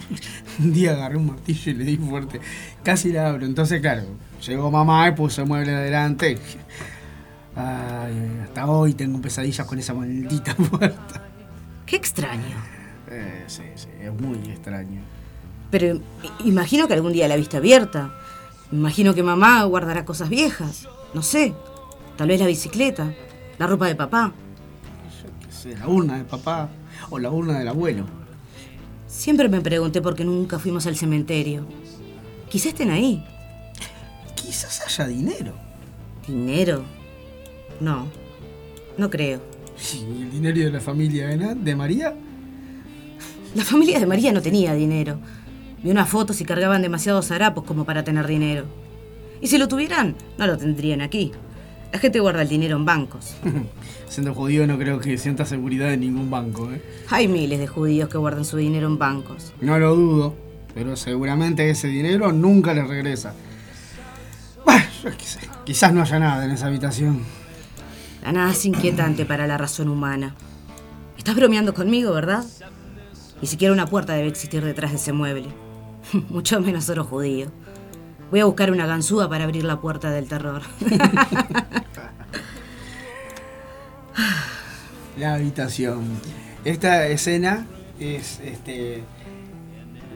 [0.60, 2.42] Un día agarré un martillo y le di fuerte.
[2.82, 3.46] Casi la abro.
[3.46, 4.06] Entonces, claro,
[4.44, 6.40] llegó mamá y puso el mueble adelante.
[7.56, 11.22] Ay, hasta hoy tengo pesadillas con esa maldita puerta.
[11.86, 12.58] Qué extraño.
[13.08, 15.02] Eh, sí, sí, es muy extraño.
[15.70, 16.02] Pero
[16.44, 18.16] imagino que algún día la viste abierta.
[18.72, 20.88] Imagino que mamá guardará cosas viejas.
[21.14, 21.54] No sé.
[22.20, 23.14] Tal vez la bicicleta,
[23.58, 24.34] la ropa de papá.
[25.40, 26.70] qué sé, la urna de papá
[27.10, 28.04] o la urna del abuelo.
[29.08, 31.66] Siempre me pregunté por qué nunca fuimos al cementerio.
[32.50, 33.26] Quizá estén ahí.
[34.36, 35.54] Quizás haya dinero.
[36.28, 36.84] ¿Dinero?
[37.80, 38.08] No,
[38.98, 39.42] no creo.
[39.94, 42.14] ¿Y el dinero de la familia de María?
[43.56, 45.22] La familia de María no tenía dinero.
[45.82, 48.66] Vi unas fotos y cargaban demasiados harapos como para tener dinero.
[49.40, 51.32] Y si lo tuvieran, no lo tendrían aquí.
[51.92, 53.36] La gente guarda el dinero en bancos.
[54.10, 56.82] Siendo judío no creo que sienta seguridad en ningún banco, ¿eh?
[57.10, 59.54] Hay miles de judíos que guardan su dinero en bancos.
[59.62, 60.36] No lo dudo,
[60.74, 63.34] pero seguramente ese dinero nunca les regresa.
[64.66, 65.40] Bueno, yo qué sé.
[65.64, 67.24] Quizás no haya nada en esa habitación.
[68.24, 70.36] La nada es inquietante para la razón humana.
[71.18, 72.46] Estás bromeando conmigo, ¿verdad?
[73.42, 75.48] Ni siquiera una puerta debe existir detrás de ese mueble.
[76.30, 77.52] Mucho menos oro judío.
[78.32, 80.62] Voy a buscar una ganzúa para abrir la puerta del terror.
[85.18, 86.06] La habitación.
[86.66, 87.66] Esta escena
[88.00, 89.04] es este.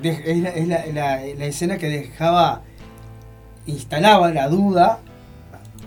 [0.01, 2.61] de- es, la, es la- la- la escena que dejaba.
[3.65, 4.99] instalaba la duda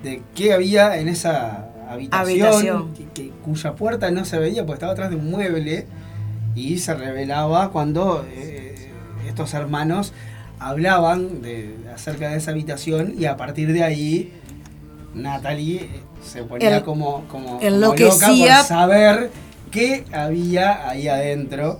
[0.02, 2.94] de qué había en esa habitación, Habitación.
[2.94, 5.86] que- que- cuya puerta no se veía porque estaba atrás de un mueble
[6.54, 8.90] y se revelaba cuando eh,
[9.28, 10.14] estos hermanos
[10.58, 14.32] hablaban de, acerca de esa habitación y a partir de ahí
[15.14, 15.88] Natalie eh,
[16.24, 19.30] se ponía El- como, como, loca por saber
[19.70, 21.78] qué había ahí adentro.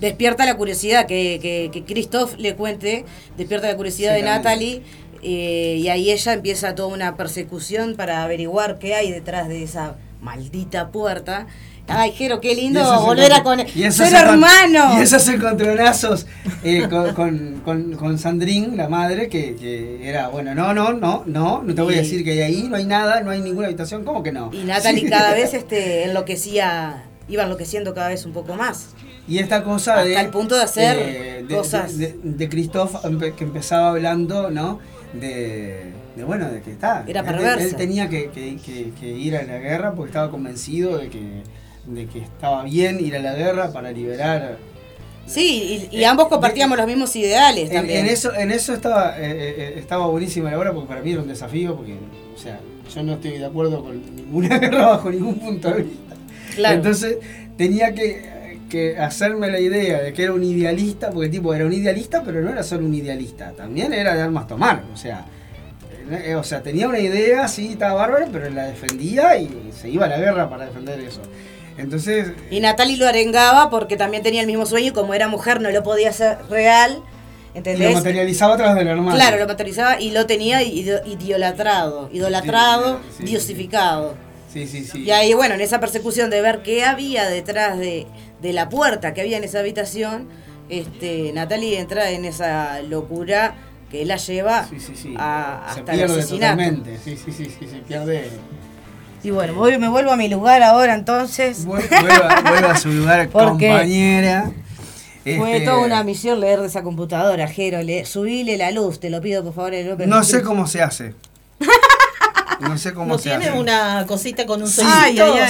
[0.00, 3.04] Despierta la curiosidad que, que, que Christoph le cuente,
[3.36, 4.22] despierta la curiosidad de.
[4.22, 4.82] Natalie
[5.22, 9.96] eh, y ahí ella empieza toda una persecución para averiguar qué hay detrás de esa
[10.22, 11.46] maldita puerta.
[11.90, 14.98] Ay, Jero, qué lindo volver a con ser hermano.
[14.98, 16.26] Y esos encontronazos
[16.62, 21.24] eh, con, con, con, con Sandrine, la madre, que, que era, bueno, no, no, no,
[21.26, 23.66] no, no te voy a decir que hay ahí, no hay nada, no hay ninguna
[23.66, 24.50] habitación, ¿cómo que no?
[24.52, 25.10] Y Natalie Sí.
[25.10, 28.88] cada vez este, enloquecía, iba enloqueciendo cada vez un poco más.
[29.28, 30.20] Y esta cosa Hasta de.
[30.20, 31.96] el punto de hacer eh, de, cosas.
[31.96, 34.80] De, de- de Christoph empe- que empezaba hablando, ¿no?
[35.12, 37.04] De, de, bueno, de que está.
[37.06, 37.64] Era él- perversa.
[37.64, 41.42] Él, tenía que, que- que- que ir a la guerra porque estaba convencido de que,
[41.94, 44.56] de que estaba bien ir a la guerra para liberar.
[45.26, 48.00] Sí, y, y ambos compartíamos los mismos ideales En, también.
[48.00, 51.22] en eso, en eso estaba, eh, eh, estaba buenísima la obra porque para mí era
[51.22, 51.94] un desafío porque,
[52.34, 52.58] o sea,
[52.92, 56.14] yo no estoy de acuerdo con ninguna guerra bajo ningún punto de vista.
[56.56, 56.76] Claro.
[56.76, 57.18] Entonces
[57.56, 61.72] tenía que, que hacerme la idea de que era un idealista, porque tipo era un
[61.72, 65.26] idealista, pero no era solo un idealista, también era de armas tomar, o sea,
[66.10, 70.06] eh, o sea, tenía una idea, sí, estaba bárbaro, pero la defendía y se iba
[70.06, 71.20] a la guerra para defender eso.
[71.80, 75.60] Entonces, Y Natalie lo arengaba porque también tenía el mismo sueño y como era mujer
[75.60, 77.02] no lo podía hacer real.
[77.54, 77.88] y ¿Entendés?
[77.88, 79.14] lo materializaba a través del hermano.
[79.16, 83.24] Claro, lo materializaba y lo tenía ido- idolatrado, idolatrado, Sí, sí.
[83.24, 84.14] diosificado.
[84.52, 85.02] Sí, sí, sí.
[85.04, 88.06] Y ahí, bueno, en esa persecución de ver qué había detrás de,
[88.42, 90.28] de la puerta que había en esa habitación,
[90.68, 93.54] este, Natalie entra en esa locura
[93.90, 96.34] que la lleva a, se hasta el pierde asesinato.
[96.56, 96.98] totalmente.
[97.04, 98.28] Sí, sí, sí, sí, se pierde.
[99.22, 101.64] Y bueno, voy- me vuelvo a mi lugar ahora entonces.
[101.66, 104.50] Vuelva, vuelva a su lugar, compañera.
[105.22, 107.82] Fue Este, toda una misión leer de esa computadora, Jero.
[107.82, 109.74] Le, subile la luz, te lo pido por favor.
[109.74, 111.14] el No sé cómo se hace.
[112.60, 113.58] No sé cómo ¿No se tiene hace.
[113.58, 114.82] una cosita con un Sí,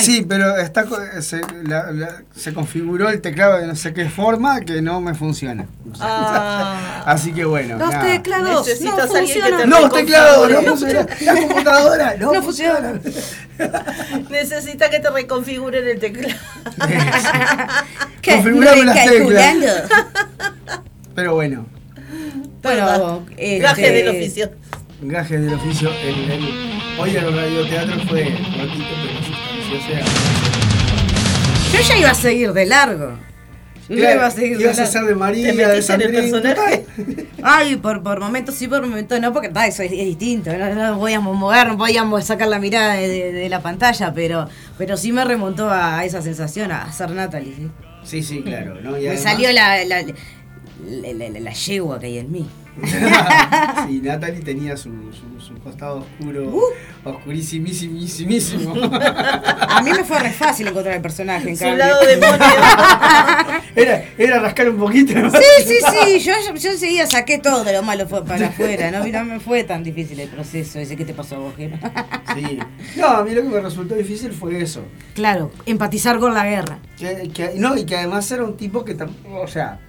[0.00, 0.86] sí, pero está,
[1.20, 5.14] se, la- la- se configuró el teclado de no sé qué forma que no me
[5.14, 5.66] funciona.
[5.98, 7.02] Ah.
[7.06, 7.76] Así que bueno.
[7.78, 8.04] Los nada.
[8.04, 9.68] teclados Necesitas no alguien que te funcionan.
[9.70, 11.04] No, teclado, no reconfigure.
[11.04, 11.32] funciona.
[11.34, 13.00] La computadora no, No funciona.
[14.30, 16.34] Necesita que te reconfiguren el teclado.
[18.24, 19.56] Configurame las teclas.
[21.14, 21.66] Pero bueno,
[22.62, 24.50] Bueno, este, del oficio.
[25.02, 25.90] Gajes del oficio.
[25.92, 26.48] El, el-
[26.98, 29.18] hoy el radioteatro fue cortito pero
[29.80, 30.10] sustancioso.
[31.72, 33.12] Yo ya iba a seguir de largo.
[33.88, 34.92] Yo ya Claro, iba a seguir de ibas a largo.
[34.92, 36.12] ser de María, Te de en el Sandrín.
[36.30, 36.86] personaje.
[37.42, 40.52] Ay, por, por momentos sí, por momentos no, porque ta, eso es, es distinto.
[40.56, 44.48] No, no podíamos mover, no podíamos sacar la mirada de, de- de la pantalla, pero,
[44.78, 47.54] pero sí me remontó a esa sensación, a ser Natalie.
[47.56, 47.68] ¿sí?
[48.04, 48.76] Sí, sí, claro.
[48.80, 48.90] ¿no?
[48.96, 50.12] Y Me además- salió la, la, la,
[50.88, 52.48] la- la- la yegua que hay en mí.
[53.88, 56.62] sí, Natalie tenía su, su, su costado oscuro, Uh.
[57.08, 58.74] oscurísimísimísimo.
[58.92, 61.78] A mí me fue re fácil encontrar el personaje, en Su cambio.
[61.84, 62.36] lado demonio.
[63.76, 65.14] era, era rascar un poquito.
[65.18, 65.30] ¿no?
[65.30, 69.04] Sí, sí, sí, yo, yo enseguida saqué todo de lo malo fue para afuera, ¿no?
[69.06, 71.54] no me fue tan difícil el proceso ese que te pasó a vos.
[71.58, 72.58] Sí.
[72.96, 74.82] No, a mí lo que me resultó difícil fue eso.
[75.14, 76.78] Claro, empatizar con la guerra.
[76.98, 79.80] Que, que- no, y que además era un tipo que tampoco, o sea,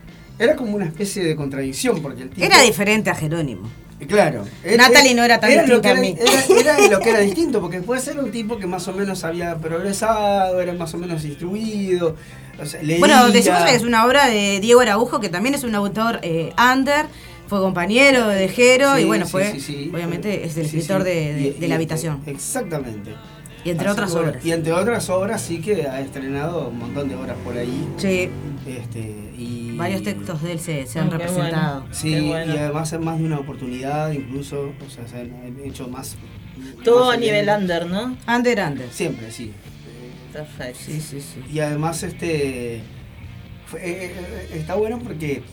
[0.41, 2.43] era como una especie de contradicción, porque el tipo...
[2.43, 3.69] Era diferente a Jerónimo.
[4.07, 4.43] Claro.
[4.75, 6.17] Natalie no era tan lo distinta que a era, mí.
[6.19, 9.23] Era, era lo que era distinto, porque puede ser un tipo que más o menos
[9.23, 12.15] había progresado, era más o menos instruido,
[12.59, 12.99] o sea, leía.
[12.99, 16.51] Bueno, decimos que es una obra de Diego Araujo, que también es un autor eh,
[16.57, 17.05] under,
[17.47, 21.75] fue compañero de Jero y bueno, sí, fue, sí, obviamente, es el escritor de, la
[21.75, 22.21] habitación.
[22.25, 23.11] Exactamente.
[23.63, 24.45] Y entre Así otras obras.
[24.45, 27.87] Y entre otras obras sí que ha estrenado un montón de obras por ahí.
[27.97, 28.29] Sí.
[28.67, 28.99] Este,
[29.37, 31.79] y Varios textos de él se, se han qué representado.
[31.81, 31.93] bueno.
[31.95, 32.53] Sí, bueno.
[32.53, 36.17] y además en más de una oportunidad, incluso, o sea, se han hecho más.
[36.83, 37.57] Todo más a nivel allá.
[37.59, 38.17] under, ¿no?
[38.27, 38.89] Under, under.
[38.91, 39.51] Siempre, sí.
[40.33, 40.79] Perfecto.
[40.85, 41.43] Sí, sí, sí.
[41.51, 42.81] Y además, este.
[43.65, 45.43] fue- eh, eh, está bueno porque.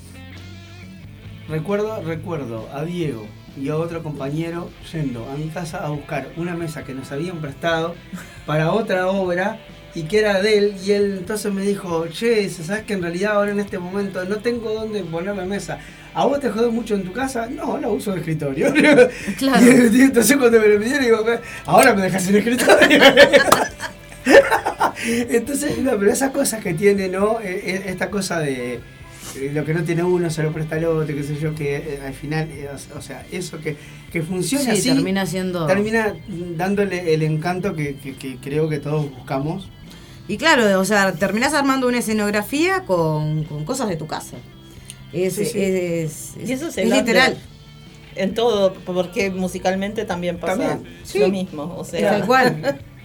[1.49, 3.27] Recuerdo, recuerdo a Diego
[3.61, 7.41] y a otro compañero yendo a mi casa a buscar una mesa que nos habían
[7.41, 7.95] prestado
[8.47, 9.59] para otra obra
[9.95, 10.77] y que era de él.
[10.85, 14.37] Y él entonces me dijo: Che, ¿sabes que en realidad ahora en este momento no
[14.37, 15.79] tengo dónde poner la mesa?
[16.15, 17.47] ¿A vos te jode mucho en tu casa?
[17.47, 18.73] No, la uso de escritorio.
[19.39, 19.67] Claro.
[19.67, 21.25] Y entonces cuando me lo pidieron, digo:
[21.67, 23.03] Ahora me dejas sin escritorio.
[25.31, 27.41] Entonces, no, pero esas cosas que tiene, ¿no?
[27.41, 28.81] Eh, eh, Esta cosa de
[29.53, 32.01] lo que no tiene uno se lo presta al otro, qué sé yo, que eh,
[32.05, 33.77] al final, eh, o- sea, eso que,
[34.13, 35.67] que funciona Sí, así, termina siendo...
[35.67, 36.15] termina
[36.57, 39.69] dándole el encanto que, que- que creo que todos buscamos.
[40.29, 44.37] Y claro, o sea, terminás armando una escenografía con, con cosas de tu casa.
[45.13, 45.59] Es, Sí, sí.
[45.61, 47.39] es, es- Y eso es, literal.
[48.17, 51.19] En todo, porque musicalmente también pasa También, sí.
[51.21, 51.75] lo mismo.
[51.79, 52.81] O sea, Tal cual.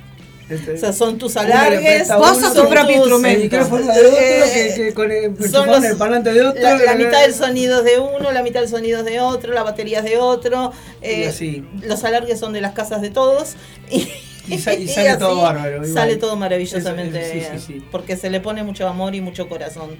[0.53, 3.39] Este, O sea, son tus alargues, vos sos tu propio el instrumento.
[3.43, 6.61] micrófono de otro, Eh, que, que con el, son los- el parlante de otro.
[6.61, 9.53] La, la mitad del sonido es de uno, la mitad del sonido es de otro,
[9.53, 10.71] la batería es de otro.
[11.01, 11.65] eh, Y así.
[11.81, 13.55] Los alargues son de las casas de todos.
[13.89, 14.07] Y,
[14.47, 15.93] Y sa- y sale así todo bárbaro, igual.
[15.93, 17.31] Sale todo maravillosamente.
[17.31, 17.85] Sí, sí, sí.
[17.91, 19.91] Porque se le pone mucho amor y mucho corazón.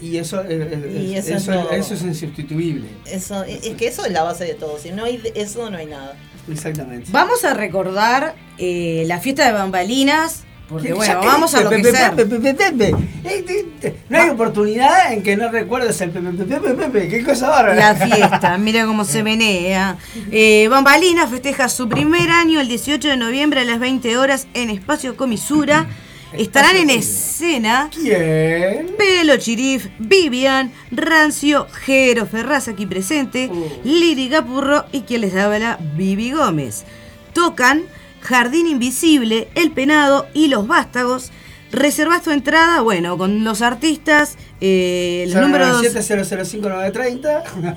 [0.00, 2.88] Y eso, eh, eh, Y eso es lo- eso es insustituible.
[3.06, 4.78] Eso, es que eso es la base de todo.
[4.78, 6.14] Si no hay eso, no hay nada.
[6.50, 7.08] Exactamente.
[7.12, 11.62] Vamos a recordar eh, la fiesta de bambalinas, porque bueno, vamos a.
[13.24, 13.44] Eh,
[13.80, 17.08] te- No hay oportunidad en que no recuerdes el pepe, pepe.
[17.08, 17.74] Qué cosa bárbara.
[17.74, 19.96] La fiesta, mira cómo se menea.
[20.30, 24.70] Eh, Bambalinas festeja su primer año el 18 de noviembre a las 20 horas en
[24.70, 25.86] Espacio Comisura.
[26.32, 28.94] Estarán en escena ¿Quién?
[28.98, 33.50] Pelo Chirif, Vivian, Rancio, Jero Ferraz aquí presente,
[33.84, 36.84] Liri Gapurro y quien les habla, Vivi Gómez.
[37.32, 37.84] Tocan
[38.20, 41.30] Jardín Invisible, El Penado y Los Vástagos.
[41.70, 46.68] Reservas tu entrada, bueno, con los artistas, eh, los números 7005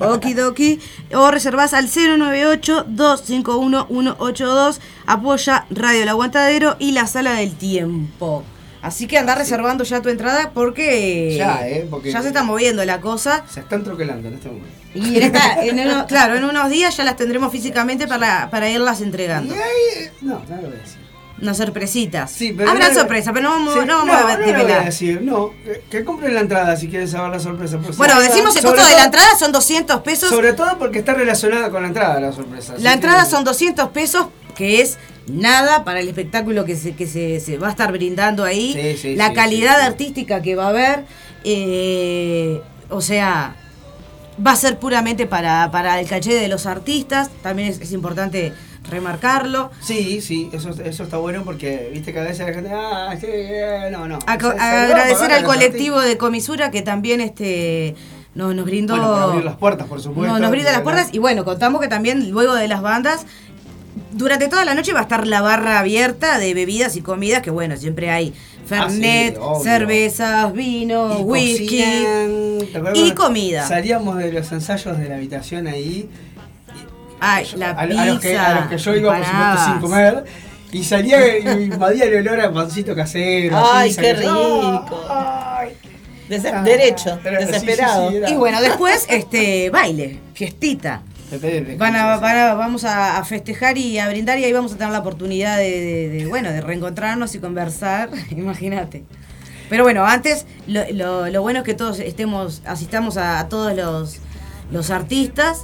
[0.00, 0.80] Okidoki,
[1.14, 8.42] o reservas al 098-251-182, apoya Radio El Aguantadero y la Sala del Tiempo.
[8.80, 11.86] Así que anda reservando ya tu entrada porque Ya, ¿eh?
[11.88, 13.44] Porque- ya se está moviendo la cosa.
[13.48, 14.68] Se están troquelando en este momento.
[14.94, 18.68] Y en esta- en uno- claro, en unos días ya las tendremos físicamente para, para
[18.68, 19.54] irlas entregando.
[19.54, 21.01] Y ahí, no, no lo voy a decir.
[21.40, 22.30] Unas sorpresitas.
[22.30, 24.72] Sí, pero Habrá no- sorpresa, pero no vamos, Sí, no vamos no, a no voy
[24.72, 25.52] a decir, no.
[25.64, 27.78] Que, que compren la entrada si quieren saber la sorpresa.
[27.78, 30.28] por si Bueno, decimos el costo de la todo- entrada son 200 pesos.
[30.28, 32.74] Sobre todo porque está relacionada con la entrada la sorpresa.
[32.78, 37.06] La que- entrada son 200 pesos, que es nada para el espectáculo que se, que
[37.06, 38.72] se, se va a estar brindando ahí.
[38.74, 41.04] Sí, sí, la calidad artística que va a haber.
[41.44, 42.60] eh,
[42.90, 43.56] o sea,
[44.44, 47.30] va a ser puramente para, para el caché de los artistas.
[47.42, 48.52] También es, es importante
[48.92, 49.70] remarcarlo.
[49.80, 53.26] Sí, sí, eso, eso está bueno porque viste que a veces la gente, ah, sí,
[53.28, 54.18] eh, no, no.
[54.26, 57.96] Agradecer al colectivo de comisura que también este
[58.34, 58.94] nos, nos brindó.
[58.96, 60.32] Bueno, por abrir las puertas, por supuesto.
[60.32, 63.26] No, nos brinda las puertas y bueno, contamos que también luego de las bandas,
[64.12, 67.50] durante toda la noche va a estar la barra abierta de bebidas y comidas, que
[67.50, 68.32] bueno, siempre hay
[68.66, 73.66] fernet, Ah, sí, cervezas, vino, Y whisky cocinan, ¿te acuerdas y comida.
[73.66, 76.08] Salíamos de los ensayos de la habitación ahí.
[77.24, 79.80] Ay, la a, a pizza, los que, a los que yo iba, por supuesto, sin
[79.80, 80.24] comer.
[80.72, 83.62] Y salía y invadía el olor a pancito casero.
[83.72, 84.86] Ay, pizza, qué rico.
[86.28, 88.10] Dese- derecho, Pero sí, sí, desesperado.
[88.10, 91.02] sí, Y bueno, después, este, baile, fiestita.
[91.78, 94.76] Van a, van a- vamos a, a festejar y a brindar y ahí vamos a
[94.76, 99.04] tener la oportunidad de, de- de, bueno, de reencontrarnos y conversar, imagínate.
[99.68, 103.74] Pero bueno, antes lo, lo- lo bueno es que todos estemos, asistamos a, a todos
[103.74, 104.18] los,
[104.70, 105.60] los artistas,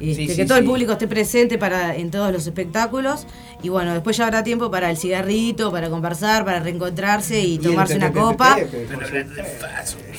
[0.00, 3.26] este, sí, que todo el público esté presente para en todos los espectáculos
[3.62, 7.56] y bueno, después ya habrá tiempo para el cigarrito, para conversar, para reencontrarse y, Y
[7.56, 8.58] el tomarse una copa.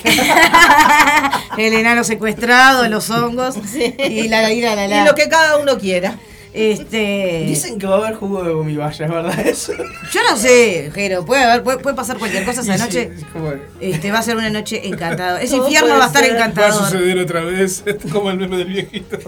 [1.58, 4.88] el enano secuestrado, los hongos y la la la la.
[4.88, 5.02] la.
[5.04, 6.18] Y lo que cada uno quiera.
[6.58, 7.44] Este.
[7.48, 9.74] Dicen que va a haber jugo de gomibaya, ¿es verdad eso?
[10.12, 13.12] Yo no sé, Jero, puede, haber, puede, puede pasar cualquier cosa esa noche.
[13.16, 15.40] sí, es como- Este, va a ser una noche encantadora.
[15.44, 16.36] Ese Todo infierno va a estar ser.
[16.60, 19.18] Va a suceder otra vez, como el meme del viejito.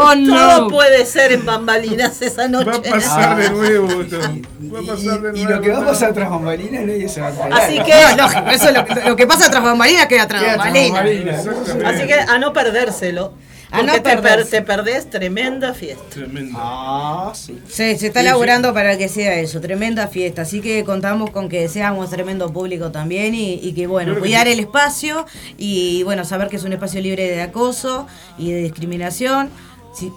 [0.00, 0.34] Oh no.
[0.34, 2.68] Todo puede ser en bambalinas esa noche.
[2.70, 4.18] Va a pasar de nuevo esto.
[4.18, 5.36] Va a pasar de nuevo.
[5.36, 7.52] Y lo que va a pasar tras bambalinas nadie se va a enterar.
[7.62, 11.46] Así que, No, lógico, eso es lo, lo que pasa tras bambalinas queda tras bambalinas.
[11.84, 13.32] así que a no perdérselo.
[13.70, 14.50] A no te, per- perderse.
[14.50, 16.04] te perdés tremenda fiesta.
[16.10, 16.56] Tremendo.
[16.60, 17.60] Ah, sí.
[17.68, 20.42] Se, se está Sí, laburando para que sea eso, tremenda fiesta.
[20.42, 24.46] Así que contamos con que seamos tremendo público también y, y que, bueno, que cuidar
[24.46, 24.52] sí.
[24.52, 25.26] el espacio
[25.58, 28.06] y, bueno, saber que es un espacio libre de acoso
[28.38, 29.50] y de discriminación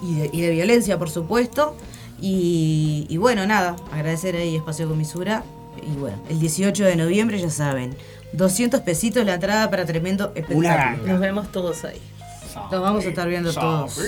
[0.02, 1.76] y de, y de violencia, por supuesto.
[2.20, 5.42] Y, y bueno, nada, agradecer ahí Espacio Comisura.
[5.82, 7.96] Y bueno, el 18 de noviembre, ya saben,
[8.34, 11.06] 200 pesitos la entrada para tremendo espectáculo.
[11.06, 12.00] Nos vemos todos ahí.
[12.54, 14.00] Nos vamos a estar viendo todos.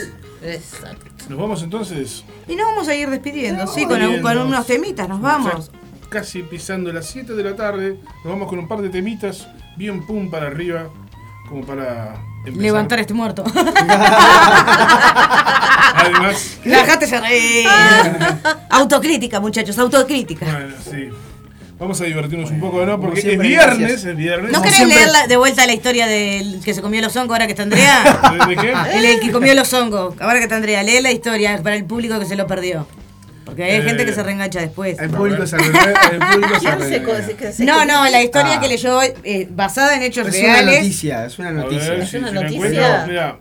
[0.42, 1.06] Exacto.
[1.28, 2.24] Nos vamos entonces.
[2.48, 5.70] Y nos vamos a ir despidiendo, sí, con, con unos temitas, nos vamos.
[5.70, 5.78] Ya
[6.08, 7.98] Casi pisando las 7 de la tarde.
[8.24, 9.48] Nos vamos con un par de temitas.
[9.76, 10.90] Bien pum para arriba.
[11.48, 12.62] Como para empezar.
[12.62, 13.44] Levantar este muerto.
[15.94, 16.58] Además.
[16.64, 17.66] Dejate se reír.
[18.70, 20.44] Autocrítica, muchachos, autocrítica.
[20.44, 21.08] Bueno, sí.
[21.82, 23.00] Vamos a divertirnos un poco, ¿no?
[23.00, 24.04] Porque es viernes, gracias.
[24.04, 24.52] es viernes.
[24.52, 27.46] ¿No querés leer la- de vuelta la historia del que se comió los hongos ahora
[27.46, 28.20] que está Andrea?
[28.48, 28.72] ¿De, de qué?
[28.98, 30.82] El, el que comió los hongos, ahora que está Andrea.
[30.84, 32.86] Lee la historia para el público que se lo perdió.
[33.44, 34.96] Porque hay Eh, gente que se reengancha después.
[35.00, 38.60] El público se se ¿Quién se, se No, no, la historia Ah.
[38.60, 40.74] que leyó eh, basada en hechos Es una reales.
[40.82, 42.06] noticia, es una ver, noticia.
[42.06, 43.04] si- una si noticia.
[43.08, 43.36] mira,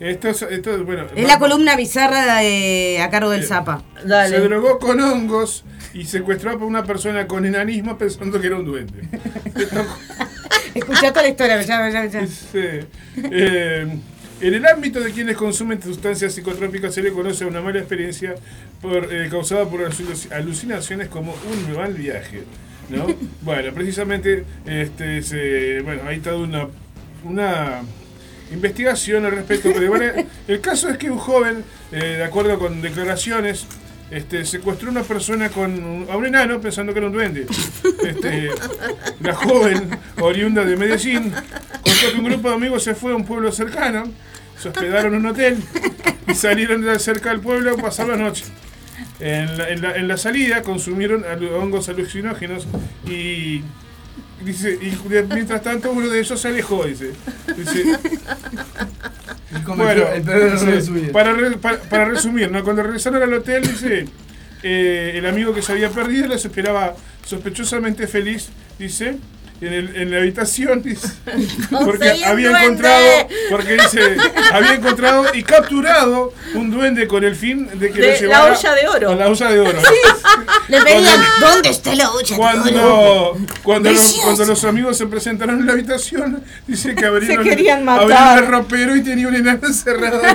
[0.00, 3.82] esto es, esto es, bueno, Es la columna bizarra de, a cargo del Zapa.
[4.02, 4.40] se Dale.
[4.40, 5.64] drogó con hongos
[5.96, 9.08] y secuestró a una persona con enanismo pensando que era un duende.
[10.74, 12.26] Escuchá toda la historia, ya, ya, ya.
[12.26, 12.58] Sí.
[13.32, 13.98] Eh,
[14.42, 18.34] en el ámbito de quienes consumen sustancias psicotrópicas se le conoce una mala experiencia
[18.82, 22.42] por, eh, causada por aluci- alucinaciones como un mal viaje.
[22.90, 23.06] ¿no?
[23.42, 26.66] bueno, precisamente este, se, bueno, hay toda una,
[27.24, 27.80] una
[28.52, 29.70] investigación al respecto.
[29.72, 30.12] Pero bueno,
[30.46, 33.66] el caso es que un joven, eh, de acuerdo con declaraciones,
[34.10, 37.46] este, secuestró a una persona con un- a un enano pensando que era un duende.
[38.04, 38.50] Este,
[39.20, 43.24] la joven, oriunda de Medellín, contó que un grupo de amigos se fue a un
[43.24, 44.04] pueblo cercano,
[44.58, 45.58] se hospedaron en un hotel
[46.28, 48.44] y salieron de cerca del pueblo a pasar la noche.
[49.18, 51.24] En la, salida consumieron
[51.58, 52.66] hongos alucinógenos
[53.06, 53.62] y
[54.44, 54.96] dice y
[55.34, 57.12] mientras tanto uno de ellos se alejó, dice.
[57.56, 57.98] Dice,
[59.64, 60.24] Cometió el
[61.36, 62.62] re- para, para resumir, ¿no?
[62.64, 64.06] cuando regresaron al hotel, dice,
[64.62, 69.16] eh, el amigo que se había perdido los esperaba sospechosamente feliz, dice,
[69.60, 71.08] en, el- en la habitación, dice,
[71.70, 72.64] porque había duende.
[72.66, 74.16] encontrado, porque dice,
[74.52, 78.52] había encontrado y capturado un duende con el fin de que De lo la llevara
[78.58, 79.10] olla de oro.
[79.10, 79.78] a la olla de oro.
[80.68, 82.26] Le pedían, ¿dónde está la olla?
[82.28, 87.06] de oro?" Cuando, cuando, los, cuando los amigos se presentaron en la habitación, dice que
[87.06, 88.02] abrieron, Se querían matar.
[88.12, 90.20] abrieron el ropero y tenía un enano encerrado.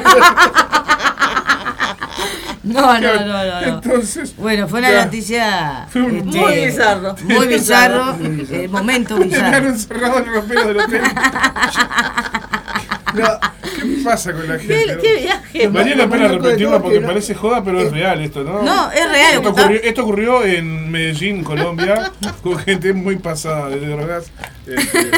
[2.74, 3.60] No, no, no, no.
[3.62, 7.16] Entonces, Bueno, fue una noticia Fue un- este, Muy bizarro.
[7.24, 8.18] Muy bizarro,
[8.70, 9.68] momento el enano bizarro.
[9.70, 11.02] encerrado en el ropero del hotel.
[13.14, 13.40] No,
[13.82, 14.76] ¿Qué pasa con la gente?
[14.86, 15.68] ¿Qué, qué viaje?
[15.68, 18.62] Valía la pena repetirlo porque parece joda, pero es real esto, ¿no?
[18.64, 22.12] No, es real, Esto ocurrió, esto ocurrió en Medellín, Colombia,
[22.44, 24.32] con gente muy pasada de drogas.
[24.66, 25.12] Este,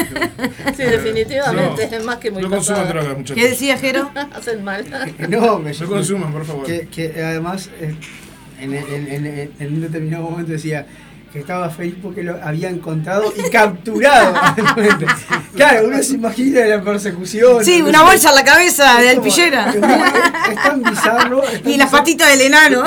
[0.76, 3.00] Sí, definitivamente, No, es más que muy no consuman pasada.
[3.00, 3.42] drogas, muchachos.
[3.42, 4.10] ¿Qué decía Jero?
[4.34, 4.84] Hacen mal.
[5.28, 6.66] no, me No consuman, por favor.
[6.66, 7.94] Que, que además, eh,
[8.60, 10.86] en, en- en- en un determinado momento decía
[11.34, 14.34] que estaba feliz porque lo había encontrado y capturado.
[15.56, 17.64] claro, uno se imagina la persecución.
[17.64, 19.68] Sí, no una bolsa en la cabeza de alpillera.
[19.70, 21.42] Es, es tan bizarro.
[21.42, 22.84] es tan Y las patitas del enano.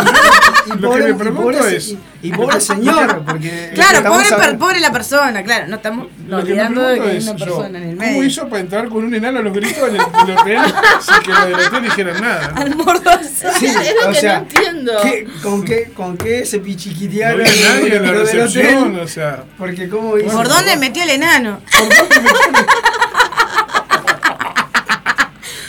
[0.66, 3.98] Y Lo que pobre, me y pregunto pobre- es- y- y pobre señor, porque Claro,
[3.98, 5.68] estamos pobre, hablando- pobre la persona, claro.
[5.68, 7.98] No estamos, Lo que me olvidando de que hay es una yo, persona en el
[7.98, 8.24] ¿cómo medio.
[8.24, 10.60] hizo para entrar con un enano a los gritos en el, en el hotel
[11.02, 12.54] sin que los del hotel dijeran nada?
[12.56, 13.48] Al mordazo.
[13.60, 14.92] Sí, Es lo que sea, no entiendo.
[15.04, 17.42] ¿qué- con, qué, ¿Con qué se No pichiquitearon?
[17.42, 19.00] había nadie en la lo del recepción, hotel?
[19.00, 19.44] o sea.
[19.58, 20.32] Porque cómo hizo.
[20.36, 21.62] ¿Por dónde metió el enano?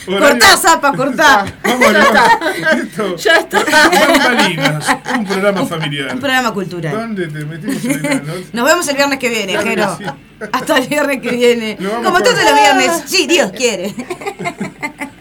[0.07, 1.45] Cortá, zapa, cortá.
[1.63, 3.63] Vamos, Ya está.
[3.63, 4.89] Bambalinas,
[5.19, 6.15] un programa familiar.
[6.15, 6.93] Un programa cultural.
[6.97, 8.33] ¿Dónde te metimos en enano?
[8.55, 9.99] Nos vemos el viernes que viene, Jero.
[9.99, 10.05] sí.
[10.53, 11.77] Hasta el viernes que viene.
[11.77, 13.03] Como todos los viernes.
[13.07, 13.95] Sí, Dios quiere.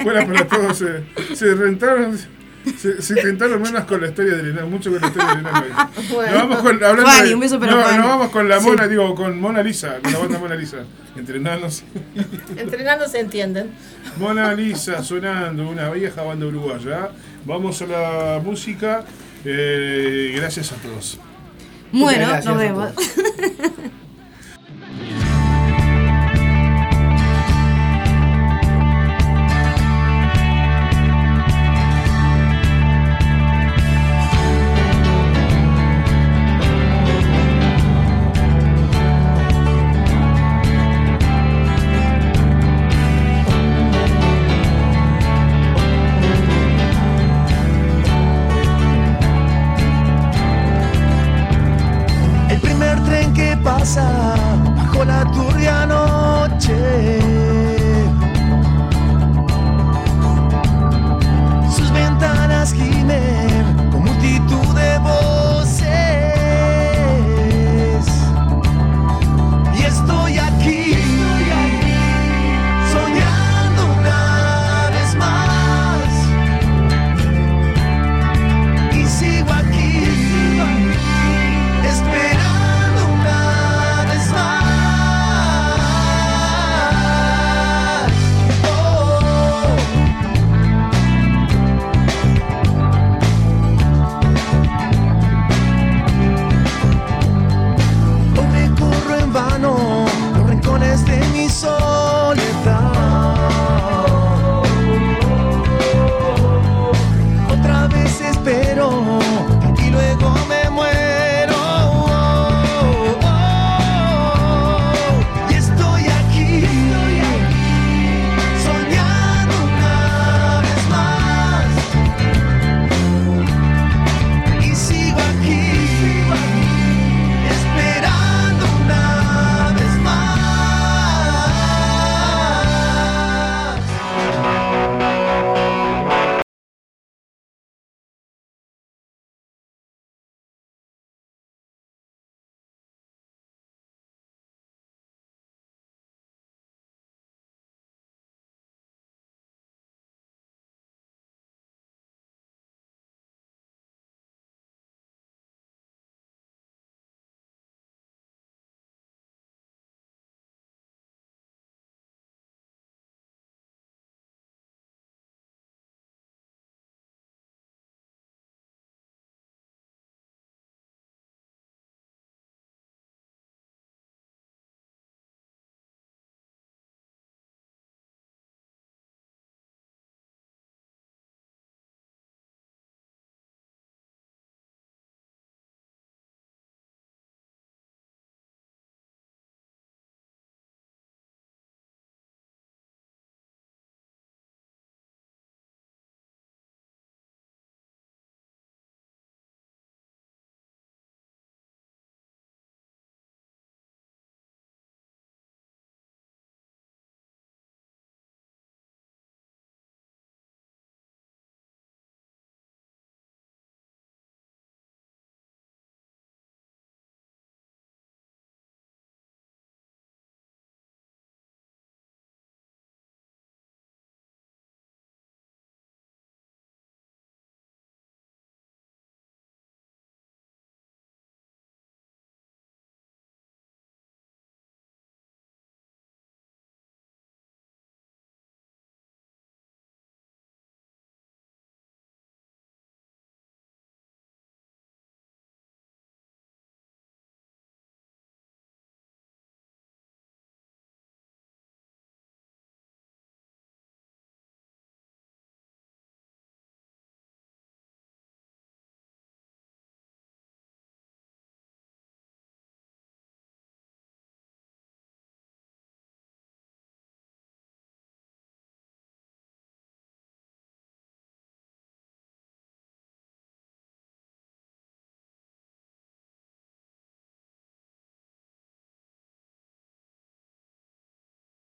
[0.02, 0.78] Fuera para todos.
[0.78, 2.18] Se, se rentaron.
[2.78, 3.16] Se, se
[3.60, 5.66] menos con la historia del enano, mucho con la historia del enano.
[6.14, 6.32] Bueno.
[6.32, 8.66] Nos vamos con, hablando Fanny, de- un beso para no, nos vamos con la Sí.
[8.68, 10.78] Mona, digo, con Mona Lisa, con la banda Mona Lisa.
[11.16, 11.84] Entre enanos.
[12.58, 13.72] Entrenando se entienden.
[14.18, 17.10] Mona Lisa sonando, una vieja banda uruguaya.
[17.46, 19.04] Vamos a la música.
[19.46, 21.20] Eh, gracias a todos.
[21.92, 22.92] Bueno, gracias nos vemos.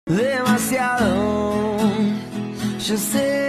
[0.07, 1.79] demasiado.
[2.79, 3.44] Yo sé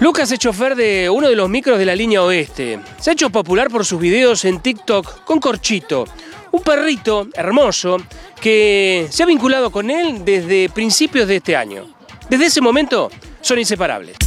[0.00, 2.80] Lucas es chofer de uno de los micros de la línea oeste.
[2.98, 6.06] Se ha hecho popular por sus videos en TikTok con Corchito,
[6.52, 7.98] un perrito hermoso
[8.40, 11.86] que se ha vinculado con él desde principios de este año.
[12.28, 13.10] Desde ese momento
[13.40, 14.19] son inseparables.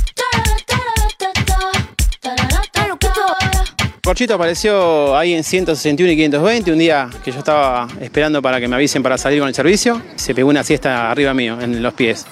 [4.05, 8.67] Corchito apareció ahí en 161 y 520, un día que yo estaba esperando para que
[8.67, 10.01] me avisen para salir con el servicio.
[10.17, 12.25] Se pegó una siesta arriba mío, en los pies.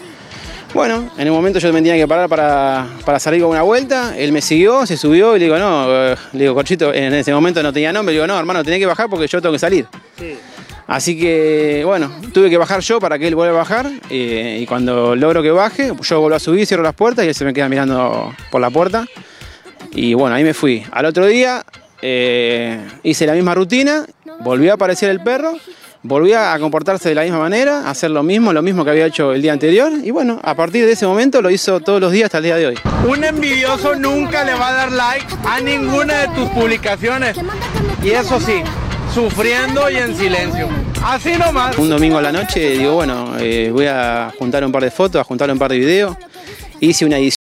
[0.73, 4.17] Bueno, en un momento yo me tenía que parar para, para salir con una vuelta,
[4.17, 7.33] él me siguió, se subió y le digo, no, eh, le digo, Corchito, en ese
[7.33, 9.59] momento no tenía nombre, le digo, no, hermano, tenés que bajar porque yo tengo que
[9.59, 9.87] salir.
[10.87, 14.65] Así que, bueno, tuve que bajar yo para que él vuelva a bajar eh, y
[14.65, 17.53] cuando logro que baje, yo vuelvo a subir, cierro las puertas y él se me
[17.53, 19.07] queda mirando por la puerta.
[19.91, 20.83] Y bueno, ahí me fui.
[20.91, 21.65] Al otro día
[22.01, 24.05] eh, hice la misma rutina,
[24.39, 25.53] volvió a aparecer el perro,
[26.03, 29.05] volvió a comportarse de la misma manera, a hacer lo mismo, lo mismo que había
[29.05, 29.91] hecho el día anterior.
[30.03, 32.55] Y bueno, a partir de ese momento lo hizo todos los días hasta el día
[32.55, 32.79] de hoy.
[33.07, 37.37] Un envidioso nunca le va a dar like a ninguna de tus publicaciones.
[38.03, 38.63] Y eso sí,
[39.13, 40.69] sufriendo y en silencio.
[41.03, 41.77] Así nomás.
[41.77, 45.19] Un domingo a la noche digo, bueno, eh, voy a juntar un par de fotos,
[45.19, 46.15] a juntar un par de videos.
[46.79, 47.40] Hice una edición